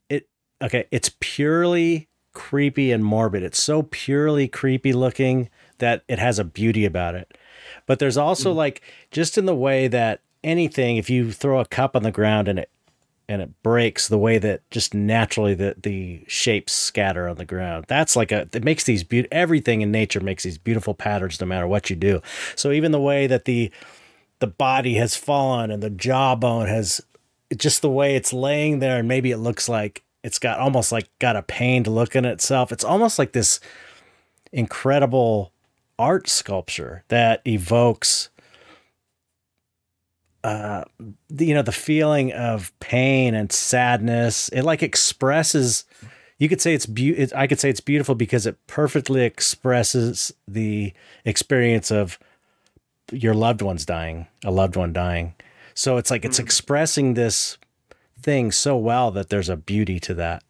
[0.10, 0.30] it
[0.62, 3.44] okay, it's purely creepy and morbid.
[3.44, 5.50] It's so purely creepy looking
[5.80, 7.38] that it has a beauty about it.
[7.86, 8.56] But there's also mm.
[8.56, 8.82] like
[9.12, 12.60] just in the way that anything if you throw a cup on the ground and
[12.60, 12.70] it
[13.28, 17.86] and it breaks the way that just naturally the the shapes scatter on the ground.
[17.88, 21.48] That's like a it makes these beaut everything in nature makes these beautiful patterns no
[21.48, 22.22] matter what you do.
[22.56, 23.72] So even the way that the
[24.40, 27.02] the body has fallen and the jawbone has
[27.56, 31.08] just the way it's laying there and maybe it looks like it's got almost like
[31.20, 32.72] got a pained look in itself.
[32.72, 33.60] It's almost like this
[34.52, 35.52] incredible
[35.98, 38.30] art sculpture that evokes
[40.44, 40.84] uh
[41.30, 44.50] the, you know the feeling of pain and sadness.
[44.50, 45.86] It like expresses
[46.38, 50.34] you could say it's be- it, i could say it's beautiful because it perfectly expresses
[50.48, 50.94] the
[51.24, 52.20] experience of
[53.12, 55.34] your loved one's dying a loved one dying.
[55.74, 57.58] So it's like it's expressing this
[58.22, 60.44] thing so well that there's a beauty to that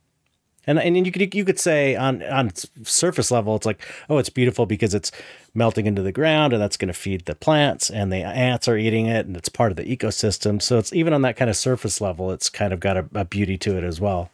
[0.67, 2.51] and and you could you could say on on
[2.83, 5.11] surface level it's like oh it's beautiful because it's
[5.53, 8.77] melting into the ground and that's going to feed the plants and the ants are
[8.77, 10.61] eating it and it's part of the ecosystem.
[10.61, 13.25] So it's even on that kind of surface level it's kind of got a, a
[13.25, 14.29] beauty to it as well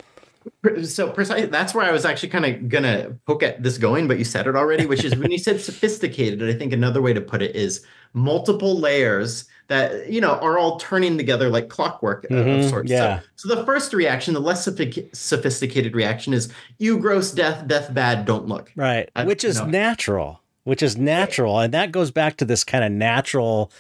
[0.84, 1.50] So precise.
[1.50, 4.48] That's where I was actually kind of gonna poke at this going, but you said
[4.48, 6.42] it already, which is when you said sophisticated.
[6.48, 10.78] I think another way to put it is multiple layers that you know are all
[10.80, 12.90] turning together like clockwork uh, Mhm, of sorts.
[12.92, 13.20] yeah.
[13.36, 14.68] So, so the first reaction, the less
[15.14, 18.72] sophisticated reaction, is you gross, death, death bad, don't look.
[18.76, 19.66] right I- which is know.
[19.68, 23.72] natural which is natural and that goes back to this kind of natural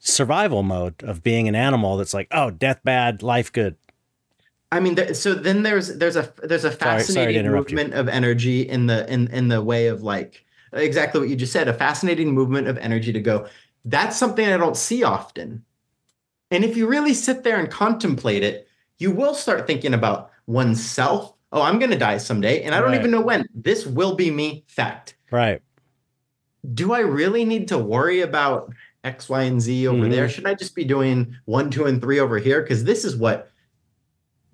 [0.00, 3.76] survival mode of being an animal that's like oh death bad life good
[4.76, 7.50] I mean, there, so then there's there's a there's a Sorry- sorry to fascinating you.
[7.50, 11.52] movement of energy in the in in the way of like exactly what you just
[11.52, 13.46] said, a fascinating movement of energy to go.
[13.86, 15.64] That's something I don't see often.
[16.50, 21.32] And if you really sit there and contemplate it, you will start thinking about oneself.
[21.52, 22.98] Oh, I'm going to die someday, and I don't Right.
[23.00, 23.48] even know when.
[23.54, 24.64] This will be me.
[24.68, 25.14] Fact.
[25.30, 25.62] right
[26.74, 28.72] Do I really need to worry about
[29.04, 30.10] X, Y, and Z over Mhm.
[30.10, 30.28] there?
[30.28, 32.60] Should I just be doing one, two, and three over here?
[32.60, 33.50] Because this is what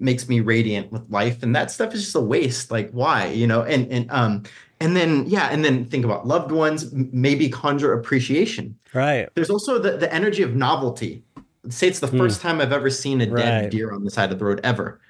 [0.02, 2.70] makes me radiant with life, and that stuff is just a waste.
[2.70, 3.26] Like, why?
[3.26, 3.62] You know?
[3.62, 4.42] And and um
[4.80, 6.92] and then yeah, and then think about loved ones.
[6.92, 8.76] Maybe conjure appreciation.
[8.92, 11.22] right There's also the the energy of novelty.
[11.68, 13.62] Say it's the first time I've ever seen a dead Hmm.
[13.62, 13.70] Right.
[13.70, 15.00] deer on the side of the road ever.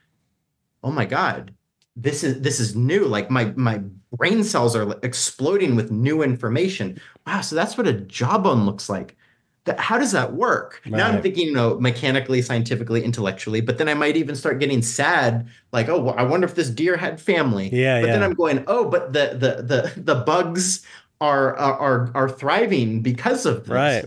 [0.84, 1.54] Oh my god,
[1.96, 3.04] this is this is new.
[3.06, 3.80] Like my my
[4.16, 7.00] brain cells are exploding with new information.
[7.26, 9.16] Wow, so that's what a jawbone looks like.
[9.64, 10.82] That, how does that work?
[10.86, 14.82] Now I'm thinking, you know, mechanically, scientifically, intellectually, but then I might even start getting
[14.82, 17.70] sad, like, oh, well, I wonder if this deer had family.
[17.72, 18.22] Yeah, But then.
[18.24, 20.84] I'm going, oh, but the the the the bugs
[21.20, 23.70] are are are, are thriving because of this.
[23.72, 24.04] Right.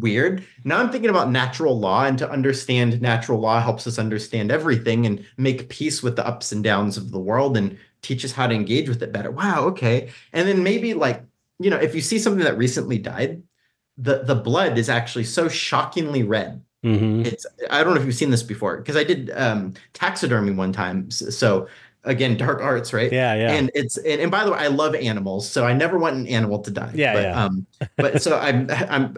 [0.00, 0.44] Weird.
[0.64, 5.06] Now I'm thinking about natural law, and to understand natural law helps us understand everything
[5.06, 8.46] and make peace with the ups and downs of the world and teach us how
[8.46, 9.30] to engage with it better.
[9.30, 10.10] Wow, okay.
[10.32, 11.22] And then maybe like,
[11.60, 13.42] you know, if you see something that recently died,
[13.98, 16.62] the the blood is actually so shockingly red.
[16.82, 20.52] hmm It's I don't know if you've seen this before because I did um taxidermy
[20.52, 21.10] one time.
[21.10, 21.66] So
[22.04, 23.12] again, dark arts, right?
[23.12, 25.98] yeah yeah And it's and, and by the way, I love animals, so I never
[25.98, 26.92] want an animal to die.
[26.94, 27.44] Yeah, but, yeah.
[27.44, 27.66] Um,
[27.96, 29.16] but so I'm I'm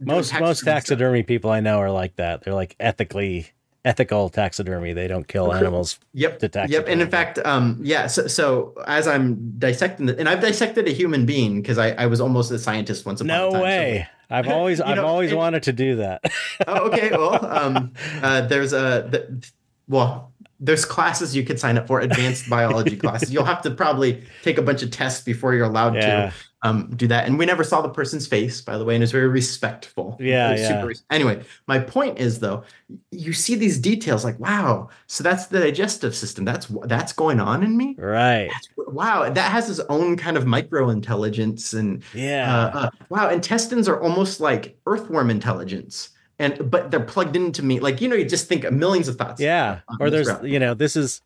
[0.00, 0.74] most most stuff.
[0.74, 2.42] taxidermy people I know are like that.
[2.42, 3.46] They're like ethically
[3.84, 4.92] ethical taxidermy.
[4.92, 6.00] They don't kill animals.
[6.12, 6.40] Yep.
[6.42, 6.88] Yep.
[6.88, 8.08] And in fact, um, yeah.
[8.08, 12.06] So, so as I'm dissecting it, and I've dissected a human being because I, I
[12.06, 13.60] was almost a scientist once upon No a time.
[13.60, 14.08] so- way.
[14.30, 16.22] I've always I've know, always it- wanted to do that.
[16.66, 17.10] oh, okay.
[17.10, 17.92] Well, um,
[18.22, 19.46] uh, there's a the,
[19.88, 23.32] well, there's classes you could sign up for, advanced biology classes.
[23.32, 26.30] You'll have to probably take a bunch of tests before you're allowed Yeah.
[26.30, 27.26] to um, do that.
[27.26, 30.16] And we never saw the person's face, by the way, and it's very respectful.
[30.18, 30.68] Yeah, yeah.
[30.82, 32.64] super anyway, my point is though,
[33.10, 36.44] you see these details like, wow, so that's the digestive system.
[36.44, 37.94] That's that's going on in me.
[37.98, 38.48] right.
[38.50, 42.50] That's, wow, that has its own kind of micro intelligence and Yeah.
[42.74, 47.80] uh, uh, wow, intestines are almost like earthworm intelligence, and but they're plugged into me.
[47.80, 49.40] Like you know, you just think of millions of thoughts.
[49.40, 49.80] yeah.
[50.00, 50.44] Or there's route.
[50.44, 51.20] you know, this is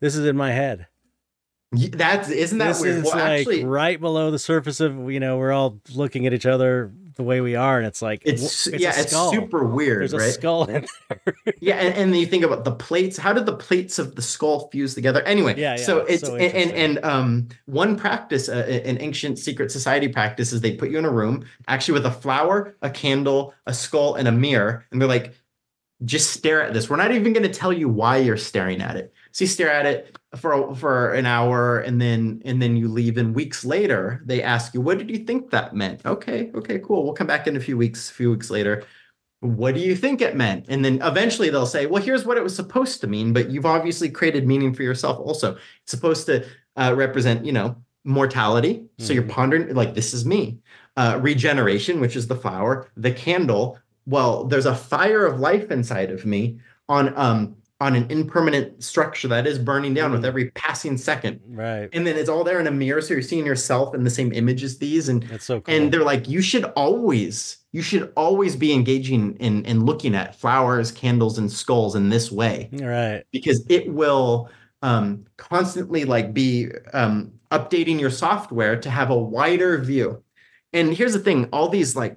[0.00, 0.86] this is in my head.
[1.72, 2.96] That's isn't that this weird?
[2.98, 6.32] is Well, like actually, right below the surface of you know, we're all looking at
[6.32, 9.64] each other the way we are, and it's like It's, w- yeah, a it's super
[9.64, 10.32] weird, There's a right?
[10.34, 11.34] skull in there.
[11.60, 13.16] yeah, and, and then you think about the plates.
[13.16, 15.22] How did the plates of the skull fuse together?
[15.22, 19.38] Anyway, Yeah, yeah, so it's so and, and and um one practice, uh, an ancient
[19.38, 22.90] secret society practice, is they put you in a room actually with a flower, a
[22.90, 25.34] candle, a skull, and a mirror, and they're like,
[26.04, 26.88] just stare at this.
[26.88, 29.12] We're not even going to tell you why you're staring at it.
[29.32, 33.18] So you stare at it for for an hour, and then and then you leave.
[33.18, 37.04] And weeks later, they ask you, "What did you think that meant?" Okay, okay, cool.
[37.04, 38.10] We'll come back in a few weeks.
[38.10, 38.84] A few weeks later,
[39.40, 40.66] what do you think it meant?
[40.68, 43.66] And then eventually they'll say, well, here's what it was supposed to mean, but you've
[43.66, 45.56] obviously created meaning for yourself also.
[45.82, 46.44] It's supposed to
[46.76, 48.84] uh, represent, you know, mortality.
[48.98, 49.28] So you're Mhm.
[49.30, 50.58] pondering, like, this is me.
[50.96, 53.78] Uh, regeneration, which is the flower, the candle.
[54.06, 56.58] Well, there's a fire of life inside of me
[56.88, 60.26] on um on an impermanent structure that is burning down with Mhm.
[60.26, 61.40] every passing second.
[61.48, 61.88] right.
[61.94, 63.00] And then it's all there in a mirror.
[63.00, 65.08] So you're seeing yourself in the same image as these.
[65.08, 65.74] And That's so cool.
[65.74, 70.34] and they're like you should always you should always be engaging in in looking at
[70.38, 73.22] flowers candles and skulls in this way right.
[73.32, 74.50] because it will
[74.82, 80.22] um constantly like be um updating your software to have a wider view
[80.72, 82.16] and here's the thing all these like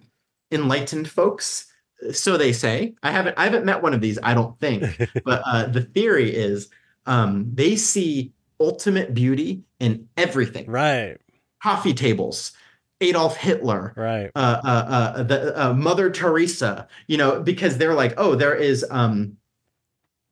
[0.52, 1.68] enlightened folks
[2.12, 4.84] so they say i haven't i haven't met one of these i don't think
[5.24, 6.70] but uh the theory is
[7.06, 11.18] um they see ultimate beauty in everything Right.
[11.62, 12.52] coffee tables
[13.02, 14.32] adolf hitler Right.
[14.36, 18.86] uh, uh, uh, the uh, Mother Teresa, you know, because they're like, oh, there is
[18.90, 19.38] um,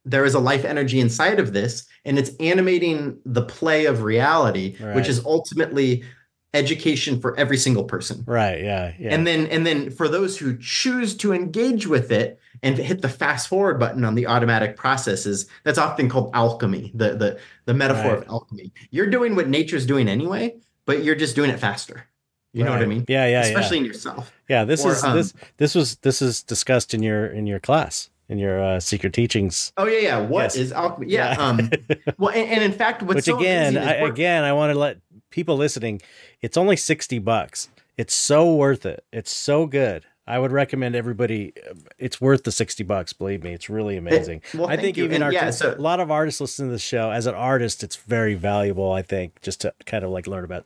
[0.06, 4.76] there is a life energy inside of this, and it's animating the play of reality,
[4.80, 4.95] Right.
[4.95, 6.03] which is ultimately
[6.53, 8.23] education for every single person.
[8.27, 8.61] Right.
[8.61, 8.93] Yeah.
[8.99, 9.13] Yeah.
[9.13, 13.09] And then and then for those who choose to engage with it and hit the
[13.09, 18.15] fast forward button on the automatic processes, that's often called alchemy, the the the metaphor
[18.15, 18.23] Right.
[18.23, 18.73] of alchemy.
[18.89, 20.55] You're doing what nature's doing anyway,
[20.85, 22.05] but you're just doing it faster.
[22.53, 23.05] You know what I mean?
[23.07, 23.27] Yeah.
[23.27, 23.41] Yeah.
[23.43, 23.83] Especially yeah.
[23.83, 24.33] in yourself.
[24.49, 24.65] Yeah.
[24.65, 28.09] This or, is um, this this was this is discussed in your in your class
[28.31, 29.73] in your uh, secret teachings.
[29.77, 30.19] Oh yeah, yeah.
[30.19, 30.55] What Yes.
[30.55, 31.07] is alchemy?
[31.07, 31.35] Yeah.
[31.37, 31.69] Um.
[32.17, 34.97] Well, and, and in fact, what's Which so again, I, again, I want to let
[35.29, 36.01] people listening.
[36.41, 37.69] It's only sixty bucks.
[37.97, 39.03] It's so worth it.
[39.11, 40.05] It's so good.
[40.27, 41.53] I would recommend everybody.
[41.97, 43.11] It's worth the sixty bucks.
[43.11, 44.43] Believe me, it's really amazing.
[44.53, 45.03] well, I think you.
[45.03, 47.11] even our yeah, so a lot of artists listen to the show.
[47.11, 48.93] As an artist, it's very valuable.
[48.93, 50.65] I think just to kind of like learn about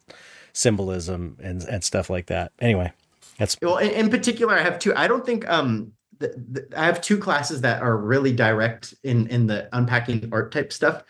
[0.53, 2.51] symbolism and and stuff like that.
[2.59, 2.91] Anyway,
[3.39, 4.93] that's well, in, in particular, I have two.
[4.95, 5.93] I don't think um.
[6.19, 10.51] The, the, I have two classes that are really direct in in the unpacking art
[10.51, 11.03] type stuff.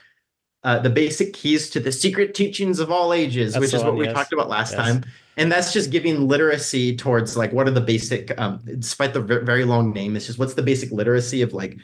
[0.64, 3.91] Uh, the basic keys to the secret teachings of all ages, That's which is what
[3.94, 4.15] one, we yes.
[4.15, 4.82] talked about last Yes.
[4.82, 5.03] time,
[5.38, 9.45] and that's just giving literacy towards like what are the basic, um, despite the ve-
[9.45, 11.77] very long name, it's just what's the basic literacy of like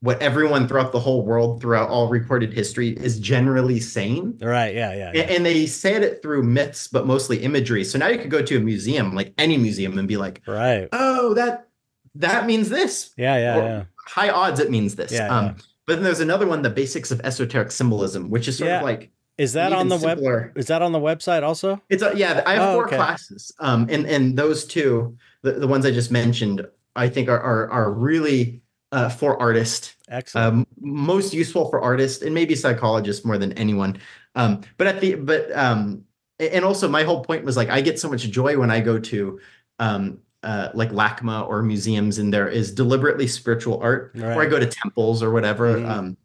[0.00, 4.38] what everyone throughout the whole world, throughout all recorded history, is generally saying.
[4.42, 4.74] right.
[4.76, 5.22] Yeah, yeah, yeah.
[5.22, 7.82] A- And they said it through myths, but mostly imagery.
[7.84, 10.88] So now you could go to a museum, like any museum, and be like, right.
[10.92, 11.68] "Oh, that
[12.16, 13.84] that means this." Yeah, yeah, yeah.
[14.06, 15.12] High odds it means this.
[15.12, 15.54] Yeah, um, yeah.
[15.86, 18.78] But then there's another one, the basics of esoteric symbolism, which is sort Yeah.
[18.78, 20.18] of like Is that on the web?
[20.18, 20.52] simpler.
[20.56, 21.80] Is that on the website also?
[21.90, 22.42] It's a, yeah.
[22.46, 22.96] I have Oh, four okay.
[22.96, 26.66] classes, um, and and those two, the, the ones I just mentioned,
[26.96, 28.62] I think are are, are really
[28.92, 30.46] uh, for artists Excellent.
[30.46, 33.98] um, most useful for artists and maybe psychologists more than anyone.
[34.36, 36.04] Um, but at the but um,
[36.38, 38.98] and also my whole point was like I get so much joy when I go
[39.00, 39.40] to
[39.80, 44.58] um, uh, like LACMA or museums and there is deliberately spiritual art, or I go
[44.60, 45.88] to temples or whatever, Mhm.
[45.88, 46.16] um,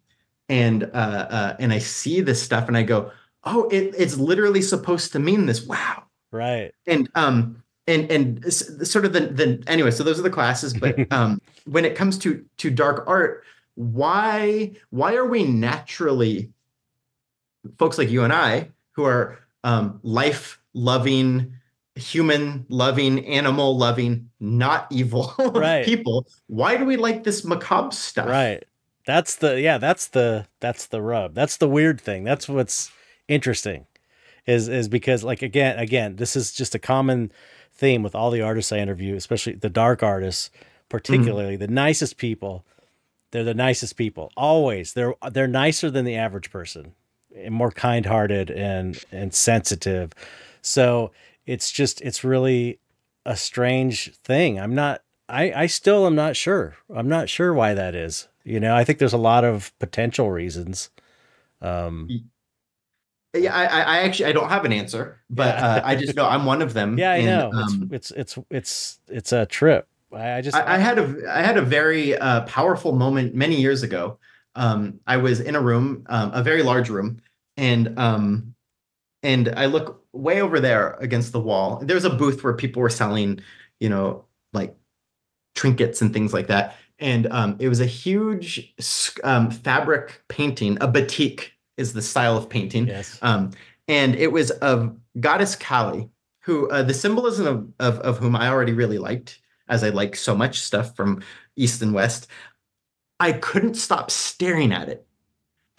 [0.50, 3.12] and uh, uh, and I see this stuff and I go,
[3.44, 5.66] oh, it, it's literally supposed to mean this.
[5.66, 6.72] Wow right.
[6.86, 11.12] and um and and sort of the the anyway so those are the classes but
[11.12, 13.44] um when it comes to to dark art
[13.76, 16.52] why why are we naturally
[17.80, 21.52] folks like you and i who are um life loving
[22.00, 25.86] human loving animal loving not evil Right.
[25.86, 28.64] people why do we like this macabre stuff Right.
[29.10, 31.34] That's the yeah, that's the that's the rub.
[31.34, 32.24] That's the weird thing.
[32.24, 32.92] That's what's
[33.28, 33.88] interesting.
[34.46, 37.32] Is is because like again, again, this is just a common
[37.74, 40.52] theme with all the artists I interview, especially the dark artists,
[40.90, 41.62] particularly mm-hmm.
[41.62, 42.66] the nicest people.
[43.32, 44.32] They're the nicest people.
[44.38, 44.94] Always.
[44.94, 46.94] They're they're nicer than the average person.
[47.36, 50.14] And more kind-hearted and and sensitive.
[50.62, 51.10] So
[51.50, 52.80] it's just it's really
[53.26, 54.60] a strange thing.
[54.60, 56.76] I'm not I I still am not sure.
[56.94, 58.28] I'm not sure why that is.
[58.44, 60.92] You know, I think there's a lot of potential reasons.
[61.62, 62.08] Um
[63.36, 65.66] yeah i i actually i don't have an answer but Yeah.
[65.68, 67.52] uh, i just know i'm one of them yeah, I and, know.
[67.54, 69.88] um, it's, it's it's it's it's a trip.
[70.12, 73.62] I, I just I, I had a I had a very uh, powerful moment many
[73.62, 74.18] years ago.
[74.56, 77.20] Um, I was in a room, um, a very large room,
[77.56, 78.56] and um,
[79.24, 81.82] and I look way over there against the wall.
[81.84, 83.42] There's a booth where people were selling,
[83.80, 84.76] you know, like
[85.56, 86.76] trinkets and things like that.
[87.00, 88.74] And um, it was a huge
[89.24, 90.78] um, fabric painting.
[90.82, 92.88] A batik is the style of painting.
[92.88, 93.20] Yes.
[93.22, 93.52] Um,
[93.88, 96.10] and it was of goddess Kali,
[96.42, 100.16] who uh, the symbolism of, of, of whom I already really liked, as I like
[100.16, 101.24] so much stuff from
[101.56, 102.28] East and West.
[103.20, 105.06] I couldn't stop staring at it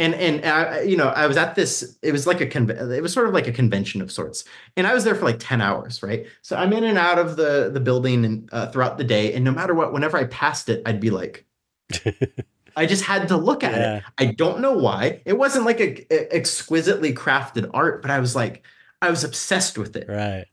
[0.01, 3.02] and and I, you know i was at this it was like a con- it
[3.02, 4.44] was sort of like a convention of sorts.
[4.77, 6.27] And i was there for like 10 hours right?
[6.43, 9.32] So i'm in and out of the the building and uh, throughout the day.
[9.35, 11.44] And no matter what whenever i passed it i'd be like
[12.77, 13.97] i just had to look at yeah.
[13.98, 15.20] it i don't know why.
[15.24, 18.64] It wasn't like a, a, exquisitely crafted art but i was like
[19.02, 20.09] i was obsessed with it.
[20.09, 20.47] Right.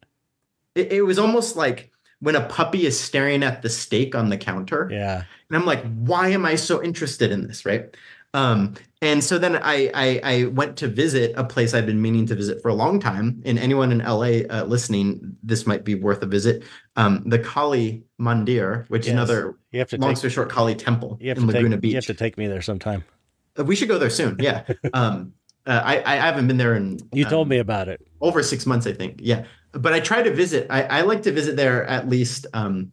[0.76, 4.38] It, it was almost like when a puppy is staring at the steak on the
[4.38, 4.90] counter.
[4.92, 5.24] Yeah.
[5.50, 7.96] And i'm like why am i so interested in this right
[8.38, 12.28] um, and so then I, I, I went to visit a place I've been meaning
[12.28, 13.42] to visit for a long time.
[13.46, 16.64] And anyone in LA uh, listening, this might be worth a visit.
[16.96, 19.08] Um, the Kali Mandir, which yes.
[19.08, 21.92] is another you have to long take, story short Kali temple in Laguna take, Beach.
[21.92, 23.04] You have to take me there sometime.
[23.58, 24.38] Uh, we should go there soon.
[24.40, 24.64] Yeah.
[24.94, 25.34] um,
[25.66, 27.00] uh, I, I haven't been there in.
[27.12, 28.08] You told um, me about it.
[28.22, 29.20] Over six months, I think.
[29.22, 30.68] Yeah, but I try to visit.
[30.70, 32.92] I, I like to visit there at least um,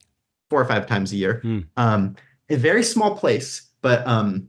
[0.50, 1.40] four or five times a year.
[1.40, 1.60] Hmm.
[1.76, 2.16] Um,
[2.50, 4.48] a very small place, but um,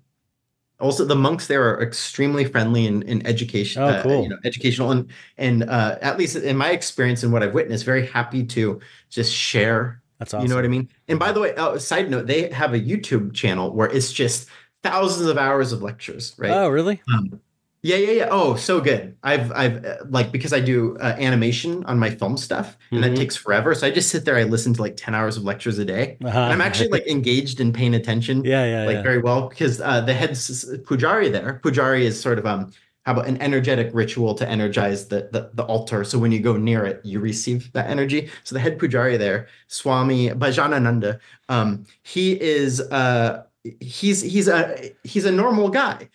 [0.80, 4.20] also the monks there are extremely friendly and, and education oh, cool.
[4.20, 7.54] uh, you know educational and and uh, at least in my experience and what i've
[7.54, 8.80] witnessed very happy to
[9.10, 10.90] just share that's awesome you know what i mean?
[11.08, 14.50] And by the way uh, side note they have a youtube channel where it's just
[14.84, 16.52] thousands of hours of lectures right?
[16.52, 17.02] Oh really?
[17.14, 17.42] Um,
[17.86, 18.28] yeah, yeah, yeah.
[18.32, 19.16] Oh, so good.
[19.22, 23.14] I've, I've uh, like because I do uh, animation on my film stuff, and mm-hmm.
[23.14, 23.76] that takes forever.
[23.76, 24.38] So I just sit there.
[24.38, 26.40] I listen to like ten hours of lectures a day, uh-huh.
[26.40, 28.44] and I'm actually like engaged and paying attention.
[28.44, 29.02] Yeah, yeah, like yeah.
[29.04, 31.62] very well because uh, the head pujari there.
[31.64, 32.74] Pujari is sort of um
[33.06, 36.04] how about an energetic ritual to energize the, the the altar.
[36.04, 38.32] So when you go near it, you receive that energy.
[38.46, 43.44] So the head pujari there, Swami Bhajanananda, um, he is uh
[43.80, 46.10] he's he's a he's a normal guy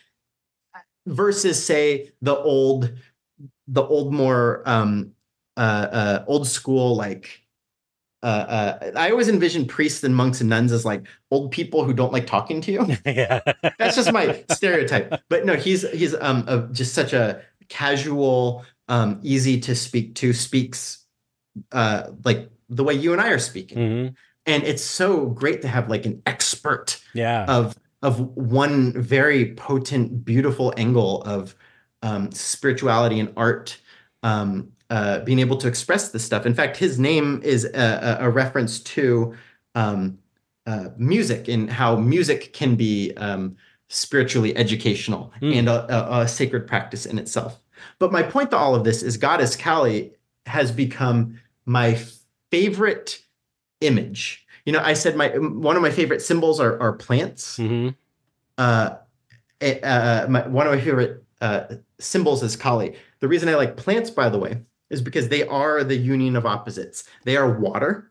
[1.06, 2.92] versus say the old
[3.68, 5.12] the old more um
[5.56, 7.40] uh, uh old school like
[8.22, 11.94] uh, uh, I always envision priests and monks and nuns as like old people who
[11.94, 12.96] don't like talking to you.
[13.06, 13.40] yeah,
[13.78, 15.22] that's just my stereotype.
[15.30, 20.34] But no, he's he's um a, just such a casual, um, easy to speak to,
[20.34, 21.06] speaks
[21.72, 24.14] uh like the way you and I are speaking, mm-hmm.
[24.44, 30.24] and it's so great to have like an expert yeah of of one very potent,
[30.24, 31.54] beautiful angle of
[32.02, 33.78] um, spirituality and art,
[34.22, 36.46] um, uh, being able to express this stuff.
[36.46, 39.34] In fact, his name is a, a reference to
[39.74, 40.18] um,
[40.66, 43.56] uh, music and how music can be um,
[43.88, 45.56] spiritually educational mm.
[45.56, 47.60] and a, a, a sacred practice in itself.
[47.98, 50.12] But my point to all of this is Goddess Kali
[50.46, 51.98] has become my
[52.50, 53.22] favorite
[53.80, 57.58] image you know, I said my one of my favorite symbols are are plants.
[57.58, 57.90] Mm-hmm.
[58.58, 58.96] Uh,
[59.62, 62.96] uh, my, one of my favorite uh, symbols is Kali.
[63.20, 66.46] The reason I like plants, by the way, is because they are the union of
[66.46, 67.04] opposites.
[67.24, 68.10] They are water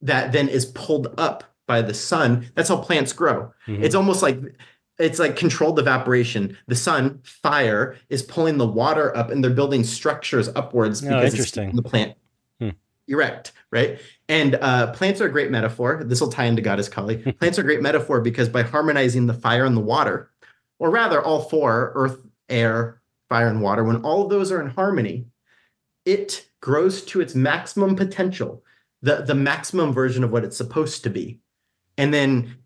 [0.00, 2.50] that then is pulled up by the sun.
[2.54, 3.52] That's how plants grow.
[3.66, 3.84] Mm-hmm.
[3.84, 4.38] It's almost like
[4.98, 6.56] it's like controlled evaporation.
[6.66, 11.34] The sun, fire, is pulling the water up, and they're building structures upwards oh, because
[11.34, 11.74] interesting.
[11.74, 12.14] the plant
[12.60, 12.70] hmm.
[13.08, 13.98] erect, right?
[14.32, 16.04] And uh, plants are a great metaphor.
[16.04, 17.18] This will tie into Goddess Kali.
[17.38, 20.30] plants are a great metaphor because by harmonizing the fire and the water,
[20.78, 24.70] or rather all four earth, air, fire, and water, when all of those are in
[24.70, 25.26] harmony,
[26.06, 28.64] it grows to its maximum potential,
[29.02, 31.38] the, the maximum version of what it's supposed to be.
[31.98, 32.56] And then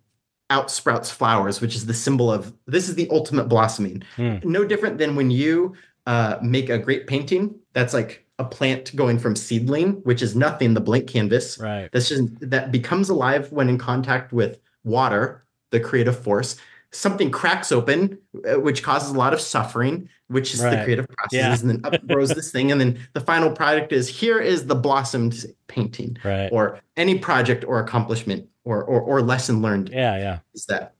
[0.51, 4.05] out sprouts flowers, which is the symbol of this is the ultimate blossoming.
[4.15, 4.37] Hmm.
[4.45, 5.75] No different than when you
[6.07, 10.75] uh, make a great painting that's like a plant going from seedling, which is nothing,
[10.75, 11.59] the blank canvas.
[11.59, 11.89] Right.
[11.93, 16.57] That's just that becomes alive when in contact with water, the creative force.
[16.93, 18.19] Something cracks open,
[18.49, 20.77] uh, which causes a lot of suffering, which is right.
[20.77, 21.53] the creative process, yeah.
[21.53, 24.75] and then up grows this thing, and then the final product is here is the
[24.75, 26.49] blossomed painting, right.
[26.53, 29.91] or any project or accomplishment or or, or lesson learned.
[29.91, 30.39] Yeah, yeah.
[30.55, 30.95] Is that?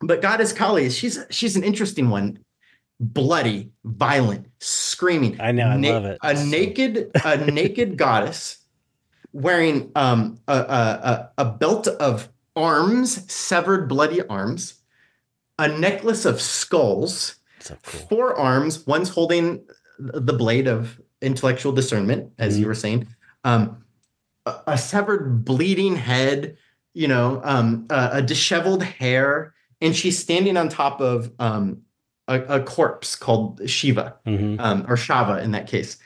[0.00, 2.38] But Goddess Kali, she's she's an interesting one
[3.00, 4.46] bloody, violent,
[4.98, 5.40] screaming.
[5.40, 6.18] I know, I na- love it.
[6.22, 8.58] A naked, a naked goddess
[9.32, 14.74] wearing um, a, a, a belt of arms, severed, bloody arms,
[15.56, 18.00] a necklace of skulls, so cool.
[18.08, 18.84] four arms.
[18.88, 19.64] One's holding
[20.00, 22.62] the blade of intellectual discernment, as mm-hmm.
[22.62, 23.06] you were saying.
[23.44, 23.84] Um,
[24.46, 26.56] a, a, severed, bleeding head.
[26.92, 31.82] You know, um, a, a disheveled hair, and she's standing on top of um,
[32.28, 34.60] a, a corpse called Shiva mm-hmm.
[34.60, 35.96] um, or Shava in that case.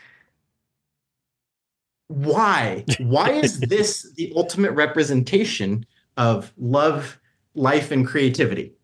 [2.09, 2.85] why?
[2.99, 5.85] Why is this the ultimate representation
[6.17, 7.21] of love,
[7.55, 8.75] life, and creativity?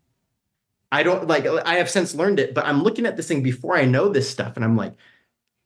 [0.91, 3.77] I don't like, I have since learned it, but I'm looking at this thing before
[3.77, 4.95] I know this stuff and I'm like,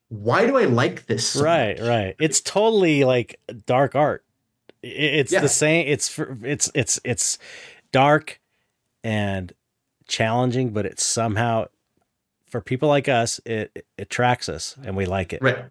[0.09, 1.29] why do I like this?
[1.29, 1.87] So right, much?
[1.87, 2.15] right.
[2.19, 4.23] It's totally like dark art.
[4.83, 5.39] It's yeah.
[5.39, 5.87] the same.
[5.87, 7.37] It's it's it's it's
[7.91, 8.41] dark
[9.03, 9.53] and
[10.13, 11.65] challenging, but it's somehow
[12.47, 15.41] for people like us, it, it attracts us and we like it.
[15.41, 15.65] Right.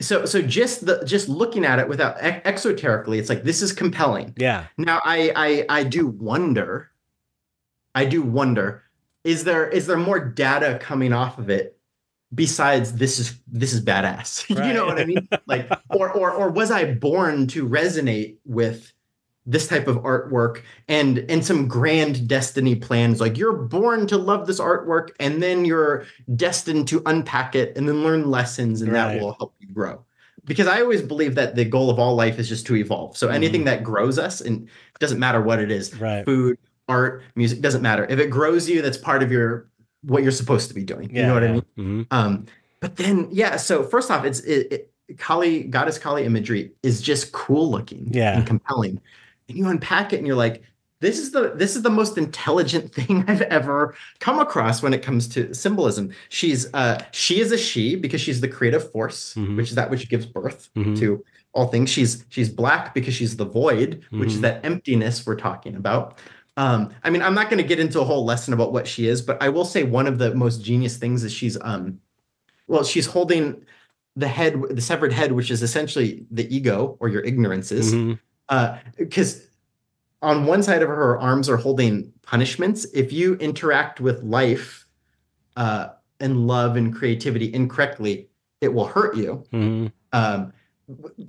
[0.00, 4.34] So so just the just looking at it without exoterically, it's like this is compelling.
[4.36, 4.66] Yeah.
[4.78, 6.90] Now I I I do wonder.
[7.94, 8.82] I do wonder
[9.24, 11.78] is there is there more data coming off of it
[12.34, 14.66] besides this is this is badass right.
[14.68, 18.92] you know what i mean like or or or was i born to resonate with
[19.44, 24.46] this type of artwork and and some grand destiny plans like you're born to love
[24.46, 26.04] this artwork and then you're
[26.36, 29.14] destined to unpack it and then learn lessons and right.
[29.14, 30.00] that will help you grow
[30.44, 33.28] because i always believe that the goal of all life is just to evolve so
[33.28, 33.64] anything mm.
[33.64, 34.68] that grows us and
[35.00, 36.24] doesn't matter what it is right.
[36.24, 36.56] food
[36.88, 39.66] art music doesn't matter if it grows you that's part of your
[40.02, 41.14] what you're supposed to be doing.
[41.14, 41.48] Yeah, you know what yeah.
[41.48, 41.62] I mean?
[41.78, 42.02] Mm-hmm.
[42.10, 42.46] Um,
[42.80, 43.56] but then, yeah.
[43.56, 48.36] So first off, it's it, it, Kali goddess Kali imagery is just cool looking, yeah,
[48.36, 49.00] and compelling.
[49.52, 50.62] And you unpack it, and you're like,
[51.00, 55.02] this is the this is the most intelligent thing I've ever come across when it
[55.02, 56.12] comes to symbolism.
[56.28, 59.56] She's uh she is a she because she's the creative force, mm-hmm.
[59.56, 60.94] which is that which gives birth mm-hmm.
[60.94, 61.90] to all things.
[61.90, 64.42] She's she's black because she's the void, which is mm-hmm.
[64.42, 66.18] that emptiness we're talking about.
[66.56, 69.06] Um, I mean, I'm not going to get into a whole lesson about what she
[69.08, 71.98] is, but I will say one of the most genius things is she's, um,
[72.66, 73.64] well, she's holding
[74.16, 77.94] the head, the severed head, which is essentially the ego or your ignorances.
[78.52, 78.74] Mm-hmm.
[78.74, 79.46] Uh, because
[80.20, 82.84] on one side of her, arms are holding punishments.
[82.94, 84.86] If you interact with life,
[85.56, 85.88] uh,
[86.22, 88.28] and love and creativity incorrectly,
[88.60, 89.44] it will hurt you.
[89.52, 89.86] Mm-hmm.
[90.12, 90.52] Um,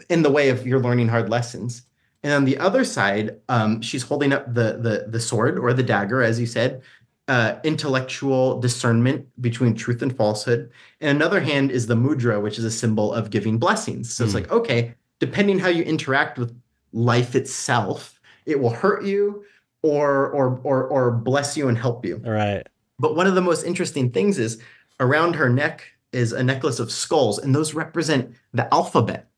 [0.10, 1.84] in the way of you're learning hard lessons.
[2.22, 5.84] And on the other side, um, she's holding up the, the the sword or the
[5.84, 6.82] dagger, as you said,
[7.28, 10.72] uh, intellectual discernment between truth and falsehood.
[11.02, 14.14] And another hand is the mudra, which is a symbol of giving blessings.
[14.14, 14.28] So mm.
[14.28, 16.56] it's like, okay, depending how you interact with
[16.94, 19.44] life itself, it will hurt you
[19.82, 22.22] or or or or bless you and help you.
[22.26, 22.66] All right.
[23.00, 24.62] But one of the most interesting things is
[25.00, 29.30] around her neck is a necklace of skulls, and those represent the alphabet.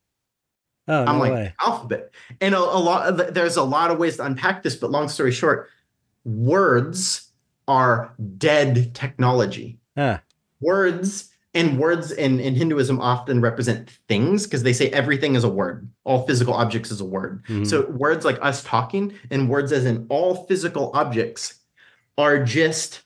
[0.87, 1.53] Oh, no I'm like way.
[1.59, 2.11] alphabet,
[2.41, 3.07] and a, a lot.
[3.07, 5.69] Of, there's a lot of ways to unpack this, but long story short,
[6.25, 7.31] words
[7.67, 9.79] are dead technology.
[9.97, 10.19] Huh.
[10.59, 15.49] Words and words in, in Hinduism often represent things because they say everything is a
[15.49, 15.89] word.
[16.03, 17.43] All physical objects is a word.
[17.45, 17.63] Mm-hmm.
[17.63, 21.61] So words like us talking and words as in all physical objects
[22.17, 23.01] are just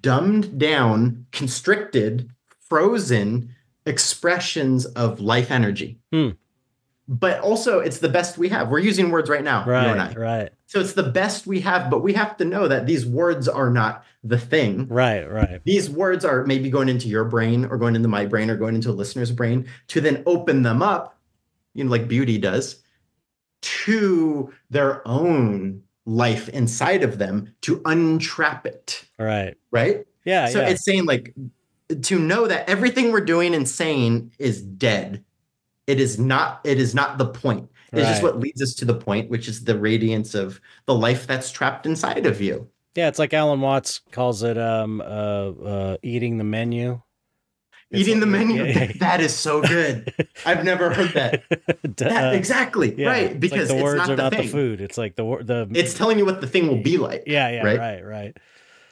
[0.00, 2.30] dumbed down, constricted,
[2.68, 3.54] frozen
[3.84, 5.98] expressions of life energy.
[6.12, 6.30] Hmm
[7.08, 8.68] but also it's the best we have.
[8.68, 10.16] We're using words right now, right?
[10.16, 10.50] Right.
[10.72, 13.68] So it's the best we have, but we have to know that these words are
[13.68, 14.88] not the thing.
[14.88, 15.60] Right, right.
[15.64, 18.76] These words are maybe going into your brain or going into my brain or going
[18.76, 21.18] into a listener's brain to then open them up,
[21.74, 22.82] you know, like beauty does,
[23.60, 29.04] to their own life inside of them to untrap it.
[29.18, 29.58] Right.
[29.70, 30.06] Right?
[30.24, 30.48] Yeah.
[30.48, 30.68] So yeah.
[30.68, 31.34] it's saying like
[32.00, 35.22] to know that everything we're doing and saying is dead
[35.86, 38.08] it is not it is not the point it's right.
[38.08, 41.50] just what leads us to the point which is the radiance of the life that's
[41.50, 46.38] trapped inside of you yeah it's like alan watts calls it um uh, uh eating
[46.38, 47.00] the menu
[47.90, 48.92] it's eating like, the menu yeah, yeah.
[48.98, 50.12] that is so good
[50.46, 51.42] i've never heard that,
[51.96, 54.42] that exactly yeah, right because like the words not are the not thing.
[54.42, 57.24] the food it's like the the it's telling you what the thing will be like
[57.26, 58.36] yeah yeah right right, right.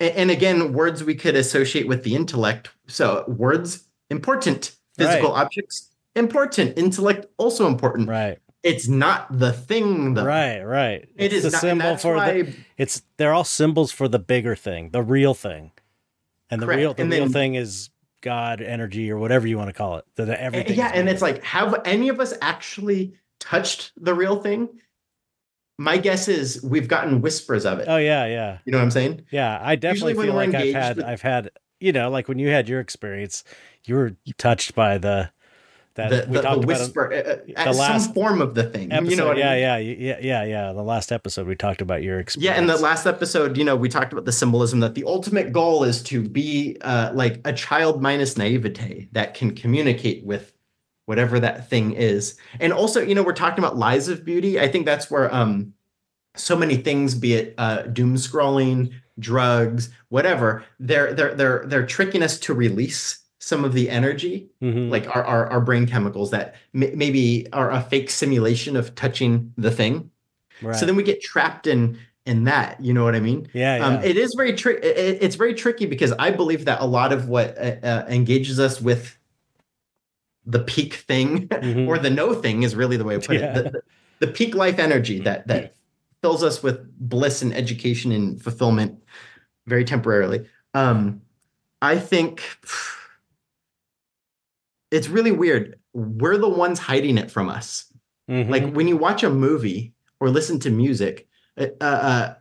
[0.00, 5.42] And, and again words we could associate with the intellect so words important physical right.
[5.42, 6.78] objects important.
[6.78, 8.08] Intellect also important.
[8.08, 8.38] Right.
[8.62, 10.24] It's not the thing though.
[10.24, 11.08] Right, right.
[11.16, 12.42] It it's is the not, symbol for why...
[12.42, 15.72] the it's they're all symbols for the bigger thing, the real thing.
[16.50, 16.78] And the Correct.
[16.78, 19.96] real the and real then, thing is God, energy, or whatever you want to call
[19.96, 20.04] it.
[20.16, 20.76] The, eh, the everything.
[20.76, 24.68] Yeah, and it's like, have any of us actually touched the real thing?
[25.78, 27.86] My guess is we've gotten whispers of it.
[27.88, 28.58] Oh yeah, yeah.
[28.66, 29.24] You know what I'm saying?
[29.30, 31.06] Yeah, I definitely feel like I've had with...
[31.06, 31.50] I've had
[31.80, 33.42] you know, like when you had your experience,
[33.84, 35.30] you were touched by the
[36.08, 38.54] that the, we the, talked the whisper, about uh, uh the last some form of
[38.54, 38.92] the thing.
[38.92, 39.98] Episode, you know yeah, I mean?
[39.98, 40.72] yeah, yeah, yeah, yeah.
[40.72, 42.44] The last episode we talked about your experience.
[42.44, 45.52] Yeah, in the last episode, you know, we talked about the symbolism that the ultimate
[45.52, 50.52] goal is to be uh, like a child minus naivete that can communicate with
[51.06, 52.36] whatever that thing is.
[52.60, 54.60] And also, you know, we're talking about lies of beauty.
[54.60, 55.74] I think that's where um
[56.36, 62.22] so many things, be it uh, doom scrolling, drugs, whatever, they're they're they're they're tricking
[62.22, 64.90] us to release some of the energy, Mhm.
[64.90, 69.52] like our, our our brain chemicals that m- maybe are a fake simulation of touching
[69.56, 70.10] the thing.
[70.62, 70.76] right.
[70.76, 72.78] So then we get trapped in in that.
[72.84, 73.48] You know what I mean?
[73.54, 73.86] yeah, yeah.
[73.86, 74.86] Um, it is very tricky.
[74.86, 78.80] It's very tricky because I believe that a lot of what uh, uh, engages us
[78.80, 79.16] with
[80.46, 81.88] the peak thing Mhm.
[81.88, 83.58] or the no thing is really the way to put Yeah.
[83.58, 83.64] it.
[83.64, 83.82] The, the,
[84.20, 85.74] the peak life energy that that
[86.22, 89.02] fills us with bliss and education and fulfillment
[89.66, 90.44] very temporarily.
[90.74, 91.22] Um,
[91.80, 92.42] I think
[94.90, 95.78] it's really weird.
[95.92, 97.86] We're the ones hiding it from us.
[98.28, 98.48] Mhm.
[98.50, 101.26] Like when you watch a movie or listen to music,
[101.58, 102.34] uh, uh,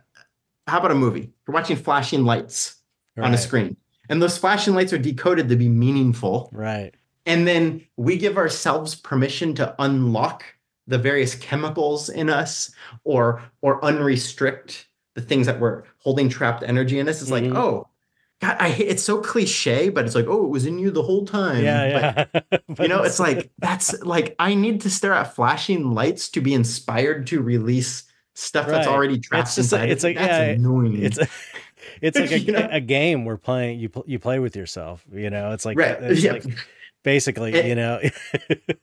[0.66, 1.32] how about a movie?
[1.46, 2.76] You're watching flashing lights
[3.18, 3.76] on a screen,
[4.08, 6.48] and those flashing lights are decoded to be meaningful.
[6.52, 6.94] Right.
[7.26, 10.44] And then we give ourselves permission to unlock
[10.86, 12.70] the various chemicals in us
[13.04, 14.84] or or unrestrict
[15.16, 17.20] the things that we're holding trapped energy in us.
[17.20, 17.52] It's Mhm.
[17.52, 17.88] like, oh,
[18.40, 21.02] God, I hate it's so cliche, but it's like, oh, it was in you the
[21.02, 21.62] whole time.
[21.62, 22.58] Yeah, But, yeah.
[22.82, 26.54] you know, it's like that's like I need to stare at flashing lights to be
[26.54, 28.04] inspired to release
[28.34, 29.90] stuff that's already trapped It's just a- inside.
[29.90, 31.02] it's like- that's yeah, annoying.
[31.02, 31.18] it's
[32.00, 32.68] it's like a, You know?
[32.70, 33.78] a game we're playing.
[33.78, 35.04] You you play with yourself.
[35.12, 36.02] You know, it's like right.
[36.02, 36.32] it's yeah.
[36.32, 36.44] like
[37.04, 38.00] basically, It- you know,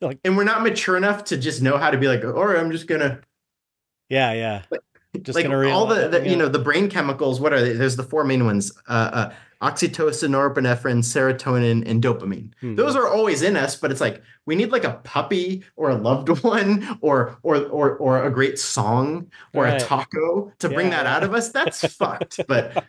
[0.02, 2.60] like and we're not mature enough to just know how to be like, all right,
[2.60, 3.22] I'm just gonna
[4.10, 4.62] yeah, yeah.
[5.22, 6.30] Just like all the, the yeah.
[6.32, 9.34] you know the brain chemicals what are they there's the four main ones uh, uh
[9.62, 12.76] oxytocin norepinephrine serotonin and dopamine Hmm.
[12.76, 15.96] those are always in us but it's like we need like a puppy or a
[15.96, 19.82] loved one or or or, or a great song or Right.
[19.82, 22.86] a taco to bring Yeah, that out of us that's fucked but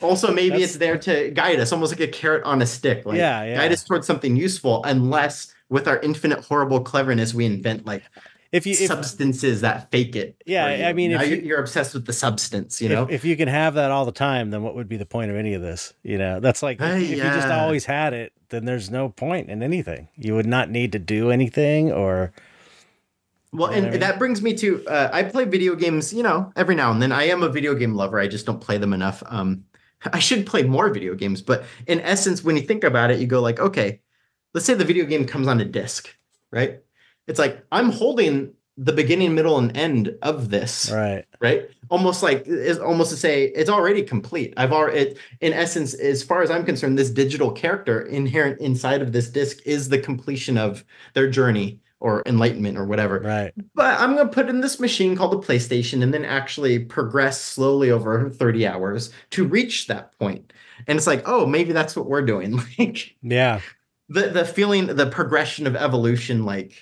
[0.00, 3.04] also maybe That's- it's there to guide us almost like a carrot on a stick
[3.04, 3.56] like yeah, yeah.
[3.56, 8.02] guide us towards something useful unless with our infinite horrible cleverness we invent like
[8.52, 10.42] if you if, substances that fake it.
[10.46, 10.66] Yeah.
[10.66, 13.04] I mean, now if you're, you- you're obsessed with the substance, you know.
[13.04, 15.30] if, if you can have that all the time, then what would be the point
[15.30, 15.94] of any of this?
[16.02, 19.08] You know, that's like if, Hey, if you just always had it, then there's no
[19.08, 20.08] point in anything.
[20.16, 22.32] You would not need to do anything or
[23.52, 24.00] well, you know and I mean?
[24.00, 27.12] that brings me to uh, I play video games, you know, every now and then.
[27.12, 28.18] I am a video game lover.
[28.20, 29.22] I just don't play them enough.
[29.26, 29.64] Um,
[30.12, 33.26] I should play more video games, but in essence, when you think about it, you
[33.26, 34.00] go like, okay,
[34.52, 36.14] let's say the video game comes on a disc,
[36.50, 36.80] right?
[37.26, 40.90] It's like I'm holding the beginning, middle, and end of this.
[40.90, 41.24] right.
[41.40, 41.68] right?
[41.90, 44.54] Almost like is almost to say it's already complete.
[44.56, 49.02] I've already, it, in essence, as far as I'm concerned, this digital character inherent inside
[49.02, 53.20] of this disc is the completion of their journey or enlightenment or whatever.
[53.20, 53.52] Right.
[53.74, 57.90] But I'm gonna put in this machine called a PlayStation and then actually progress slowly
[57.90, 60.52] over 30 hours to reach that point.
[60.88, 62.58] And it's like, oh, maybe that's what we're doing.
[62.78, 63.60] Like Yeah.
[64.08, 66.72] the the feeling, the progression of evolution, like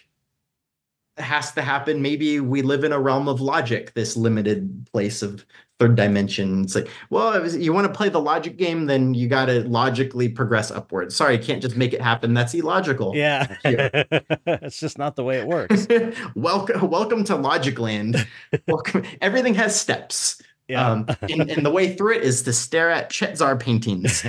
[1.21, 2.03] has to happen.
[2.03, 5.45] Maybe we live in a realm of logic, this limited place of
[5.79, 6.63] third dimension.
[6.63, 10.29] It's like, well, you want to play the logic game, then you got to logically
[10.29, 11.17] progress upwards.
[11.17, 12.35] Sorry, you can't just make it happen.
[12.35, 13.17] That's illogical.
[13.17, 13.57] Yeah.
[13.65, 15.87] it's just not the way it works.
[16.35, 18.27] welcome, welcome to Logic Land.
[18.69, 19.05] welcome.
[19.23, 20.43] Everything has steps.
[20.69, 20.87] Yeah.
[20.89, 24.25] Um, and, and the way through it is to stare at Chet Zar paintings.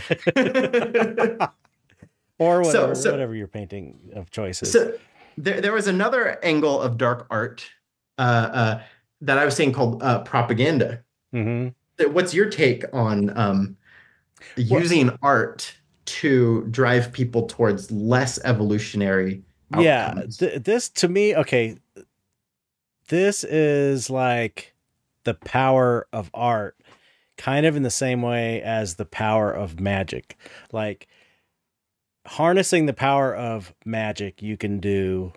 [2.39, 4.72] or so- whatever, so- whatever your painting of choice is.
[4.72, 4.93] So
[5.37, 7.69] there, there was another angle of dark art
[8.17, 8.81] uh, uh,
[9.21, 11.03] that I was saying called uh, propaganda.
[11.31, 13.77] hmm What's your take on um,
[14.57, 15.71] Well- using art
[16.05, 19.43] to drive people towards less evolutionary?
[19.79, 20.23] Yeah.
[20.37, 21.77] Th- this to me, okay.
[23.09, 24.73] This is like
[25.25, 26.75] the power of art,
[27.37, 30.37] kind of in the same way as the power of magic.
[30.71, 31.07] Like
[32.26, 35.34] harnessing the power of magic, you can do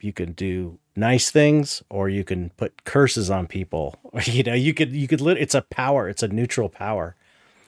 [0.00, 3.96] you can do nice things or you can put curses on people.
[4.24, 7.14] You know, you could you could lit- it's a power, it's a neutral power.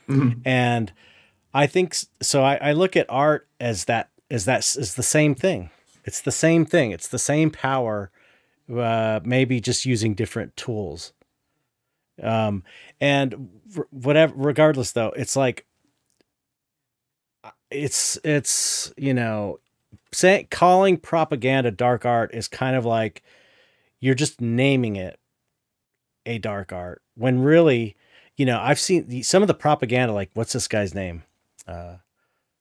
[0.08, 0.40] Mhm.
[0.46, 0.90] and
[1.52, 5.34] i think so I, I look at art as that as that is the same
[5.34, 5.68] thing
[6.06, 8.10] it's the same thing it's the same power
[8.74, 11.12] uh maybe just using different tools
[12.22, 12.64] um
[13.02, 15.66] and r- whatever regardless though it's like
[17.70, 19.58] it's it's you know
[20.12, 23.22] saying calling propaganda dark art is kind of like
[24.00, 25.18] you're just naming it
[26.26, 27.96] a dark art when really
[28.36, 31.22] you know i've seen the, some of the propaganda like what's this guy's name?
[31.66, 31.96] Uh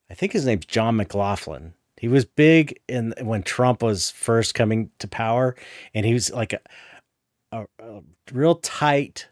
[0.09, 1.73] i think his name's john mclaughlin.
[1.99, 5.55] He was big in when trump was first coming to power
[5.93, 6.59] and he was like a,
[7.51, 8.01] a, a
[8.31, 9.29] real tight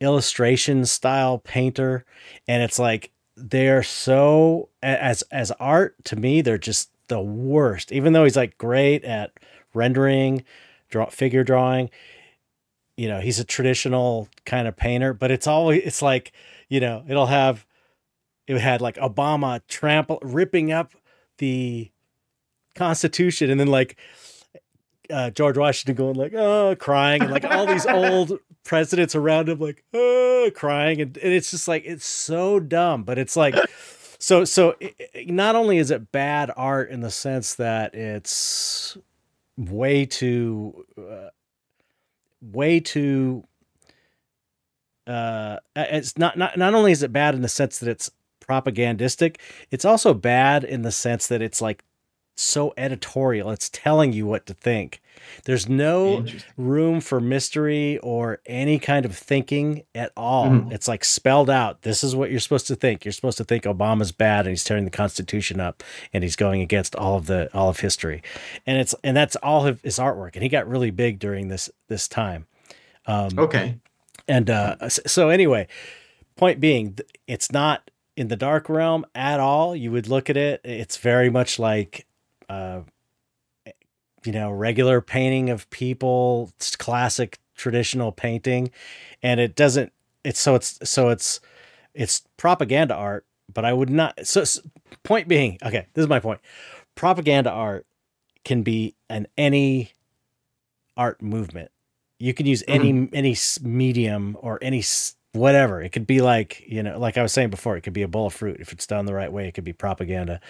[0.00, 2.04] illustration style painter
[2.46, 7.92] and it's like they're so as as art to me they're just the worst.
[7.92, 9.32] Even though he's like great at
[9.74, 10.44] rendering
[10.88, 11.90] draw figure drawing
[12.96, 16.32] you know he's a traditional kind of painter but it's always it's like
[16.68, 17.66] you know it'll have
[18.46, 20.92] it had like obama trample ripping up
[21.38, 21.90] the
[22.76, 23.96] Constitution, and then like
[25.10, 29.58] uh, George Washington going like oh crying, and like all these old presidents around him
[29.58, 33.54] like oh crying, and, and it's just like it's so dumb, but it's like.
[34.18, 38.96] So, so it, not only is it bad art in the sense that it's
[39.58, 41.28] way too, uh,
[42.40, 43.46] way too
[45.06, 48.10] uh it's not not not only is it bad in the sense that it's
[48.40, 49.40] propagandistic
[49.70, 51.84] it's also bad in the sense that it's like
[52.36, 55.00] so editorial it's telling you what to think.
[55.44, 56.24] There's no
[56.56, 60.46] room for mystery or any kind of thinking at all.
[60.48, 60.72] Mm-hmm.
[60.72, 63.04] it's like spelled out this is what you're supposed to think.
[63.04, 65.82] You're supposed to think obama's bad and he's tearing the constitution up
[66.12, 68.22] and he's going against all of the all of history.
[68.66, 70.34] And it's and that's all of his artwork.
[70.34, 72.46] And he got really big during this this time.
[73.06, 73.78] Um, okay.
[74.26, 75.68] and uh, so anyway,
[76.36, 79.76] point being, it's not in the dark realm at all.
[79.76, 82.06] You would look at it; it's very much like,
[82.48, 82.80] uh,
[84.24, 88.70] you know, regular painting of people, it's classic traditional painting,
[89.22, 89.92] and it doesn't.
[90.24, 91.40] It's so it's so it's
[91.94, 94.26] it's propaganda art, but I would not.
[94.26, 94.44] So,
[95.04, 96.40] point being, okay, this is my point.
[96.94, 97.86] Propaganda art
[98.44, 99.92] can be an any
[100.96, 101.70] art movement
[102.18, 103.14] you can use any mm-hmm.
[103.14, 104.82] any medium or any
[105.36, 105.82] whatever.
[105.82, 108.08] It could be like you know, like I was saying before, it could be a
[108.08, 109.48] bowl of fruit if it's done the right way.
[109.48, 110.40] It could be propaganda.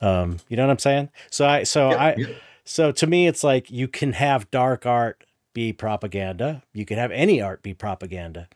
[0.00, 1.10] Um, you know what I'm saying?
[1.30, 2.16] So I so I
[2.64, 5.24] so to me, it's like you can have dark art
[5.54, 6.62] be propaganda.
[6.72, 8.48] You can have any art be propaganda.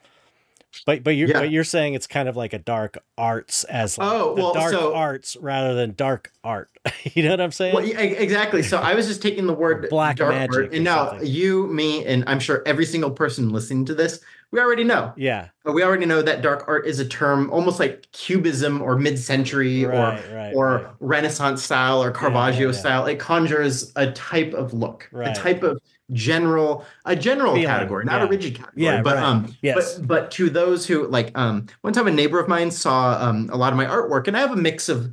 [0.84, 1.40] But but you're yeah.
[1.40, 4.72] but you're saying it's kind of like a dark arts as like oh well dark
[4.72, 6.68] so, arts rather than dark art.
[7.14, 7.74] you know what I'm saying?
[7.74, 8.62] Well, yeah, exactly.
[8.62, 11.28] So I was just taking the word black dark magic, art, and now something.
[11.28, 14.20] you, me, and I'm sure every single person listening to this,
[14.52, 15.12] we already know.
[15.16, 19.84] Yeah, we already know that dark art is a term almost like Cubism or mid-century
[19.84, 20.86] right, or right, or right.
[21.00, 23.06] Renaissance style or Caravaggio yeah, style.
[23.06, 25.80] It conjures a type of look, a type of
[26.12, 28.26] general a general Feeling, category not yeah.
[28.26, 29.24] a rigid category yeah, but right.
[29.24, 29.98] um yes.
[29.98, 33.50] but but to those who like um one time a neighbor of mine saw um
[33.52, 35.12] a lot of my artwork and i have a mix of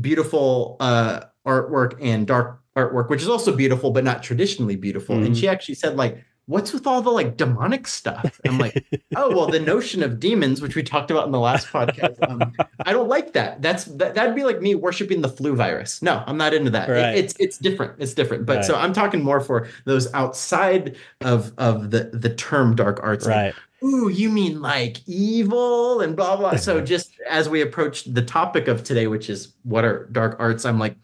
[0.00, 5.26] beautiful uh artwork and dark artwork which is also beautiful but not traditionally beautiful mm-hmm.
[5.26, 8.40] and she actually said like what's with all the like demonic stuff?
[8.44, 8.84] I'm like,
[9.16, 12.52] oh well, the notion of demons, which we talked about in the last podcast, um,
[12.86, 13.62] I don't like that.
[13.62, 16.02] That's that, that'd be like me worshiping the flu virus.
[16.02, 16.88] No, I'm not into that.
[16.88, 17.14] Right.
[17.14, 17.94] It, it's it's different.
[17.98, 18.46] It's different.
[18.46, 18.64] But right.
[18.64, 23.26] so I'm talking more for those outside of of the the term dark arts.
[23.26, 23.46] Right.
[23.46, 26.56] Like, Ooh, you mean like evil and blah blah.
[26.60, 30.64] So just as we approach the topic of today, which is what are dark arts,
[30.66, 30.96] I'm like,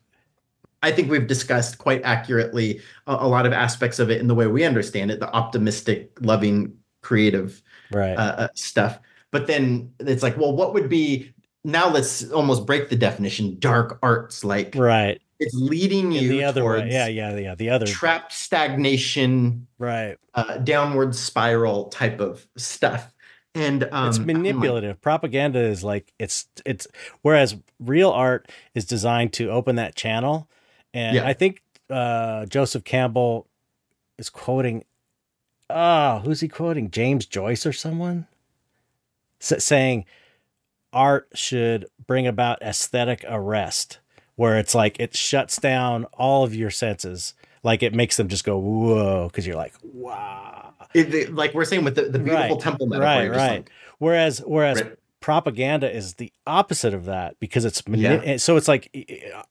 [0.86, 4.34] I think we've discussed quite accurately a, a, lot of aspects of it in the
[4.34, 7.60] way we understand it, the optimistic, loving, creative
[7.92, 8.14] right.
[8.14, 9.00] uh, uh, stuff.
[9.32, 11.32] But then it's like, well, what would be
[11.64, 11.90] now?
[11.90, 13.58] Let's almost break the definition.
[13.58, 15.20] Dark arts, like right.
[15.38, 16.88] It's leading you the other way.
[16.88, 17.54] Yeah, yeah, yeah.
[17.56, 20.16] The other trapped stagnation, right?
[20.34, 23.12] Uh, downward spiral type of stuff
[23.56, 26.86] and um, it's manipulative like, propaganda is like it's it's
[27.22, 30.48] whereas real art is designed to open that channel
[30.96, 31.26] and yeah.
[31.26, 33.46] I think uh, Joseph Campbell
[34.18, 34.84] is quoting,
[35.68, 36.90] oh, who's he quoting?
[36.90, 38.26] James Joyce or someone?
[39.40, 40.06] S- saying
[40.92, 43.98] art should bring about aesthetic arrest,
[44.36, 47.34] where it's like it shuts down all of your senses.
[47.62, 50.72] Like it makes them just go, whoa, because you're like, wow.
[50.94, 52.60] It, like we're saying with the, the beautiful right.
[52.60, 53.06] temple metaphor.
[53.06, 53.56] Right, right.
[53.56, 54.96] Like, whereas, whereas right
[55.26, 58.36] propaganda is the opposite of that because it's yeah.
[58.36, 58.88] so it's like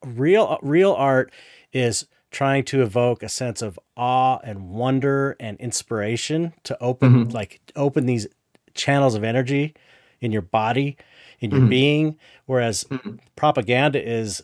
[0.05, 1.33] real real art
[1.73, 7.31] is trying to evoke a sense of awe and wonder and inspiration to open mm-hmm.
[7.31, 8.25] like open these
[8.73, 9.75] channels of energy
[10.21, 10.95] in your body
[11.41, 11.69] in your mm-hmm.
[11.69, 13.17] being whereas mm-hmm.
[13.35, 14.41] propaganda is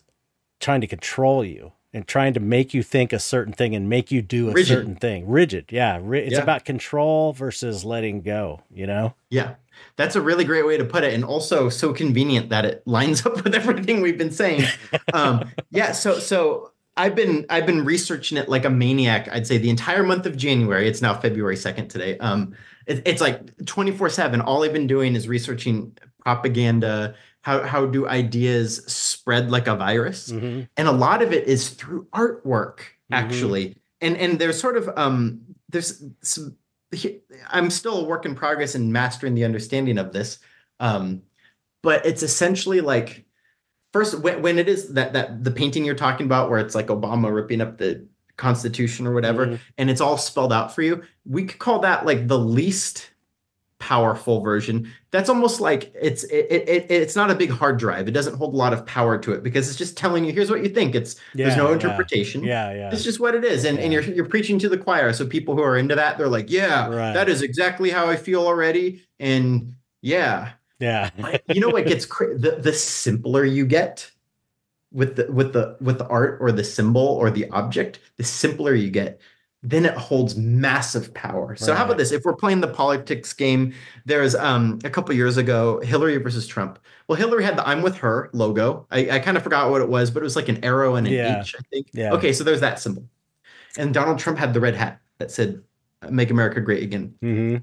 [0.59, 4.11] trying to control you and trying to make you think a certain thing and make
[4.11, 4.67] you do a rigid.
[4.67, 6.39] certain thing rigid yeah it's yeah.
[6.39, 9.55] about control versus letting go you know yeah
[9.95, 13.25] that's a really great way to put it, and also so convenient that it lines
[13.25, 14.63] up with everything we've been saying.
[15.13, 19.29] Um, yeah, so so I've been I've been researching it like a maniac.
[19.31, 20.87] I'd say the entire month of January.
[20.87, 22.17] It's now February second today.
[22.19, 22.55] Um,
[22.87, 24.41] it, it's like twenty four seven.
[24.41, 27.15] All I've been doing is researching propaganda.
[27.41, 30.31] How how do ideas spread like a virus?
[30.31, 30.63] Mm-hmm.
[30.77, 33.13] And a lot of it is through artwork, mm-hmm.
[33.13, 33.65] actually.
[33.69, 33.79] Mm-hmm.
[34.01, 36.57] And and there's sort of um there's some
[37.49, 40.39] I'm still a work in progress in mastering the understanding of this.
[40.79, 41.21] Um,
[41.81, 43.25] but it's essentially like
[43.93, 46.87] first when, when it is that that the painting you're talking about where it's like
[46.87, 48.05] Obama ripping up the
[48.37, 49.55] Constitution or whatever, mm-hmm.
[49.77, 51.03] and it's all spelled out for you.
[51.25, 53.11] We could call that like the least
[53.81, 54.87] powerful version.
[55.09, 58.07] That's almost like it's it, it it's not a big hard drive.
[58.07, 60.51] It doesn't hold a lot of power to it because it's just telling you here's
[60.51, 60.93] what you think.
[60.93, 62.43] It's yeah, there's no interpretation.
[62.43, 62.91] Yeah yeah.
[62.93, 63.65] It's just what it is.
[63.65, 63.83] And, yeah.
[63.83, 65.11] and you're you're preaching to the choir.
[65.13, 67.13] So people who are into that they're like yeah right.
[67.13, 69.01] that is exactly how i feel already.
[69.19, 70.51] And yeah.
[70.79, 71.09] Yeah.
[71.47, 74.11] You know what gets cra- the, the simpler you get
[74.91, 78.75] with the with the with the art or the symbol or the object the simpler
[78.75, 79.19] you get
[79.63, 81.55] then it holds massive power.
[81.55, 81.77] So right.
[81.77, 82.11] how about this?
[82.11, 83.73] If we're playing the politics game,
[84.05, 86.79] there's um a couple years ago, Hillary versus Trump.
[87.07, 88.87] Well, Hillary had the "I'm with her" logo.
[88.89, 91.05] I, I kind of forgot what it was, but it was like an arrow and
[91.05, 91.41] an yeah.
[91.41, 91.87] H, I think.
[91.93, 92.13] Yeah.
[92.13, 93.07] Okay, so there's that symbol.
[93.77, 95.61] And Donald Trump had the red hat that said
[96.09, 97.57] "Make America Great Again." Mm-hmm.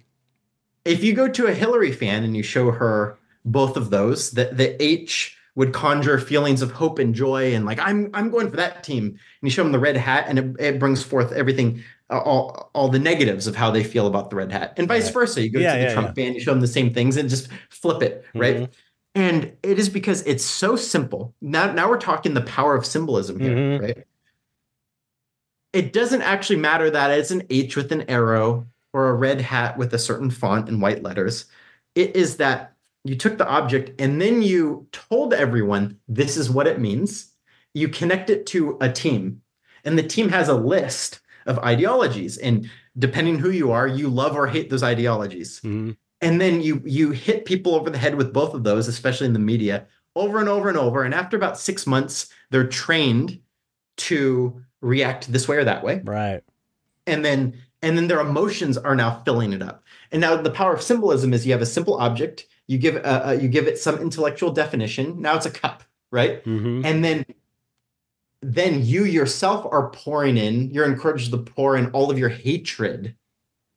[0.84, 4.50] If you go to a Hillary fan and you show her both of those, the
[4.52, 8.56] the H would conjure feelings of hope and joy and like i'm i'm going for
[8.56, 11.82] that team and you show them the red hat and it, it brings forth everything
[12.10, 15.06] uh, all all the negatives of how they feel about the red hat and vice
[15.06, 15.14] right.
[15.14, 16.12] versa you go yeah, to the yeah, trump yeah.
[16.12, 18.72] band you show them the same things and just flip it right mm-hmm.
[19.16, 23.40] and it is because it's so simple now now we're talking the power of symbolism
[23.40, 23.84] here mm-hmm.
[23.84, 24.04] right
[25.72, 29.76] it doesn't actually matter that it's an h with an arrow or a red hat
[29.76, 31.46] with a certain font and white letters
[31.96, 32.74] it is that
[33.08, 37.32] you took the object and then you told everyone this is what it means.
[37.72, 39.40] You connect it to a team,
[39.84, 42.36] and the team has a list of ideologies.
[42.36, 45.60] And depending who you are, you love or hate those ideologies.
[45.60, 45.92] Mm-hmm.
[46.20, 49.32] And then you you hit people over the head with both of those, especially in
[49.32, 51.02] the media, over and over and over.
[51.02, 53.40] And after about six months, they're trained
[53.98, 56.02] to react this way or that way.
[56.04, 56.42] Right.
[57.06, 59.84] And then and then their emotions are now filling it up.
[60.10, 63.22] And now the power of symbolism is you have a simple object, you give uh,
[63.26, 65.20] uh, you give it some intellectual definition.
[65.20, 65.82] Now it's a cup,
[66.12, 66.44] right?
[66.44, 66.84] Mm-hmm.
[66.84, 67.26] And then
[68.42, 70.70] then you yourself are pouring in.
[70.70, 73.16] You're encouraged to pour in all of your hatred,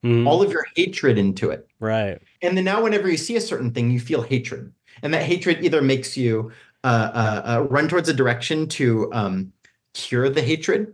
[0.06, 0.28] mm-hmm.
[0.28, 2.22] all of your hatred into it, right?
[2.42, 5.64] And then now, whenever you see a certain thing, you feel hatred, and that hatred
[5.64, 6.52] either makes you
[6.84, 9.54] uh, uh, uh run towards a direction to um,
[9.94, 10.94] cure the hatred,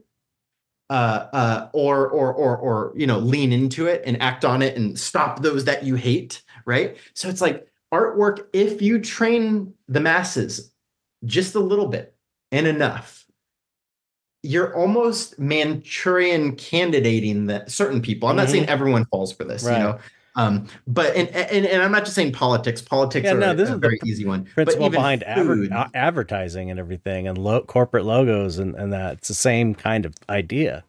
[0.92, 4.78] uh, uh, or or or or you know lean into it and act on it
[4.78, 6.96] and stop those that you hate, right?
[7.16, 10.72] So it's like artwork, if you train the masses
[11.26, 12.16] just a little bit
[12.52, 13.26] and enough,
[14.44, 18.30] you're almost Manchurian candidating that certain people.
[18.30, 18.46] I'm mm-hmm.
[18.46, 19.78] not saying everyone falls for this, right.
[19.78, 20.00] you know.
[20.38, 22.80] Um, but and, and and I'm not just saying politics.
[22.80, 24.46] Politics yeah, are no, this a, is a very easy one.
[24.46, 29.34] Principle behind adver- advertising and everything, and lo- corporate logos and and that it's the
[29.34, 30.84] same kind of idea.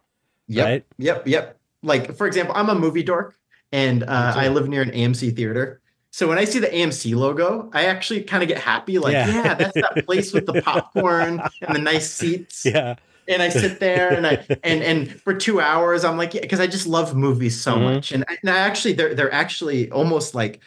[0.49, 0.85] Yep, right?
[0.99, 1.59] yep, yep.
[1.83, 3.37] Like for example, I'm a movie dork,
[3.73, 5.81] and uh, I live near an AMC theater.
[6.11, 8.99] So when I see the AMC logo, I actually kind of get happy.
[8.99, 9.29] Like, yeah.
[9.29, 12.65] yeah, that's that place with the popcorn and the nice seats.
[12.65, 12.97] Yeah.
[13.29, 16.65] And I sit there and I and and for two hours, I'm like, because yeah,
[16.65, 17.85] I just love movies so mm-hmm.
[17.85, 18.11] much.
[18.11, 20.61] And I, and I actually, they're they're actually almost like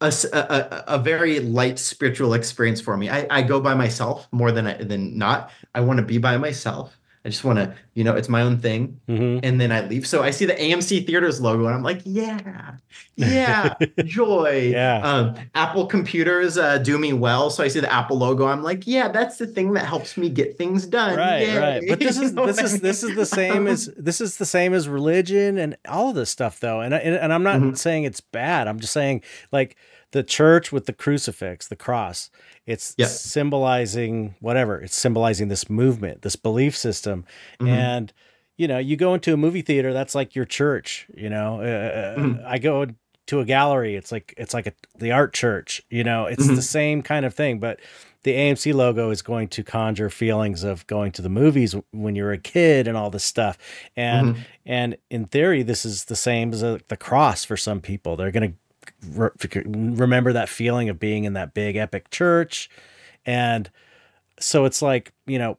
[0.00, 3.10] a, a, a, very light spiritual experience for me.
[3.10, 5.50] I, I go by myself more than I, than not.
[5.74, 6.97] I want to be by myself.
[7.28, 8.98] I just want to, you know, it's my own thing.
[9.06, 9.40] Mm-hmm.
[9.42, 10.06] And then I leave.
[10.06, 12.76] So I see the AMC Theaters logo and I'm like, yeah,
[13.16, 13.74] yeah,
[14.06, 14.70] joy.
[14.72, 15.02] Yeah.
[15.02, 17.50] Um, Apple computers uh, do me well.
[17.50, 18.46] So I see the Apple logo.
[18.46, 21.18] I'm like, yeah, that's the thing that helps me get things done.
[21.18, 21.58] Right, Yay.
[21.58, 21.82] right.
[21.86, 24.88] But this is this is this is the same as this is the same as
[24.88, 26.80] religion and all of this stuff though.
[26.80, 27.74] And and, and I'm not mm-hmm.
[27.74, 28.68] saying it's bad.
[28.68, 29.20] I'm just saying
[29.52, 29.76] like
[30.12, 32.30] the church with the crucifix, the cross.
[32.68, 33.08] It's yep.
[33.08, 34.78] symbolizing whatever.
[34.78, 37.24] It's symbolizing this movement, this belief system,
[37.58, 37.72] mm-hmm.
[37.72, 38.12] and
[38.58, 39.94] you know, you go into a movie theater.
[39.94, 41.08] That's like your church.
[41.16, 42.44] You know, uh, uh mm-hmm.
[42.46, 42.86] I go
[43.28, 43.96] to a gallery.
[43.96, 45.82] It's like it's like a, the art church.
[45.88, 46.56] You know, it's mm-hmm.
[46.56, 47.80] the same kind of thing, but
[48.24, 52.32] the AMC logo is going to conjure feelings of going to the movies when you're
[52.32, 53.56] a kid and all this stuff.
[53.96, 54.42] And mm-hmm.
[54.66, 58.16] and in theory, this is the same as a, the cross for some people.
[58.16, 58.58] They're going to
[59.10, 59.30] re-
[59.64, 62.68] remember that feeling of being in that big epic church
[63.26, 63.70] and
[64.40, 65.58] so it's like you know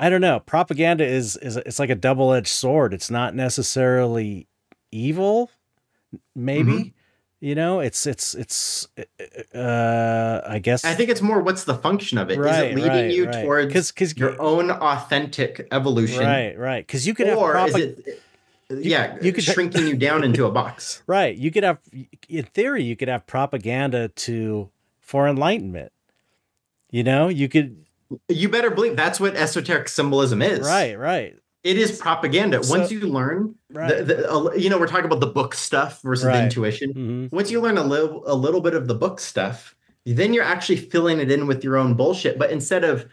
[0.00, 4.46] i don't know propaganda is is it's like a double-edged sword it's not necessarily
[4.90, 5.50] evil
[6.34, 6.88] maybe mm-hmm.
[7.40, 8.88] you know it's it's it's
[9.54, 12.38] uh i guess i think it's more what's the function of it?
[12.38, 13.42] Right, is it leading right, you right.
[13.42, 17.74] towards Cause, cause, your own authentic evolution right right because you could or have is
[17.74, 18.22] it
[18.70, 21.02] you, yeah, you could shrinking you down into a box.
[21.06, 21.36] Right.
[21.36, 21.78] You could have,
[22.28, 24.68] in theory, you could have propaganda to
[25.00, 25.92] for enlightenment.
[26.90, 27.84] You know, you could.
[28.28, 30.60] You better believe that's what esoteric symbolism is.
[30.60, 30.98] Right.
[30.98, 31.36] Right.
[31.64, 32.62] It is propaganda.
[32.62, 33.98] So, Once you learn, right.
[33.98, 36.36] the, the, you know, we're talking about the book stuff versus right.
[36.38, 36.90] the intuition.
[36.90, 37.36] Mm-hmm.
[37.36, 39.74] Once you learn a little, a little bit of the book stuff,
[40.06, 42.38] then you're actually filling it in with your own bullshit.
[42.38, 43.08] But instead of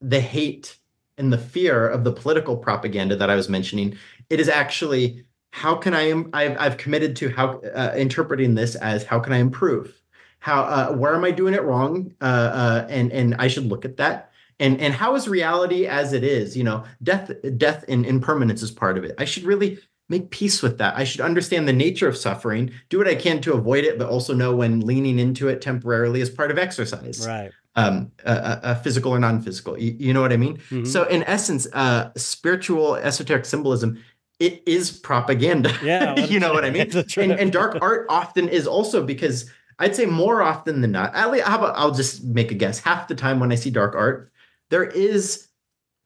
[0.00, 0.76] the hate
[1.18, 3.96] and the fear of the political propaganda that I was mentioning,
[4.30, 6.12] it is actually how can I?
[6.34, 10.02] I've I've committed to how uh, interpreting this as how can I improve?
[10.38, 12.12] How uh, where am I doing it wrong?
[12.20, 14.32] Uh, uh, and and I should look at that.
[14.60, 16.58] And and how is reality as it is?
[16.58, 19.14] You know, death death and impermanence is part of it.
[19.18, 19.78] I should really
[20.08, 20.94] make peace with that.
[20.96, 24.08] I should understand the nature of suffering, do what I can to avoid it, but
[24.08, 27.50] also know when leaning into it temporarily is part of exercise Right.
[27.76, 29.78] Um, uh, uh, uh, physical or non-physical.
[29.78, 30.58] You, you know what I mean?
[30.70, 30.86] Mhm.
[30.86, 33.98] So, in essence, uh, spiritual esoteric symbolism
[34.38, 35.72] it is propaganda.
[35.82, 36.90] Yeah, you know what I mean.
[37.16, 41.14] And, and dark art often is also because I'd say more often than not.
[41.14, 42.78] At least, how about I'll just make a guess.
[42.80, 44.32] Half the time when I see dark art,
[44.70, 45.48] there is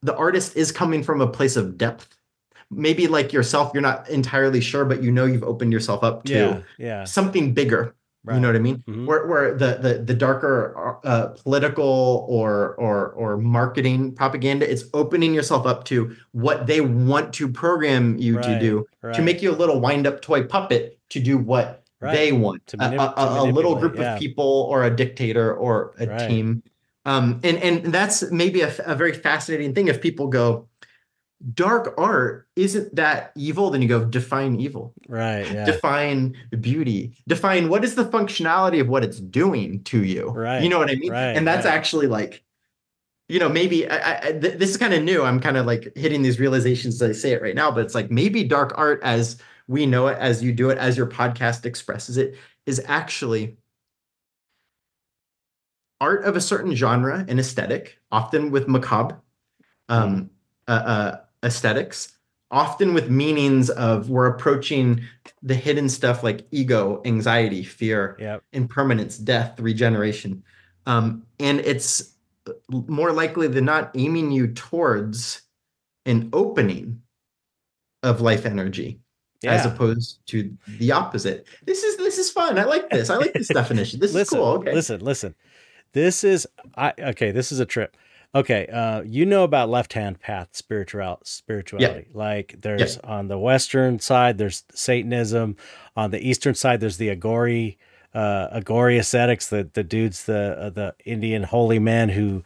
[0.02, 2.16] the artist is coming from a place of depth.
[2.70, 6.32] Maybe like yourself, you're not entirely sure, but you know you've opened yourself up to
[6.32, 6.60] yeah.
[6.78, 7.05] Yeah.
[7.05, 7.97] something bigger.
[8.22, 8.34] Right.
[8.34, 8.84] You know what I mean?
[8.86, 9.06] Mhm.
[9.06, 15.32] Where where the the the darker uh, political or or or marketing propaganda, it's opening
[15.32, 19.14] yourself up to what they want to program you to do right.
[19.14, 22.14] to make you a little wind up toy puppet to do what Right.
[22.14, 22.66] they want.
[22.68, 24.14] To A- manip- a, a, a little group yeah.
[24.14, 26.28] of people or a dictator or a Right.
[26.28, 26.62] team.
[27.05, 29.88] Um, and and that's maybe a very fascinating thing.
[29.88, 30.66] If people go,
[31.55, 35.51] dark art isn't that evil, then you go define evil Right.
[35.51, 35.65] Yeah.
[35.65, 40.69] define beauty define what is the functionality of what it's doing to you Right, you
[40.69, 41.75] know what i mean right, and that's right.
[41.75, 42.43] actually like
[43.31, 45.91] you know maybe I, I, th- this is kind of new i'm kind of like
[45.97, 49.01] hitting these realizations as i say it right now but it's like maybe dark art
[49.03, 52.37] as we know it as you do it as your podcast expresses it
[52.67, 53.57] is actually
[56.01, 59.19] art of a certain genre and aesthetic often with macabre
[59.89, 60.31] um,
[60.69, 62.17] uh, uh, aesthetics
[62.51, 65.01] often with meanings of we're approaching
[65.43, 68.43] the hidden stuff like ego anxiety fear Yep.
[68.53, 70.43] impermanence death regeneration.
[70.87, 72.15] Um, and it's
[72.69, 75.43] more likely than not aiming you towards
[76.07, 77.03] an opening
[78.03, 79.01] of life energy
[79.45, 81.47] as opposed to the opposite.
[81.65, 82.59] This is this is fun.
[82.59, 83.11] I like this.
[83.11, 84.01] I like this definition.
[84.01, 84.53] This listen, is cool.
[84.55, 84.75] Okay.
[84.75, 85.35] listen, listen.
[85.93, 86.47] This is
[86.77, 87.97] I okay, this is a trip.
[88.32, 92.07] Okay, uh, you know about left hand path spiritual spirituality.
[92.15, 95.57] Like there's on the western side, there's Satanism.
[95.97, 97.77] On the eastern side, there's the Aghori,
[98.15, 102.44] uh, Aghori ascetics, the the dudes, the uh, the Indian holy men who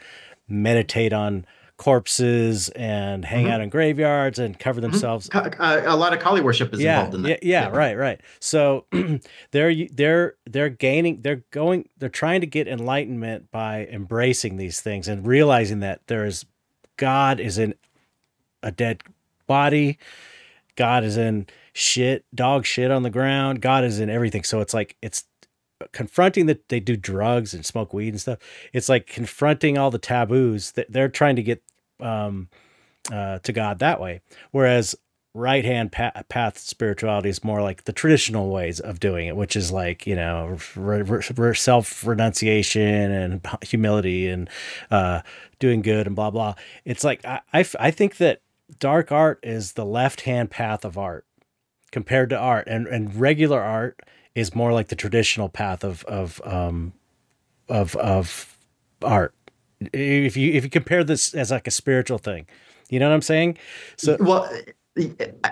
[0.49, 1.45] meditate on
[1.77, 3.51] corpses and hang Mhm.
[3.51, 6.99] out in graveyards and cover themselves Ka- uh, a lot of kali worship is yeah,
[6.99, 8.21] involved in that Yeah, yeah, right, right.
[8.39, 8.87] So
[9.51, 15.09] they're they're they're gaining they're going they're trying to get enlightenment by embracing these things
[15.09, 16.45] and realizing that there is
[16.97, 17.75] God is in
[18.63, 19.03] a dead
[19.49, 19.99] body.
[20.77, 23.61] God is in shit, dog shit on the ground.
[23.61, 24.43] God is in everything.
[24.45, 25.25] So it's like it's
[25.93, 28.39] confronting that they do drugs and smoke weed and stuff.
[28.73, 31.63] It's like confronting all the taboos that they're trying to get
[32.01, 32.49] um,
[33.13, 34.21] uh, to God that way.
[34.51, 34.95] Whereas
[35.35, 39.57] right hand pa- path spirituality is more like the traditional ways of doing it, which
[39.57, 44.49] is like you know re- re- self renunciation and humility and
[44.91, 45.21] uh,
[45.59, 46.55] doing good and blah blah.
[46.85, 48.41] It's like I, I I think that
[48.79, 51.27] dark art is the left hand path of art
[51.91, 54.01] compared to art, and and regular art
[54.35, 56.93] is more like the traditional path of of um
[57.69, 58.57] of of
[59.03, 59.35] art.
[59.93, 62.47] If you if you compare this as like a spiritual thing,
[62.89, 63.59] you know what I'm saying?
[63.97, 64.51] So well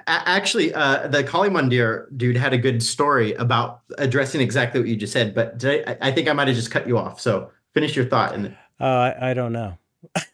[0.07, 4.95] actually uh the kali mandir dude had a good story about addressing exactly what you
[4.95, 7.51] just said but did I, I think i might have just cut you off so
[7.75, 9.79] finish your thought and uh, I, don't know.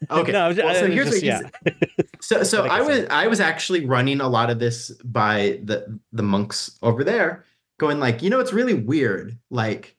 [0.09, 3.39] okay no, well, so here's just- what he's, so so i I was i was
[3.39, 7.45] actually running a lot of this by the the monks over there
[7.79, 9.95] going like you know it's really weird like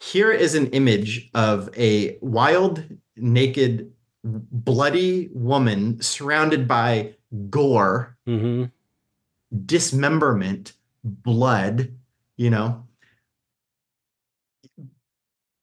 [0.00, 2.84] here is an image of a wild
[3.16, 3.90] naked
[4.22, 7.14] bloody woman surrounded by
[7.50, 8.64] gore hmm
[9.64, 10.72] dismemberment,
[11.04, 11.94] blood,
[12.36, 12.84] you know.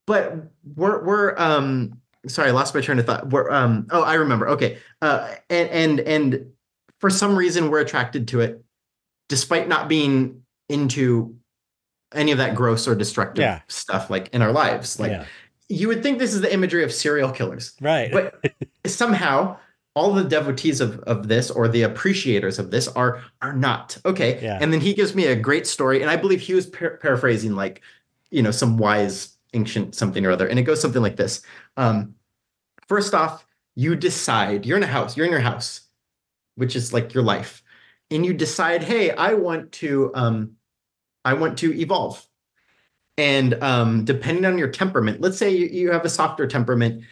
[0.06, 3.30] But we're we're um sorry, I lost my train of thought.
[3.30, 4.50] We're um oh I remember.
[4.50, 4.80] Okay.
[5.02, 6.52] Uh and and and
[7.00, 8.64] for some reason we're attracted to it
[9.30, 11.36] despite not being into
[12.14, 13.61] any of that gross or destructive Yeah.
[13.68, 14.99] stuff like in our lives.
[14.99, 15.26] Like yeah,
[15.69, 18.11] you would think this is the imagery of serial killers right.
[18.11, 18.41] but
[18.85, 19.57] somehow
[19.95, 24.40] all the devotees of, of this or the appreciators of this are are not okay
[24.41, 24.57] Yeah.
[24.61, 27.53] and then he gives me a great story and i believe he was par- paraphrasing
[27.56, 27.81] like
[28.31, 31.41] you know some wise ancient something or other and it goes something like this
[31.77, 32.15] um
[32.88, 33.45] first off
[33.76, 35.81] you decide you're in a house you're in your house
[36.56, 37.64] which is like your life
[38.11, 40.52] and you decide hey i want to um
[41.26, 42.26] i want to evolve
[43.18, 47.04] and um depending on your temperament let's say you, you have a softer temperament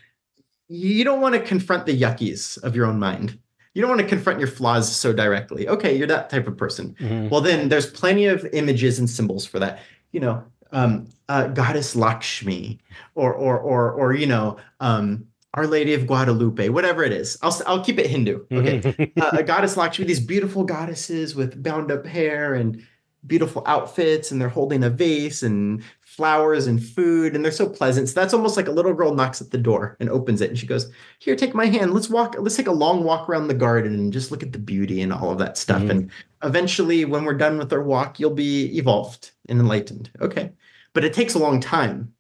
[0.68, 3.38] you don't want to confront the yuckies of your own mind
[3.74, 5.68] you don't want to confront your flaws so directly.
[5.68, 6.96] Okay, you're that type of person.
[7.00, 7.30] Mhm.
[7.30, 9.80] Well, then there's plenty of images and symbols for that.
[10.12, 10.44] You know,
[10.74, 12.80] um, uh, goddess Lakshmi,
[13.16, 17.38] or or or or you know, um, Our Lady of Guadalupe, whatever it is.
[17.42, 18.42] I'll I'll keep it Hindu.
[18.52, 22.86] Okay, uh, a goddess Lakshmi, these beautiful goddesses with bound up hair and
[23.28, 28.10] beautiful outfits, and they're holding a vase and flowers and food, and they're so pleasant.
[28.10, 30.58] So that's almost like a little girl knocks at the door and opens it, and
[30.58, 31.94] she goes, "Here, take my hand.
[31.94, 32.36] Let's walk.
[32.40, 35.14] Let's take a long walk around the garden and just look at the beauty and
[35.14, 35.90] all of that stuff." Mhm.
[35.90, 36.12] And
[36.44, 40.10] eventually, when we're done with our walk, you'll be evolved and enlightened.
[40.20, 40.52] Okay,
[40.94, 42.14] but it takes a long time,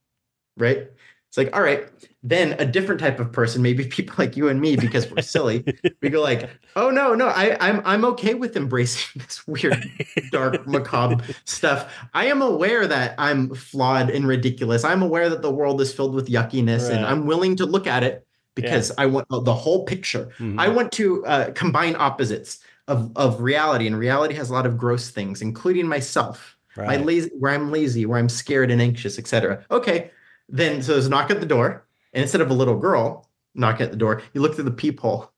[0.57, 0.87] right?
[1.29, 1.87] It's like, all right,
[2.23, 5.65] then a different type of person, maybe people like you and me, because we're silly,
[6.01, 9.89] we go like, oh no, no, I, I'm I'm okay with embracing this weird,
[10.31, 11.91] dark, macabre stuff.
[12.13, 14.83] I am aware that I'm flawed and ridiculous.
[14.83, 18.03] I'm aware that the world is filled with yuckiness, and I'm willing to look at
[18.03, 20.29] it because I want the whole picture.
[20.37, 20.59] Mhm.
[20.59, 24.77] I want to uh, combine opposites of of reality, and reality has a lot of
[24.77, 29.61] gross things, including myself my lazy where i'm lazy where i'm scared and anxious etc
[29.71, 30.09] okay
[30.47, 33.85] then so there's a knock at the door and instead of a little girl knocking
[33.85, 35.31] at the door you look through the peephole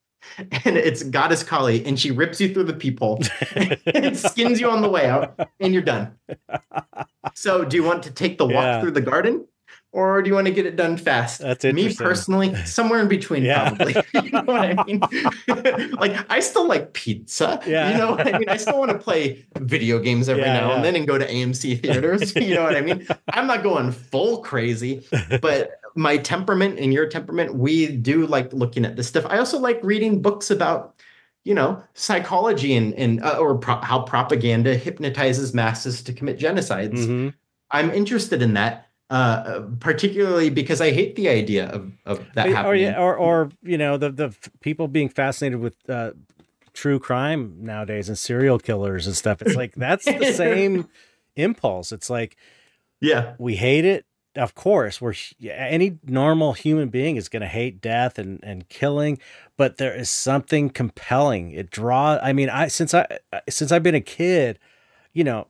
[0.64, 3.20] and it's goddess kali and she rips you through the peephole
[3.94, 6.16] and skins you on the way out and you're done.
[7.34, 8.80] So do you want to take the walk Yeah.
[8.80, 9.46] through the garden
[9.92, 11.40] or do you want to get it done fast?
[11.40, 13.68] That's me personally somewhere in between Yeah.
[13.68, 13.96] probably.
[14.24, 15.00] You know what i mean?
[15.98, 17.90] Like i still like pizza Yeah.
[17.92, 18.48] you know what i mean?
[18.48, 21.26] I still want to play video games every Yeah, now and then and go to
[21.26, 23.06] amc theaters you know what i mean?
[23.30, 25.04] I'm not going full crazy
[25.42, 29.58] but my temperament and your temperament we do like looking at this stuff i also
[29.58, 30.94] like reading books about
[31.44, 37.06] you know psychology and and uh, or pro- how propaganda hypnotizes masses to commit genocides
[37.06, 37.34] Mhm.
[37.70, 42.54] I'm interested in that, uh, particularly because I hate the idea of, of that or,
[42.54, 42.82] happening.
[42.82, 46.12] yeah, or or you know the the f- people being fascinated with uh,
[46.72, 49.42] true crime nowadays and serial killers and stuff.
[49.42, 50.88] It's like that's the same
[51.36, 51.90] impulse.
[51.90, 52.36] It's like
[53.00, 54.04] yeah, we hate it.
[54.36, 55.14] Of course, we're
[55.48, 59.18] any normal human being is going to hate death and and killing,
[59.56, 61.52] but there is something compelling.
[61.52, 62.18] It draw.
[62.22, 63.06] I mean, I since I
[63.48, 64.58] since I've been a kid,
[65.12, 65.46] you know,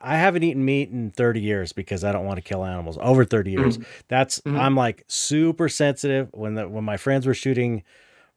[0.00, 2.98] I haven't eaten meat in 30 years because I don't want to kill animals.
[3.00, 3.78] Over 30 years.
[4.08, 4.58] That's Mhm.
[4.58, 7.82] I'm like super sensitive when the when my friends were shooting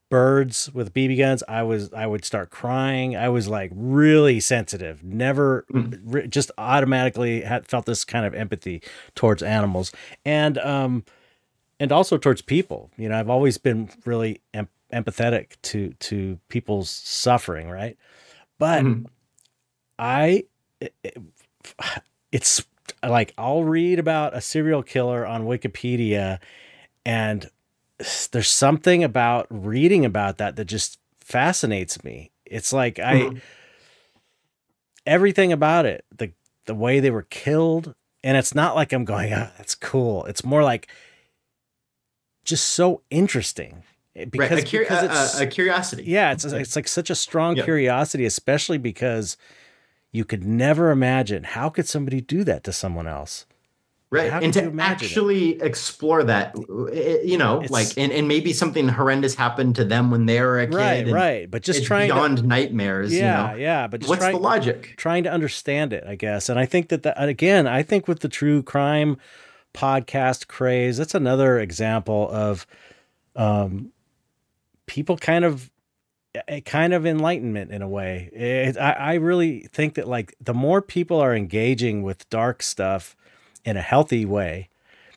[0.09, 3.15] birds with BB guns, I was I would start crying.
[3.15, 5.03] I was like really sensitive.
[5.03, 5.65] Never
[6.03, 8.81] re- just automatically had felt this kind of empathy
[9.15, 9.91] towards animals
[10.25, 11.03] and um
[11.79, 12.91] and also towards people.
[12.97, 17.97] You know, I've always been really em- empathetic to to people's suffering, right?
[18.57, 19.05] But Mhm.
[19.97, 20.43] I
[20.81, 20.93] it-
[22.31, 22.65] it's
[23.07, 26.39] like I'll read about a serial killer on Wikipedia
[27.05, 27.49] and
[28.31, 32.31] there's something about reading about that that just fascinates me.
[32.45, 33.41] It's like I Mhm.
[35.05, 36.31] everything about it, the
[36.65, 40.25] the way they were killed, and it's not like I'm going, ah, that's cool.
[40.25, 40.87] It's more like
[42.43, 43.83] just so interesting
[44.15, 44.67] Eh, because, right.
[44.67, 46.03] A, cur- because it's a, a curiosity.
[46.03, 47.63] yeah, it's it's like such a strong Yeah.
[47.63, 49.37] curiosity, especially because
[50.11, 53.45] you could never imagine how could somebody do that to someone else.
[54.11, 54.31] Right.
[54.43, 55.09] And to imagine it?
[55.09, 56.55] actually explore that,
[56.91, 60.41] eh, you know, It's- like, and, and maybe something horrendous happened to them when they
[60.41, 60.75] were a kid.
[60.75, 61.51] Right, right.
[61.51, 63.13] But just trying beyond nightmares.
[63.13, 63.61] yeah, You know?
[63.63, 63.87] yeah.
[63.87, 64.93] But just What's trying, the logic?
[64.97, 66.49] trying to understand it, I guess.
[66.49, 69.17] And I think that, that again, I think with the true crime
[69.73, 72.65] podcast craze, that's another example of
[73.35, 73.91] um,
[74.87, 75.69] people kind of
[76.47, 78.29] a kind of enlightenment in a way.
[78.33, 83.15] It, I, I really think that like the more people are engaging with dark stuff
[83.69, 84.69] in a healthy way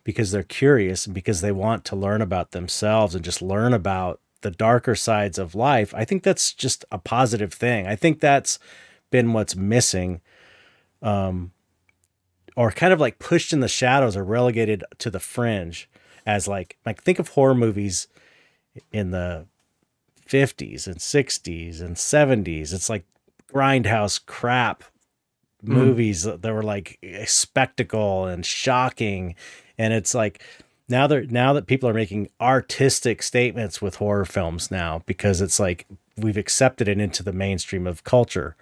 [0.03, 4.19] because they're curious and because they want to learn about themselves and just learn about
[4.41, 7.87] the darker sides of life, I think that's just a positive thing.
[7.87, 8.59] I think that's
[9.09, 10.21] been what's missing.
[11.01, 11.51] Um,
[12.55, 15.89] or kind of like pushed in the shadows or relegated to the fringe
[16.25, 18.07] as like like think of horror movies
[18.91, 19.47] in the
[20.27, 23.05] 50s and 60s and 70s it's like
[23.51, 24.83] grindhouse crap
[25.63, 25.69] Mhm.
[25.73, 29.35] movies that were like a spectacle and shocking.
[29.77, 30.41] And it's like
[30.89, 35.59] now they're now that people are making artistic statements with horror films now because it's
[35.59, 35.85] like
[36.17, 38.55] we've accepted it into the mainstream of culture.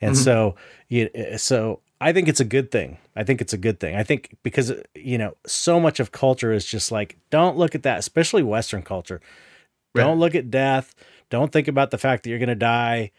[0.00, 0.24] And Mhm.
[0.24, 0.54] so
[0.88, 2.98] you so i think it's a good thing.
[3.14, 3.94] I think it's a good thing.
[3.96, 7.82] I think because you know so much of culture is just like don't look at
[7.84, 9.20] that especially western culture.
[9.94, 10.02] Right.
[10.04, 10.94] don't look at death.
[11.30, 13.10] Don't think about the fact that you're going to die.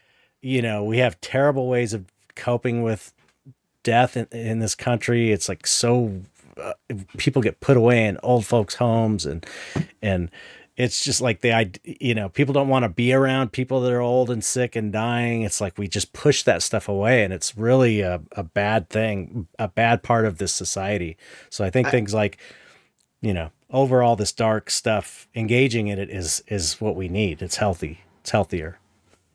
[0.41, 2.05] You know we have terrible ways of
[2.35, 3.14] coping with
[3.88, 6.22] death in, in this country it's like so
[6.61, 6.73] uh,
[7.18, 9.45] people get put away in old folks homes and
[10.01, 10.30] and
[10.76, 14.01] it's just like the you know people don't want to be around people that are
[14.01, 15.41] old and sick and dying.
[15.41, 19.47] It's like we just push that stuff away and it's really a, a bad thing
[19.57, 21.18] a bad part of this society.
[21.49, 22.38] So i think I- things like
[23.22, 27.41] you know overall this dark stuff engaging in it is is what we need.
[27.41, 28.77] It's healthy it's healthier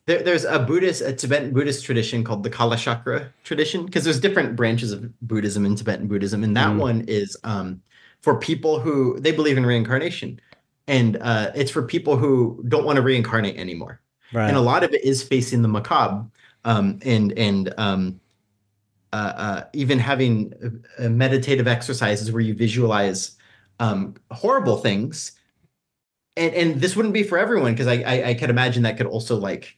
[0.05, 4.19] There, there's a Buddhist, a Tibetan Buddhist tradition called the Kala Chakra tradition, because there's
[4.19, 6.77] different branches of Buddhism and Tibetan Buddhism, and that Mm.
[6.77, 7.81] one is um,
[8.21, 10.39] for people who they believe in reincarnation,
[10.87, 14.01] and uh, it's for people who don't want to reincarnate anymore.
[14.33, 16.25] right and a lot of it is facing the macabre
[16.65, 18.19] um, and and um,
[19.13, 20.53] uh, uh, even having
[20.99, 23.37] uh, meditative exercises where you visualize
[23.79, 25.33] um, horrible things
[26.35, 29.05] and and this wouldn't be for everyone because I, I i could imagine that could
[29.07, 29.77] also like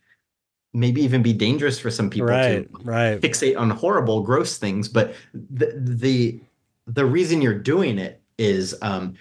[0.75, 4.87] maybe even be dangerous for some people right to right fixate on horrible gross things
[4.87, 6.39] but the the
[6.87, 9.15] the reason you're doing it is um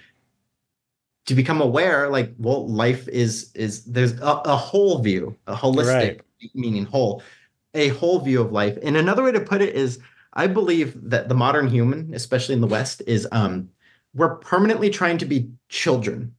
[1.27, 6.21] to become aware like well life is is there's a, a whole view a holistic
[6.55, 7.23] meaning whole
[7.77, 8.79] a whole view of life.
[8.83, 9.99] And another way to put it is
[10.35, 13.71] i believe that the modern human especially in the west is um
[14.15, 16.35] we're permanently trying to be children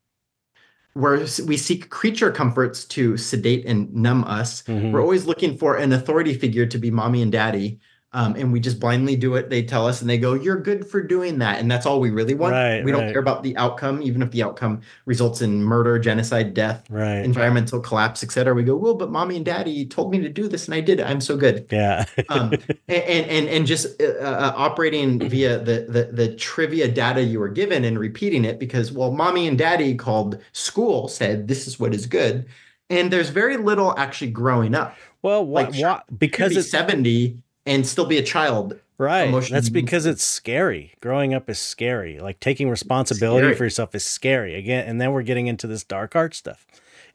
[0.96, 4.92] where we seek creature comforts to sedate and numb us Mhm.
[4.94, 7.80] we're always looking for an authority figure to be mommy and daddy.
[8.16, 9.50] Um, and we just blindly do it.
[9.50, 11.60] They tell us and they go, You're good for doing that.
[11.60, 12.54] And that's all we really want.
[12.54, 16.54] Right, we don't care about the outcome, even if the outcome results in murder, genocide,
[16.54, 18.54] death, right environmental collapse, etc.
[18.54, 21.02] We go, Well, but mommy and daddy told me to do this and I did
[21.02, 21.04] it.
[21.04, 21.68] I'm so good.
[21.72, 22.54] yeah Um,
[22.88, 27.50] and, and and just uh, uh, operating via the, the the trivia data you were
[27.50, 31.94] given and repeating it because well mommy and daddy called school said this is what
[31.94, 32.46] is good
[32.90, 37.42] and there's very little actually growing up well why, like, why, because be it's 70
[37.66, 39.28] and still be a child Right.
[39.28, 40.94] emotion That's because it's scary.
[41.02, 42.20] Growing up is scary.
[42.20, 44.56] Like taking responsibility for yourself is scary.
[44.56, 46.66] Again, and then we're getting into this dark art stuff.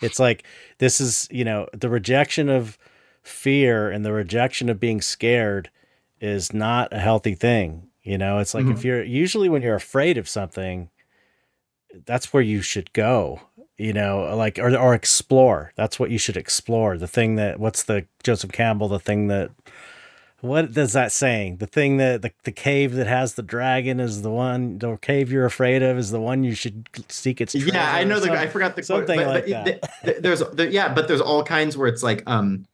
[0.02, 0.44] It's like
[0.78, 2.76] this is, you know, the rejection of
[3.22, 5.70] fear and the rejection of being scared
[6.20, 7.88] is not a healthy thing.
[8.02, 8.84] You know, it's like if Mhm.
[8.84, 10.90] you're usually when you're afraid of something,
[12.06, 13.40] that's where you should go.
[13.76, 15.72] You know, like or or explore.
[15.76, 16.98] That's what you should explore.
[16.98, 19.50] The thing that what's the Joseph Campbell, the thing that
[20.40, 21.56] what does that saying?
[21.58, 24.78] The thing that the, the cave that has the dragon is the one.
[24.78, 27.54] The cave you're afraid of is the one you should seek its.
[27.54, 29.64] yeah i know the i forgot the quote, something but, like but that.
[29.64, 32.64] th- th- there's there, yeah but there's all kinds where it's like um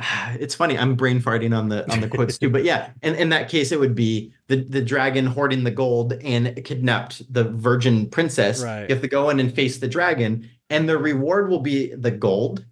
[0.40, 3.28] it's funny i'm brain farting on the on the quotes too but yeah and in
[3.28, 8.08] that case it would be the the dragon hoarding the gold and kidnapped the virgin
[8.08, 8.88] princess Right.
[8.88, 12.10] you have to go in and face the dragon and the reward will be the
[12.10, 12.64] gold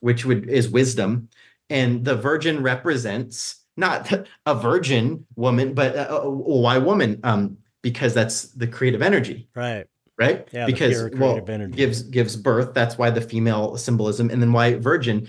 [0.00, 1.28] which would is wisdom
[1.70, 4.12] and the virgin represents not
[4.46, 9.86] a virgin woman but a, a, why woman um because that's the creative energy right.
[10.18, 10.46] right?
[10.52, 11.72] Yeah, the because well, energy.
[11.74, 12.74] gives gives birth.
[12.74, 15.28] That's why the female symbolism, and then why virgin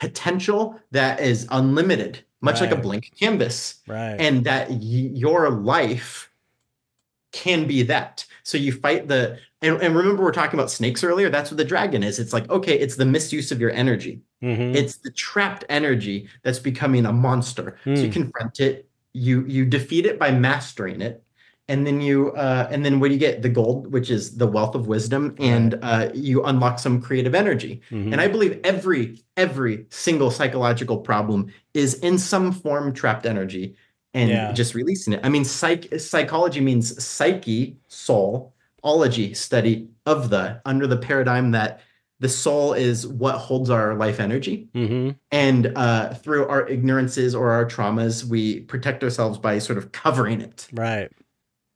[0.00, 4.16] potential that is unlimited, much like a blank canvas, Right.
[4.18, 4.76] and that y-
[5.14, 6.28] your life
[7.32, 8.26] can be that.
[8.44, 11.30] So you fight the and, and remember we're talking about snakes earlier.
[11.30, 12.18] That's what the dragon is.
[12.18, 14.20] It's like okay, it's the misuse of your energy.
[14.42, 14.76] Mhm.
[14.76, 17.76] It's the trapped energy that's becoming a monster.
[17.84, 18.12] So you Hmm.
[18.12, 21.22] confront it, you you defeat it by mastering it,
[21.68, 23.40] and then you uh, and then what do you get?
[23.40, 27.80] The gold, which is the wealth of wisdom, and uh, you unlock some creative energy.
[27.90, 28.12] Mhm.
[28.12, 33.74] And I believe every every single psychological problem is in some form trapped energy,
[34.14, 34.52] and Yeah.
[34.52, 35.20] just releasing it.
[35.22, 41.80] I mean, psych psychology means psyche, soul, ology, study of the under the paradigm that
[42.20, 45.16] the soul is what holds our life energy Mhm.
[45.32, 50.40] and uh, through our ignorances or our traumas we protect ourselves by sort of covering
[50.40, 51.10] it Right.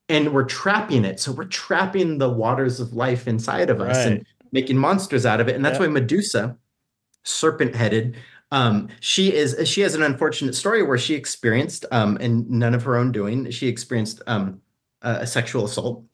[0.09, 4.07] and we're trapping it so we're trapping the waters of life inside of us Right.
[4.19, 5.87] and making monsters out of it and that's Yeah.
[5.87, 6.57] why medusa
[7.25, 8.17] serpent headed
[8.51, 12.83] um, she is she has an unfortunate story where she experienced um, and none of
[12.85, 14.61] her own doing she experienced um,
[15.03, 16.05] a, a sexual assault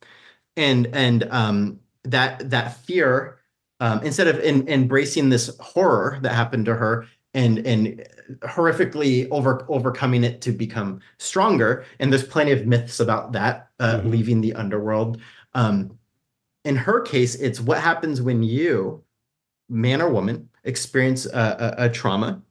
[0.56, 3.38] and and um, that that fear
[3.80, 8.06] um, instead of in, embracing this horror that happened to her and and
[8.40, 14.00] horrifically over overcoming it to become stronger and there's plenty of myths about that uh,
[14.00, 14.10] Mhm.
[14.10, 15.20] leaving the underworld
[15.54, 15.98] um,
[16.64, 19.02] in her case it's what happens when you
[19.68, 22.42] man or woman experience a, a, a trauma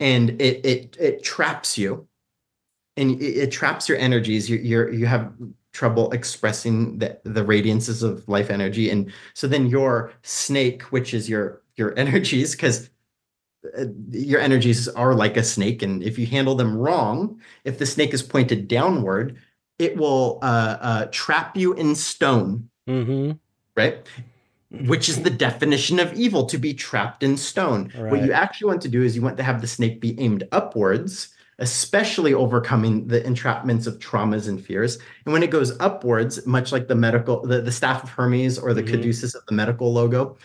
[0.00, 2.06] and it it it traps you
[2.96, 4.50] and it, it traps your energies.
[4.50, 5.32] You you're you have
[5.72, 11.28] trouble expressing the the radiances of life energy and so then your snake which is
[11.28, 12.90] your your energies because
[14.10, 18.12] your energies are like a snake and if you handle them wrong if the snake
[18.12, 19.38] is pointed downward
[19.78, 22.68] it will uh, uh, trap you in stone.
[22.88, 23.38] Mhm.
[23.76, 24.06] right
[24.86, 27.90] which is the definition of evil to be trapped in stone.
[27.96, 30.48] What you actually want to do is you want to have the snake be aimed
[30.52, 31.28] upwards,
[31.58, 34.98] especially overcoming the entrapments of traumas and fears.
[35.26, 38.72] And when it goes upwards, much like the medical, the, the staff of Hermes or
[38.74, 38.90] the Mhm.
[38.90, 40.36] caduceus of the medical logo,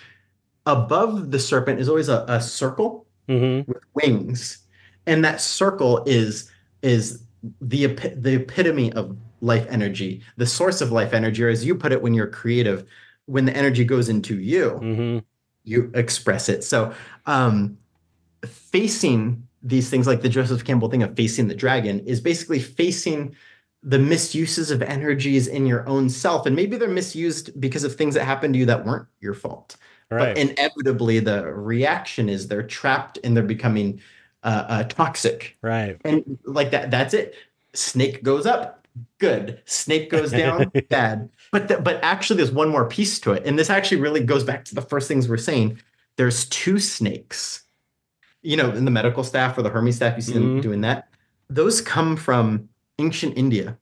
[0.65, 3.69] above the serpent is always a, a circle Mm-hmm.
[3.69, 4.59] with wings,
[5.05, 6.49] and that circle is
[6.81, 7.23] is
[7.59, 11.91] the the epitome of life energy, the source of life energy, or as you put
[11.91, 12.85] it, when you're creative,
[13.27, 15.19] when the energy goes into you, Mm-hmm.
[15.63, 16.63] you express it.
[16.63, 16.93] So,
[17.25, 17.77] um,
[18.45, 23.35] facing these things like the Joseph Campbell thing of facing the dragon is basically facing
[23.83, 28.15] the misuses of energies in your own self, and maybe they're misused because of things
[28.15, 29.77] that happened to you that weren't your fault
[30.09, 30.35] Right.
[30.35, 33.99] but inevitably the reaction is they're trapped and they're becoming
[34.43, 35.99] uh, uh, toxic right.
[36.05, 37.35] and like that that's it
[37.73, 38.87] snake goes up
[39.17, 43.43] good snake goes down bad but the, but actually there's one more piece to it.
[43.45, 45.79] And this actually really goes back to the first things we're saying.
[46.17, 47.63] There's two snakes
[48.43, 50.61] you know in the medical staff or the hermes staff you see them Mhm.
[50.61, 51.09] doing that.
[51.49, 52.69] Those come from
[52.99, 53.77] ancient india.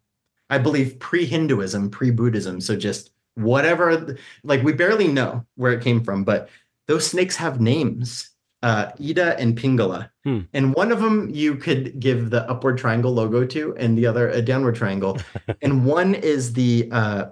[0.49, 2.61] I believe pre-hinduism pre-buddhism.
[2.61, 6.49] So just whatever like we barely know where it came from but
[6.87, 8.29] those snakes have names
[8.63, 10.09] uh ida and pingala.
[10.23, 10.39] Hmm.
[10.53, 14.29] and one of them you could give the upward triangle logo to and the other
[14.29, 15.19] a downward triangle.
[15.61, 17.25] And one is the uh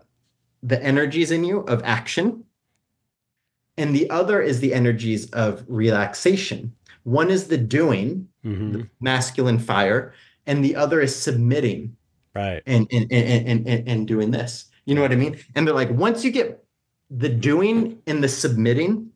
[0.64, 2.44] the energies in you of action
[3.78, 6.74] and the other is the energies of relaxation
[7.04, 8.72] one is the doing Mm-hmm.
[8.74, 10.14] the masculine fire
[10.48, 11.96] and the other is submitting
[12.36, 12.62] Right.
[12.66, 14.66] and and, and and and and doing this.
[14.86, 15.40] You know what I mean?
[15.56, 16.62] And they're like, once you get
[17.10, 19.12] the doing and the submitting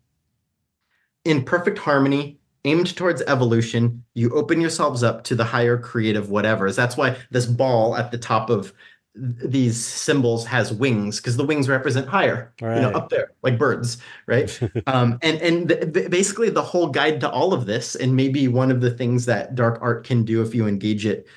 [1.25, 6.75] in perfect harmony, aimed towards evolution, you open yourselves up to the higher creative whatevers.
[6.77, 8.71] That's why this ball at the top of
[9.17, 13.97] these symbols has wings because the wings represent higher, you know, up there like birds,
[14.27, 14.59] right?
[14.87, 18.47] um, and and th- th- basically the whole guide to all of this, and maybe
[18.47, 21.27] one of the things that dark art can do if you engage it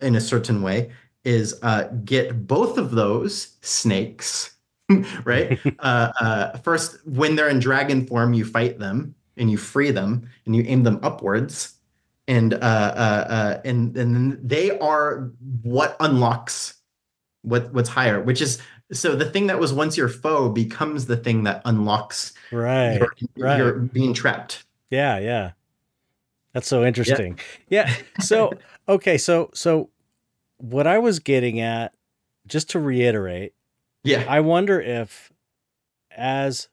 [0.00, 0.92] in a certain way
[1.24, 4.56] is uh, get both of those snakes,
[5.24, 5.58] right?
[5.80, 10.28] uh, uh, first, when they're in dragon form, you fight them and you free them
[10.46, 11.74] and you aim them upwards,
[12.28, 16.74] and uh, uh, uh, and and they are what unlocks
[17.44, 18.60] what what's higher, which is
[18.92, 22.98] so the thing that was once your foe becomes the thing that unlocks Right.
[22.98, 23.58] your, right.
[23.58, 24.64] your being trapped.
[24.90, 25.52] Yeah, yeah.
[26.52, 27.38] That's so interesting.
[27.68, 27.92] Yeah.
[28.20, 28.52] So,
[28.88, 29.90] okay, so so
[30.58, 31.92] what I was getting at
[32.46, 33.52] just to reiterate,
[34.02, 34.24] Yeah.
[34.28, 35.32] I wonder if
[36.16, 36.68] as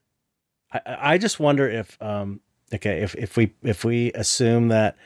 [0.72, 2.40] I, I just wonder if um
[2.72, 4.96] okay, if if we if we assume that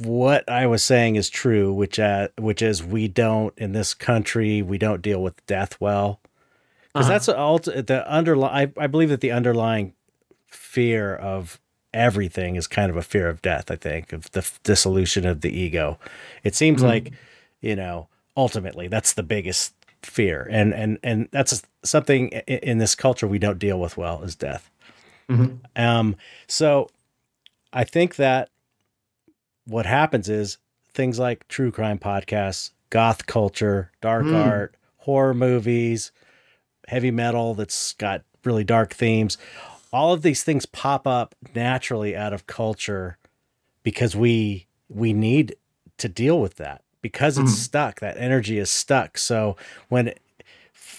[0.00, 4.62] what I was saying is true, which uh, which is we don't in this country
[4.62, 6.20] we don't deal with death well,
[6.92, 7.12] because Uh-huh.
[7.12, 8.72] that's the the underlying.
[8.78, 9.94] I, I believe that the underlying
[10.46, 11.60] fear of
[11.94, 13.70] everything is kind of a fear of death.
[13.70, 15.98] I think of the f- dissolution of the ego.
[16.44, 16.86] It seems Mhm.
[16.86, 17.12] like
[17.60, 22.94] you know ultimately that's the biggest fear, and and and that's something i- in this
[22.94, 24.70] culture we don't deal with well is death.
[25.28, 25.58] Mhm.
[25.76, 26.16] Um,
[26.46, 26.88] so
[27.72, 28.48] I think that
[29.68, 30.58] what happens is
[30.92, 34.34] things like true crime podcasts, goth culture, dark Mm.
[34.34, 36.10] art, horror movies,
[36.88, 39.36] heavy metal that's got really dark themes.
[39.92, 43.18] All of these things pop up naturally out of culture
[43.82, 45.54] because we we need
[45.98, 47.56] to deal with that because it's Mhm.
[47.64, 48.00] stuck.
[48.00, 49.18] That energy is stuck.
[49.18, 49.56] So
[49.88, 50.14] when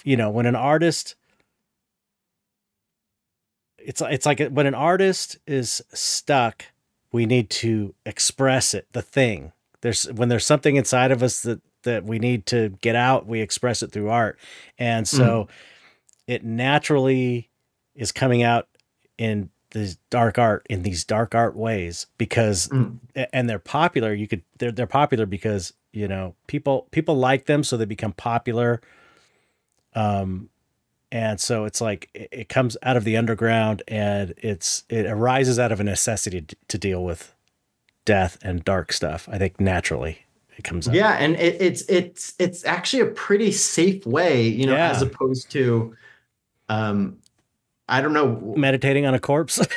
[0.04, 1.16] you know when an artist
[3.78, 6.66] it's it's like when an artist is stuck
[7.12, 9.52] we need to express it the thing.
[9.82, 13.40] There's when there's something inside of us that that we need to get out we
[13.42, 14.38] express it through art.
[14.78, 15.48] And so
[16.28, 17.50] it naturally
[17.96, 18.68] is coming out
[19.18, 23.00] in this dark art in these dark art ways because Mm.
[23.34, 24.14] and they're popular.
[24.14, 28.14] You could they're they're popular because you know people people like them so they become
[28.14, 28.82] popular
[29.96, 30.50] um
[31.12, 35.58] and so it's like it, it comes out of the underground and it's it arises
[35.60, 37.34] out of a necessity to, to deal with
[38.06, 40.20] death and dark stuff i think naturally
[40.58, 44.66] it comes up Yeah, and it, it's it's it's actually a pretty safe way, you
[44.66, 44.92] know, Yeah.
[44.92, 45.96] as opposed to,
[46.68, 47.19] um,
[47.90, 48.54] I don't know.
[48.56, 49.60] meditating on a corpse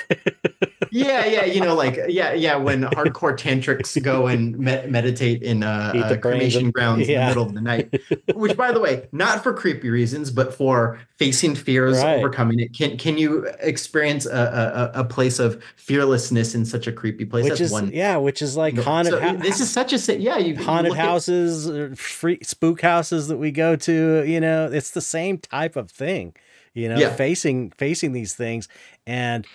[0.95, 2.57] Yeah, yeah, you know, like yeah, yeah.
[2.57, 7.27] When hardcore tantrics go and me- meditate in uh, uh, cremation of- grounds in the
[7.29, 7.99] middle of the night,
[8.35, 12.19] which, by the way, not for creepy reasons, but for facing fears, Right.
[12.19, 12.75] overcoming it.
[12.77, 17.45] Can can you experience a, a a place of fearlessness in such a creepy place?
[17.45, 17.91] which That's is one.
[17.91, 20.37] yeah which is like haunted so hou- this is such a yeah.
[20.37, 24.91] You haunted at- houses or free spook houses that we go to you know it's
[24.91, 26.35] the same type of thing
[26.75, 27.11] you know, Yeah.
[27.11, 28.69] facing facing these things
[29.07, 29.47] and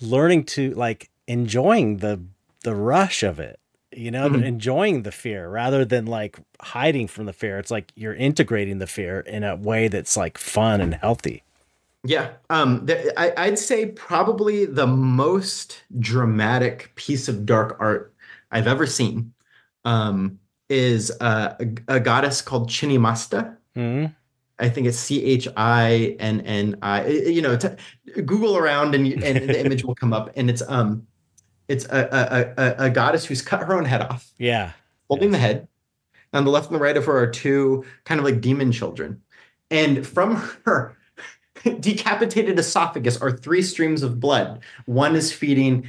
[0.00, 2.20] learning to like enjoying the
[2.62, 3.58] the rush of it.
[3.92, 4.44] You know, Mhm.
[4.44, 7.58] enjoying the fear rather than like hiding from the fear.
[7.58, 11.42] It's like you're integrating the fear in a way that's like fun and healthy.
[12.04, 18.14] Yeah, um, th- I, I'd say probably the most dramatic piece of dark art
[18.52, 19.32] I've ever seen
[19.84, 23.56] um, is uh, a, a goddess called Chinnamasta.
[23.74, 24.06] hmm
[24.58, 27.06] I think it's C H I N N I.
[27.06, 27.68] You know, t-
[28.24, 31.06] Google around and, and the image will come up, and it's um,
[31.68, 34.72] it's a, a, a, a goddess who's cut her own head off, Yeah.
[35.08, 35.68] holding the head.
[36.32, 39.20] On the left and the right of her are two kind of like demon children,
[39.70, 40.96] and from her
[41.80, 44.60] decapitated esophagus are three streams of blood.
[44.86, 45.86] One is feeding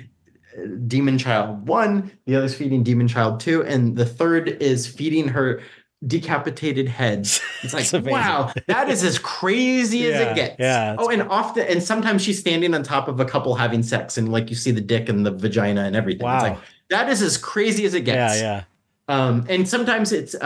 [0.57, 4.87] uh, demon child one, the other is feeding demon child two, and the third is
[4.87, 5.61] feeding her
[6.05, 7.41] decapitated heads.
[7.63, 10.55] It's like, wow, that is as crazy as it gets.
[10.59, 14.15] yeah, Oh, and often, and sometimes she's standing on top of a couple having sex,
[14.15, 16.27] and like you see the dick and the vagina and everything.
[16.27, 16.49] It's Wow.
[16.49, 16.59] like,
[16.91, 18.39] that is as crazy as it gets.
[18.39, 18.41] Yeah.
[18.43, 18.63] Yeah.
[19.09, 20.37] Um, and sometimes it's uh,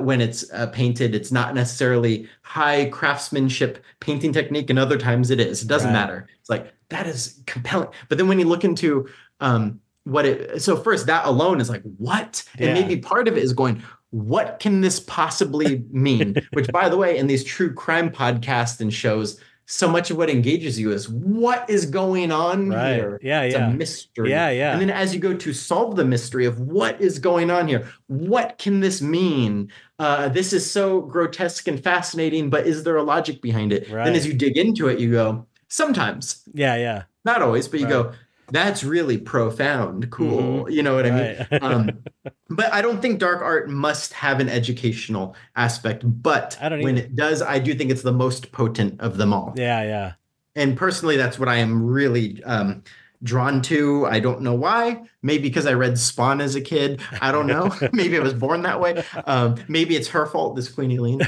[0.00, 5.30] uh, when it's uh, painted, it's not necessarily high craftsmanship painting technique, and other times
[5.30, 5.62] it is.
[5.62, 6.00] It doesn't Right.
[6.00, 6.26] matter.
[6.40, 7.88] It's like that is compelling.
[8.08, 9.08] But then when you look into
[9.40, 13.42] um, what it, so first that alone is like what, and maybe part of it
[13.44, 16.36] is going, what can this possibly mean?
[16.52, 20.30] Which, by the way, in these true crime podcasts and shows, so much of what
[20.30, 22.94] engages you is what is going on Right.
[22.94, 23.18] here.
[23.20, 23.42] Yeah.
[23.42, 23.68] It's Yeah.
[23.68, 24.30] a mystery.
[24.30, 24.72] Yeah, yeah.
[24.72, 27.84] And then as you go to solve the mystery of what is going on here,
[28.06, 29.68] what can this mean?
[29.98, 33.90] Uh, this is so grotesque and fascinating, but is there a logic behind it?
[33.90, 34.04] Right.
[34.04, 36.76] Then as you dig into it, you go, sometimes, Yeah.
[36.76, 37.02] Yeah.
[37.24, 37.92] not always, but you Right.
[37.92, 38.12] go,
[38.50, 40.70] that's really profound, cool.
[40.70, 41.62] You know what I mean?
[41.62, 41.98] Um,
[42.50, 46.02] but I don't think dark art must have an educational aspect.
[46.04, 49.32] But I don't when it does, I do think it's the most potent of them
[49.32, 49.82] all yeah.
[49.82, 50.12] Yeah.
[50.54, 52.82] and personally that's what i am really um,
[53.22, 57.32] drawn to i don't know why maybe because i read spawn as a kid i
[57.32, 60.92] don't know maybe i was born that way um, maybe it's her fault this queen
[60.92, 61.22] Eileen.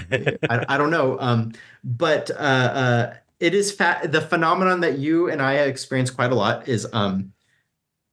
[0.50, 1.52] I, I don't know um,
[1.84, 6.34] but uh, uh, it is fat the phenomenon that you and i experience quite a
[6.34, 7.32] lot is um,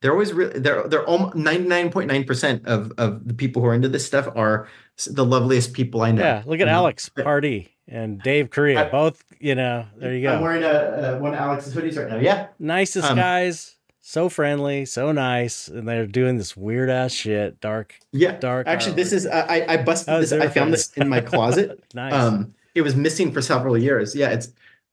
[0.02, 4.06] they're always really they're they're almost 99.9% of of the people who are into this
[4.06, 4.68] stuff are
[5.08, 6.44] the loveliest people i know Yeah.
[6.46, 6.68] Look at.
[6.68, 8.88] Alex Pardee and Dave Correia.
[8.88, 10.36] I- Both, you know, there you go.
[10.36, 13.72] i'm wearing a, a, one of alex's hoodies right now yeah Nicest um, guys.
[14.08, 15.68] So friendly, so nice.
[15.68, 17.60] And they're doing this weird ass shit.
[17.60, 17.96] Dark.
[18.12, 18.98] Yeah, Dark Actually, art.
[18.98, 20.32] this is I I busted Oh, this.
[20.32, 21.84] I found this in my closet.
[21.96, 22.14] Nice.
[22.14, 24.16] Um, it was missing for several years.
[24.16, 24.50] Yeah, it's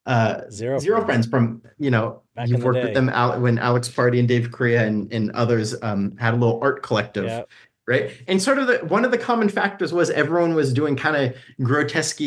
[0.07, 1.27] uh Zero zero friends.
[1.27, 2.85] friends from you know Back you've worked day.
[2.85, 6.37] with them out when Alex Pardee and Dave Correia and, and others um had a
[6.37, 7.43] little art collective, Yeah.
[7.87, 8.11] right?
[8.27, 11.37] And sort of the one of the common factors was everyone was doing kind of
[11.65, 12.20] grotesque,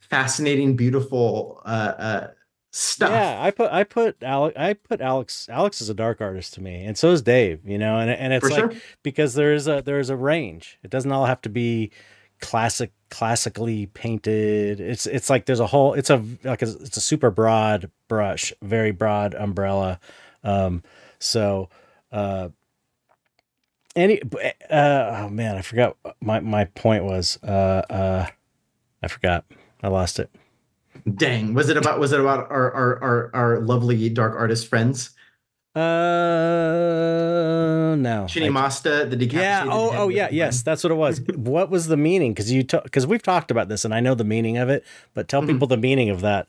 [0.00, 2.26] fascinating, beautiful uh uh
[2.72, 3.10] stuff.
[3.10, 6.62] Yeah, I put I put Alex I put Alex Alex is a dark artist to
[6.62, 7.60] me, and so is Dave.
[7.64, 8.80] You know, and and it's For like sure.
[9.02, 10.78] because there is a there is a range.
[10.82, 11.90] It doesn't all have to be
[12.40, 14.80] classic classically painted.
[14.80, 15.94] It's it's like there's a whole.
[15.94, 20.00] It's a like a, it's a super broad brush, very broad umbrella.
[20.42, 20.82] Um,
[21.18, 21.68] so
[22.12, 22.48] uh,
[23.96, 24.20] any
[24.70, 28.26] uh oh man, I forgot my my point was uh uh
[29.02, 29.44] I forgot.
[29.82, 30.30] I lost it.
[31.14, 35.10] Dang, was it about was it about our our our, our lovely dark artist friends?
[35.74, 35.80] Uh,
[37.96, 38.24] no.
[38.28, 39.64] Chinnamasta, the decapitated yeah.
[39.70, 40.28] Oh, oh, yeah.
[40.30, 41.20] Yes, that's what it was.
[41.36, 42.32] what was the meaning?
[42.32, 44.84] Because you because we've talked about this, and I know the meaning of it.
[45.14, 45.48] But tell Mhm.
[45.48, 46.48] people the meaning of that.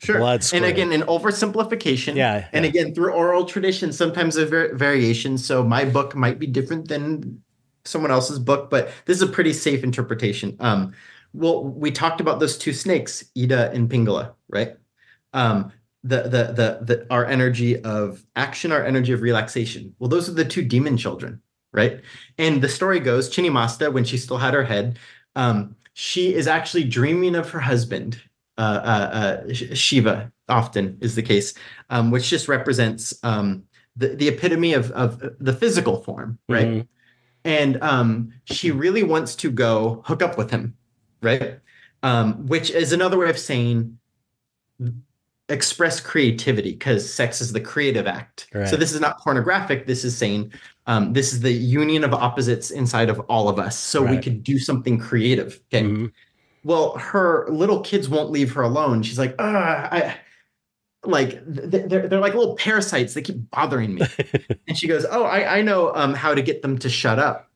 [0.00, 0.18] Sure.
[0.18, 2.14] blood and again, an oversimplification.
[2.14, 2.68] Yeah, And yeah.
[2.68, 5.36] again, through oral tradition, sometimes a var- variation.
[5.36, 7.42] So my book might be different than
[7.84, 10.56] someone else's book, but this is a pretty safe interpretation.
[10.60, 10.92] Um,
[11.32, 14.76] well, we talked about those two snakes, Ida and Pingala, right?
[15.32, 15.72] Um,
[16.04, 19.94] the, the the the our energy of action, our energy of relaxation.
[19.98, 21.42] Well, those are the two demon children,
[21.72, 22.00] right?
[22.38, 24.98] And the story goes, Chinnamasta, when she still had her head,
[25.34, 28.20] um, she is actually dreaming of her husband
[28.58, 31.54] uh, uh, uh, Shiva often is the case,
[31.90, 33.62] um, which just represents um,
[33.96, 36.66] the, the epitome of, of the physical form, right?
[36.66, 36.88] Mhm.
[37.44, 40.76] And um, she really wants to go hook up with him,
[41.22, 41.60] right?
[42.02, 43.98] Um, which is another way of saying
[45.48, 48.48] express creativity because sex is the creative act.
[48.66, 49.86] So this is not pornographic.
[49.86, 50.52] This is saying
[50.86, 53.78] um, this is the union of opposites inside of all of us.
[53.78, 54.22] So we Right.
[54.22, 55.60] could do something creative.
[55.72, 56.12] Okay Mhm.
[56.64, 60.16] well her little kids won't leave her alone she's like i
[61.04, 64.02] like they're, they're like little parasites they keep bothering me
[64.66, 67.48] and she goes oh i i know um how to get them to shut up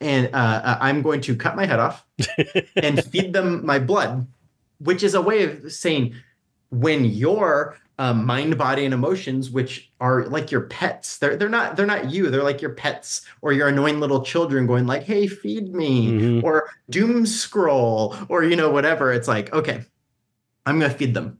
[0.00, 2.06] and uh uh, i'm going to cut my head off
[2.76, 4.26] and feed them my blood
[4.78, 6.14] which is a way of saying
[6.72, 11.76] when your um, mind, body, and emotions, which are like your pets, they're they're not
[11.76, 12.30] they're not you.
[12.30, 16.42] They're like your pets or your annoying little children going like, "Hey, feed me," Mhm.
[16.42, 19.12] or doom scroll, or you know whatever.
[19.12, 19.84] It's like, okay,
[20.66, 21.38] I'm gonna feed them.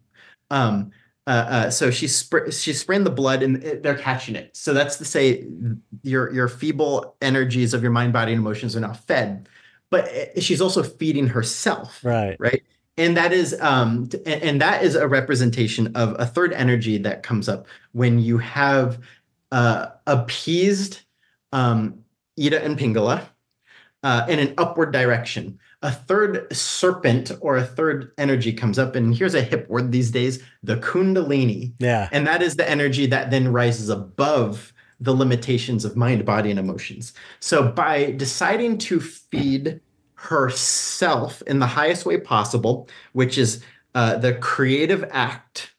[0.50, 0.90] Um,
[1.26, 4.54] uh, uh, so she's spr- she's spraying the blood and it- they're catching it.
[4.54, 5.46] So that's to say
[6.02, 9.48] your your feeble energies of your mind, body, and emotions are now fed,
[9.88, 12.36] but uh, she's also feeding herself Right.
[12.38, 12.62] right
[12.98, 17.48] and that is um and, that is a representation of a third energy that comes
[17.48, 18.98] up when you have
[19.50, 21.00] uh appeased
[21.52, 21.98] um
[22.38, 23.22] ida and pingala
[24.04, 29.14] uh, in an upward direction a third serpent or a third energy comes up and
[29.16, 32.08] here's a hip word these days the kundalini Yeah.
[32.12, 36.60] and that is the energy that then rises above the limitations of mind, body, and
[36.60, 37.12] emotions.
[37.40, 39.80] So by deciding to feed
[40.22, 43.62] herself in the highest way possible, which is
[43.96, 45.74] uh, the creative act,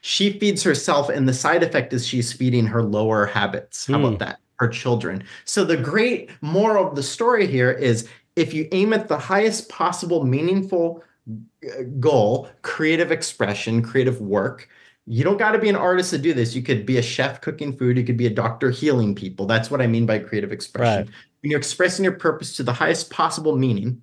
[0.00, 3.86] she feeds herself, and the side effect is she's feeding her lower habits.
[3.86, 4.04] How Hmm.
[4.06, 4.40] about that?
[4.58, 5.22] Her children.
[5.44, 9.68] So the great moral of the story here is if you aim at the highest
[9.68, 14.68] possible meaningful uh, goal, creative expression, creative work,
[15.10, 16.54] you don't got to be an artist to do this.
[16.54, 17.96] You could be a chef cooking food.
[17.98, 19.44] You could be a doctor healing people.
[19.44, 21.06] That's what I mean by creative expression.
[21.06, 21.14] Right.
[21.42, 24.02] When you're expressing your purpose to the highest possible meaning,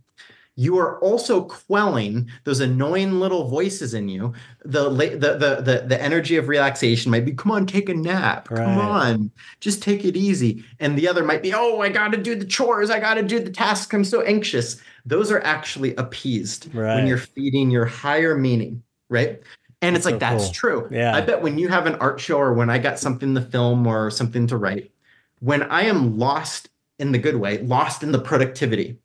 [0.58, 4.34] you are also quelling those annoying little voices in you.
[4.66, 8.52] The the the the, the energy of relaxation might be, come on, take a nap.
[8.52, 8.66] Right.
[8.66, 9.32] Come on,
[9.62, 10.66] just take it easy.
[10.82, 12.90] And the other might be, oh, I got to do the chores.
[12.90, 13.94] I got to do the tasks.
[13.94, 14.82] I'm so anxious.
[15.06, 16.96] Those are actually appeased Right.
[16.96, 19.42] when you're feeding your higher meaning, right?
[19.82, 20.54] And it's like so that's cool.
[20.54, 20.88] true.
[20.92, 21.16] Yeah.
[21.16, 23.86] I bet when you have an art show or when I got something to film
[23.86, 24.92] or something to write,
[25.40, 28.98] when I am lost in the good way, lost in the productivity,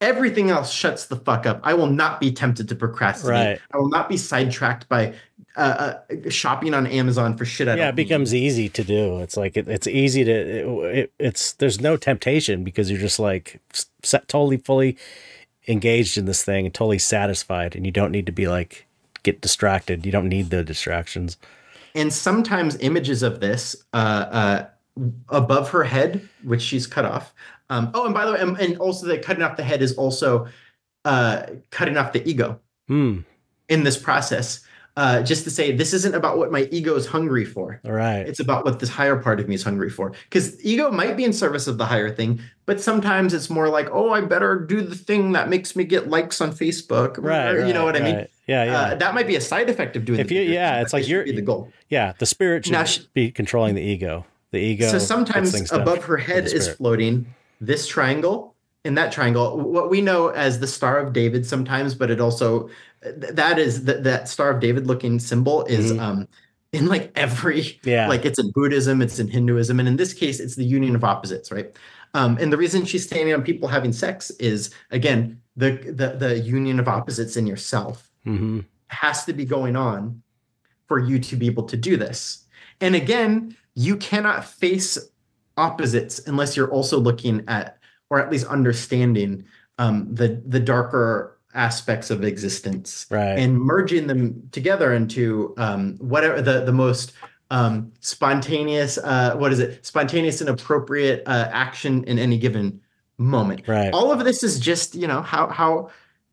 [0.00, 1.60] everything else shuts the fuck up.
[1.62, 3.34] I will not be tempted to procrastinate.
[3.34, 3.60] Right.
[3.72, 5.14] I will not be sidetracked by
[5.56, 7.68] uh, uh, shopping on Amazon for shit.
[7.68, 9.20] I yeah, it becomes easy to do.
[9.20, 13.18] It's like it, it's easy to it, it, it's there's no temptation because you're just
[13.18, 13.60] like
[14.02, 14.96] set, totally fully
[15.66, 18.86] engaged in this thing and totally satisfied and you don't need to be like
[19.22, 20.04] get distracted.
[20.06, 21.36] You don't need the distractions.
[21.94, 24.66] and sometimes images of this uh, uh,
[25.28, 27.32] above her head, which she's cut off.
[27.68, 29.94] Um, oh, and by the way, and, and also the cutting off the head is
[29.94, 30.46] also
[31.04, 33.20] uh, cutting off the ego Hmm.
[33.68, 34.60] in this process.
[34.96, 37.80] Uh, just to say, this isn't about what my ego is hungry for.
[37.84, 38.26] All right.
[38.28, 40.12] It's about what this higher part of me is hungry for.
[40.28, 43.88] Because ego might be in service of the higher thing, but sometimes it's more like,
[43.92, 47.16] oh, I better do the thing that makes me get likes on Facebook.
[47.18, 47.54] Right.
[47.54, 48.26] Or, you know right, what I mean?
[48.46, 48.80] Yeah, yeah.
[48.80, 50.18] Uh, that might be a side effect of doing.
[50.20, 51.72] If the you- yeah, it's like you're- the goal.
[51.88, 54.26] yeah, the spirit should Now she- be controlling the ego.
[54.50, 54.88] The ego.
[54.88, 57.26] So sometimes done above her head is floating
[57.60, 62.10] this triangle and that triangle, what we know as the Star of David sometimes, but
[62.10, 62.68] it also
[63.02, 66.00] that is that that Star of David looking symbol is Mhm.
[66.00, 66.28] um
[66.72, 68.08] in like every Yeah.
[68.08, 71.02] like it's in Buddhism, it's in Hinduism, and in this case, it's the union of
[71.04, 71.74] opposites, right?
[72.14, 76.38] Um, and the reason she's standing on people having sex is again the the the
[76.38, 78.64] union of opposites in yourself Mhm.
[78.88, 80.22] has to be going on
[80.86, 82.44] for you to be able to do this.
[82.80, 84.98] And again, you cannot face
[85.56, 87.78] opposites unless you're also looking at
[88.10, 89.44] or at least understanding
[89.78, 93.38] um, the the darker aspects of existence Right.
[93.38, 97.12] and merging them together into um, whatever the the most
[97.50, 102.80] um, spontaneous uh, what is it spontaneous and appropriate uh, action in any given
[103.18, 103.92] moment right.
[103.92, 105.90] all of this is just you know how how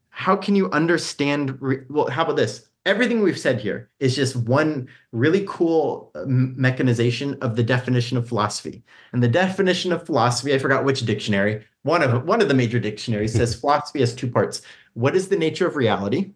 [0.10, 4.36] how can you understand re- well how about this everything we've said here is just
[4.36, 8.84] one really cool uh, mechanization of the definition of philosophy.
[9.12, 12.80] And the definition of philosophy i forgot which dictionary one of one of the major
[12.80, 14.62] dictionaries says philosophy has two parts.
[14.94, 16.32] What is the nature of reality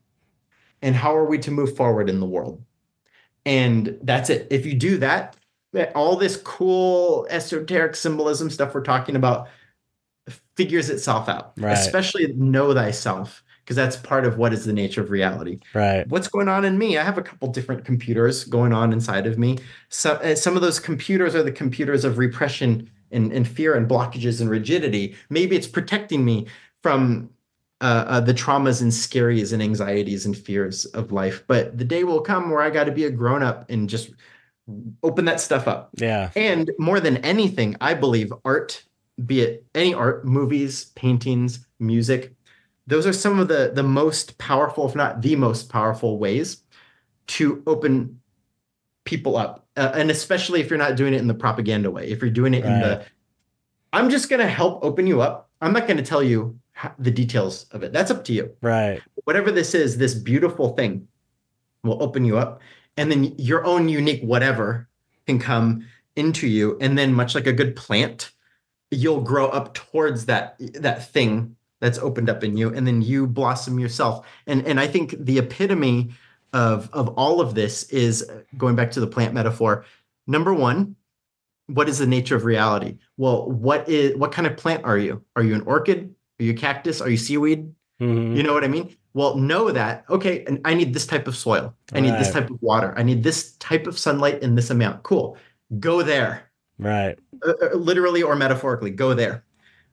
[0.81, 2.63] and how are we to move forward in the world?
[3.45, 4.47] And that's it.
[4.51, 5.35] If you do that
[5.95, 9.47] all this cool esoteric symbolism stuff we're talking about
[10.55, 11.71] figures itself out Right.
[11.71, 15.59] especially know thyself because that's part of what is the nature of reality.
[15.73, 16.07] Right.
[16.07, 16.98] what's going on in me?
[16.98, 19.57] I have a couple different computers going on inside of me.
[19.90, 23.88] So, uh, some of those computers are the computers of repression and, and fear and
[23.88, 25.15] blockages and rigidity.
[25.30, 26.48] Maybe it's protecting me
[26.81, 27.30] from
[27.81, 31.43] uh, uh, the traumas and scaries and anxieties and fears of life.
[31.48, 34.11] But the day will come where i got to be a grown-up and just
[35.03, 35.90] open that stuff up.
[35.95, 36.30] Yeah.
[36.35, 38.83] and more than anything, I believe art,
[39.25, 42.35] be it any art, movies, paintings, music,
[42.91, 46.63] those are some of the the most powerful, if not the most powerful ways
[47.27, 48.19] to open
[49.05, 49.65] people up.
[49.77, 52.53] Uh, and especially if you're not doing it in the propaganda way, if you're doing
[52.53, 53.05] it in the
[53.93, 55.49] I'm just going to help open you up.
[55.61, 56.59] I'm not going to tell you
[56.99, 57.93] the details of it.
[57.93, 59.01] That's up to you Right.
[59.23, 61.07] whatever this is, this beautiful thing,
[61.83, 62.61] will open you up,
[62.97, 64.89] and then your own unique whatever
[65.27, 65.87] can come
[66.17, 68.31] into you, and then much like a good plant,
[68.89, 73.27] you'll grow up towards that that thing that's opened up in you, and then you
[73.27, 74.25] blossom yourself.
[74.47, 76.13] And and I think the epitome
[76.53, 79.83] of of all of this is going back to the plant metaphor.
[80.27, 80.95] Number one,
[81.67, 82.97] what is the nature of reality?
[83.17, 85.23] Well, what is what kind of plant are you?
[85.35, 86.15] Are you an orchid?
[86.39, 87.01] Are you a cactus?
[87.01, 87.73] Are you seaweed?
[87.99, 88.35] Mhm.
[88.37, 88.95] You know what I mean?
[89.13, 91.75] Well, know that, okay, and I need this type of soil.
[91.91, 92.93] I need this type of water.
[92.95, 95.03] I need this type of sunlight in this amount.
[95.03, 95.37] Cool.
[95.79, 96.49] Go there.
[96.79, 97.19] Right.
[97.45, 99.43] Uh, uh, literally or metaphorically, go there.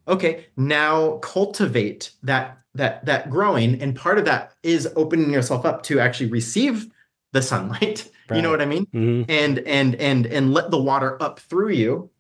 [0.09, 3.81] Okay, now cultivate that that that growing.
[3.83, 6.89] And part of that is opening yourself up to actually receive
[7.33, 8.11] the sunlight.
[8.31, 8.85] You know what I mean?
[8.93, 12.11] hmm and and and and let the water up through you.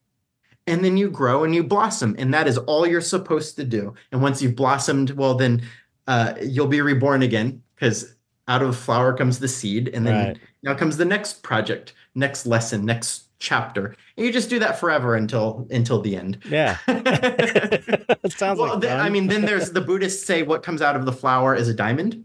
[0.66, 2.14] And then you grow and you blossom.
[2.18, 3.92] And that is all you're supposed to do.
[4.10, 5.62] And once you've blossomed well then
[6.06, 8.14] uh, you'll be reborn again because
[8.48, 9.88] out of flower comes the seed.
[9.88, 10.38] And then Right.
[10.62, 15.14] now comes the next project next lesson next chapter and you just do that forever
[15.14, 16.76] until until the end Yeah.
[16.88, 20.96] it sounds well, like th- I mean, then there's the Buddhists say what comes out
[20.96, 22.24] of the flower is a diamond.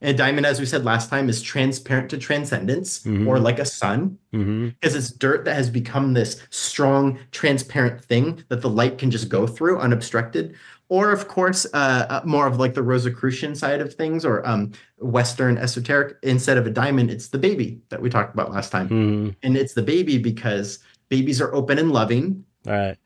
[0.00, 3.24] And a diamond, as we said last time, is transparent to transcendence Mhm.
[3.28, 8.42] or like a sun hmm because it's dirt that has become this strong, transparent thing
[8.48, 10.56] that the light can just go through unobstructed.
[10.92, 14.72] Or, of course, uh, uh, more of like the Rosicrucian side of things or um,
[14.98, 16.18] Western esoteric.
[16.22, 18.88] Instead of a diamond, it's the baby that we talked about last time.
[18.88, 22.98] hmm And it's the baby because babies are open and loving All right.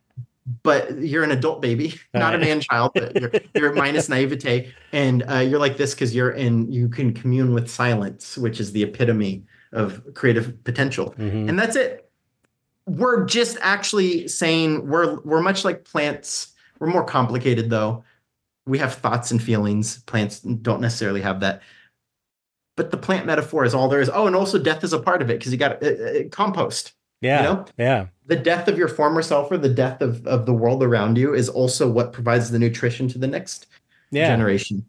[0.64, 2.90] but you're an adult baby, not a man child.
[2.94, 6.72] But you're, you're minus naivete, and uh, you're like this because you're in.
[6.72, 11.76] You can commune with silence, which is the epitome of creative potential, hmm and that's
[11.76, 12.10] it.
[12.86, 16.52] We're just actually saying we're we're much like plants.
[16.78, 18.04] We're more complicated though.
[18.66, 20.02] We have thoughts and feelings.
[20.02, 21.62] Plants don't necessarily have that.
[22.76, 24.10] But the plant metaphor is all there is.
[24.12, 26.92] Oh, and also death is a part of it because you got uh, uh, compost
[27.20, 27.38] Yeah.
[27.38, 27.64] You know?
[27.78, 28.06] Yeah.
[28.26, 31.32] the death of your former self or the death of, of the world around you
[31.34, 33.66] is also what provides the nutrition to the next
[34.10, 34.28] Yeah.
[34.28, 34.84] generation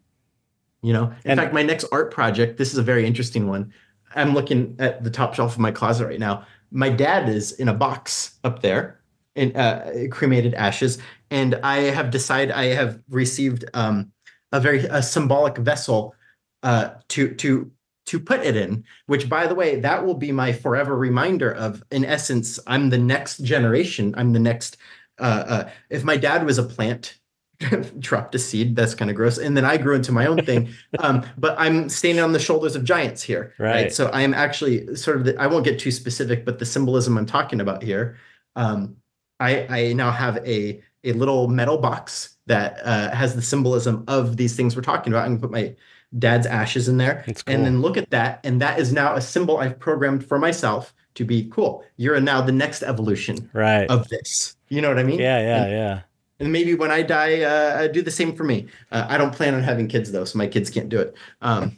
[0.82, 3.72] you know in And- fact my next art project this is a very interesting one
[4.14, 7.68] i'm looking at the top shelf of my closet right now my dad is in
[7.68, 8.97] a box up there
[9.38, 10.98] in uh, cremated ashes.
[11.30, 14.10] And i have decided i have received um,
[14.52, 16.14] a very a symbolic vessel
[16.62, 17.70] uh, to to
[18.06, 21.82] to put it in which by the way that will be my forever reminder of
[21.90, 24.14] in essence i'm the next generation.
[24.16, 24.78] I'm the next
[25.20, 27.18] uh, uh, if my dad was a plant
[27.98, 30.68] dropped a seed that's kind of gross and then i grew into my own thing
[31.04, 33.92] um, but i'm standing on the shoulders of giants here Right.
[33.92, 37.18] so i am actually sort of the, i won't get too specific but the symbolism
[37.18, 38.16] i'm talking about here
[38.56, 38.96] um,
[39.40, 44.36] i i now have a a little metal box that uh, has the symbolism of
[44.36, 45.74] these things we're talking about i'm gonna put my
[46.18, 47.34] dad's ashes in there cool.
[47.46, 50.94] and then look at that and that is now a symbol i've programmed for myself
[51.14, 53.88] to be cool you're now the next evolution right.
[53.90, 55.38] of this you know what i mean yeah.
[55.40, 55.62] Yeah.
[55.62, 56.00] and- Yeah.
[56.40, 58.66] and maybe when I die, uh, do the same for me.
[58.92, 61.14] Uh, I don't plan on having kids though, so my kids can't do it.
[61.42, 61.76] Um,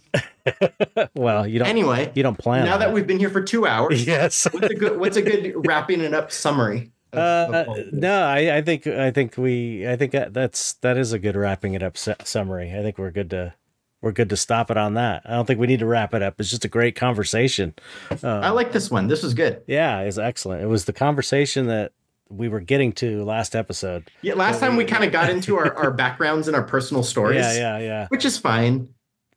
[1.14, 1.68] well, you don't.
[1.68, 2.66] anyway, you don't plan.
[2.66, 4.46] now that we've been here for two hours, Yes.
[4.52, 6.92] what's a good what's a good wrapping it up summary?
[7.12, 10.74] Of- of Uh, of no, I, I think I think we I think that, that's
[10.74, 12.72] that is a good wrapping it up su- summary.
[12.76, 13.54] I think we're good to
[14.02, 15.22] we're good to stop it on that.
[15.26, 16.40] I don't think we need to wrap it up.
[16.40, 17.74] It's just a great conversation.
[18.22, 19.08] Uh, I like this one.
[19.08, 19.62] This was good.
[19.66, 20.62] yeah, it's excellent.
[20.62, 21.92] It was the conversation that
[22.30, 24.08] we were getting to last episode.
[24.22, 27.44] Yeah, last time we kind of got into our, our backgrounds and our personal stories,
[27.44, 28.06] Yeah, yeah, yeah.
[28.08, 28.88] which is fine.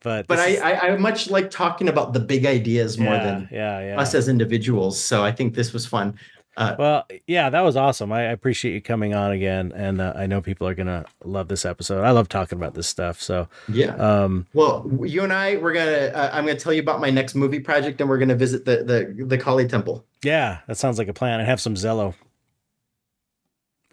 [0.01, 3.23] But But I, is- I I much like talking about the big ideas more yeah,
[3.23, 3.99] than yeah, yeah.
[3.99, 4.99] us as individuals.
[4.99, 6.13] So I think this was fun.
[6.55, 8.11] Uh, Well, yeah, that was awesome.
[8.11, 11.47] I I appreciate you coming on again, and uh, I know people are gonna love
[11.47, 12.03] this episode.
[12.03, 13.19] I love talking about this stuff.
[13.21, 13.95] So, yeah.
[13.95, 16.11] um, Well, you and I, we're gonna.
[16.13, 18.83] Uh, I'm gonna tell you about my next movie project, and we're gonna visit the
[18.83, 20.05] the the Kali Temple.
[20.23, 21.39] yeah, that sounds like a plan.
[21.39, 22.13] And have some Zello.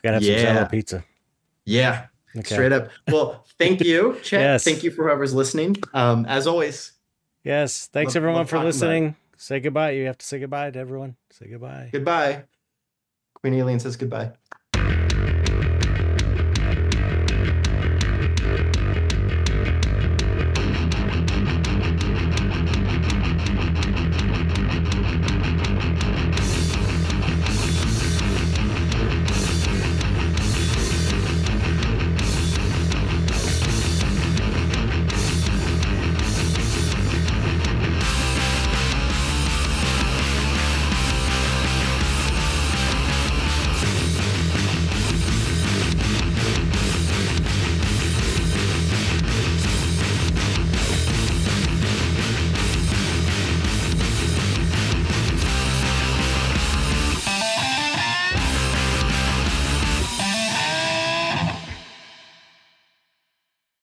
[0.02, 0.62] Gotta have some Yeah.
[0.64, 1.04] Zello pizza.
[1.64, 2.06] Yeah,
[2.36, 2.54] Okay.
[2.54, 2.88] straight up.
[3.08, 4.40] Well, thank you, Chet.
[4.40, 4.64] Yes.
[4.64, 5.76] Thank you for whoever's listening.
[5.94, 6.92] Um, as always,
[7.44, 7.86] Yes.
[7.92, 8.72] Thanks Love- everyone love for talking about it.
[8.74, 9.16] listening.
[9.38, 9.92] Say goodbye.
[9.92, 11.16] You have to say goodbye to everyone.
[11.30, 11.88] Say goodbye.
[11.92, 12.44] goodbye.
[13.42, 14.32] Queen Alien says goodbye.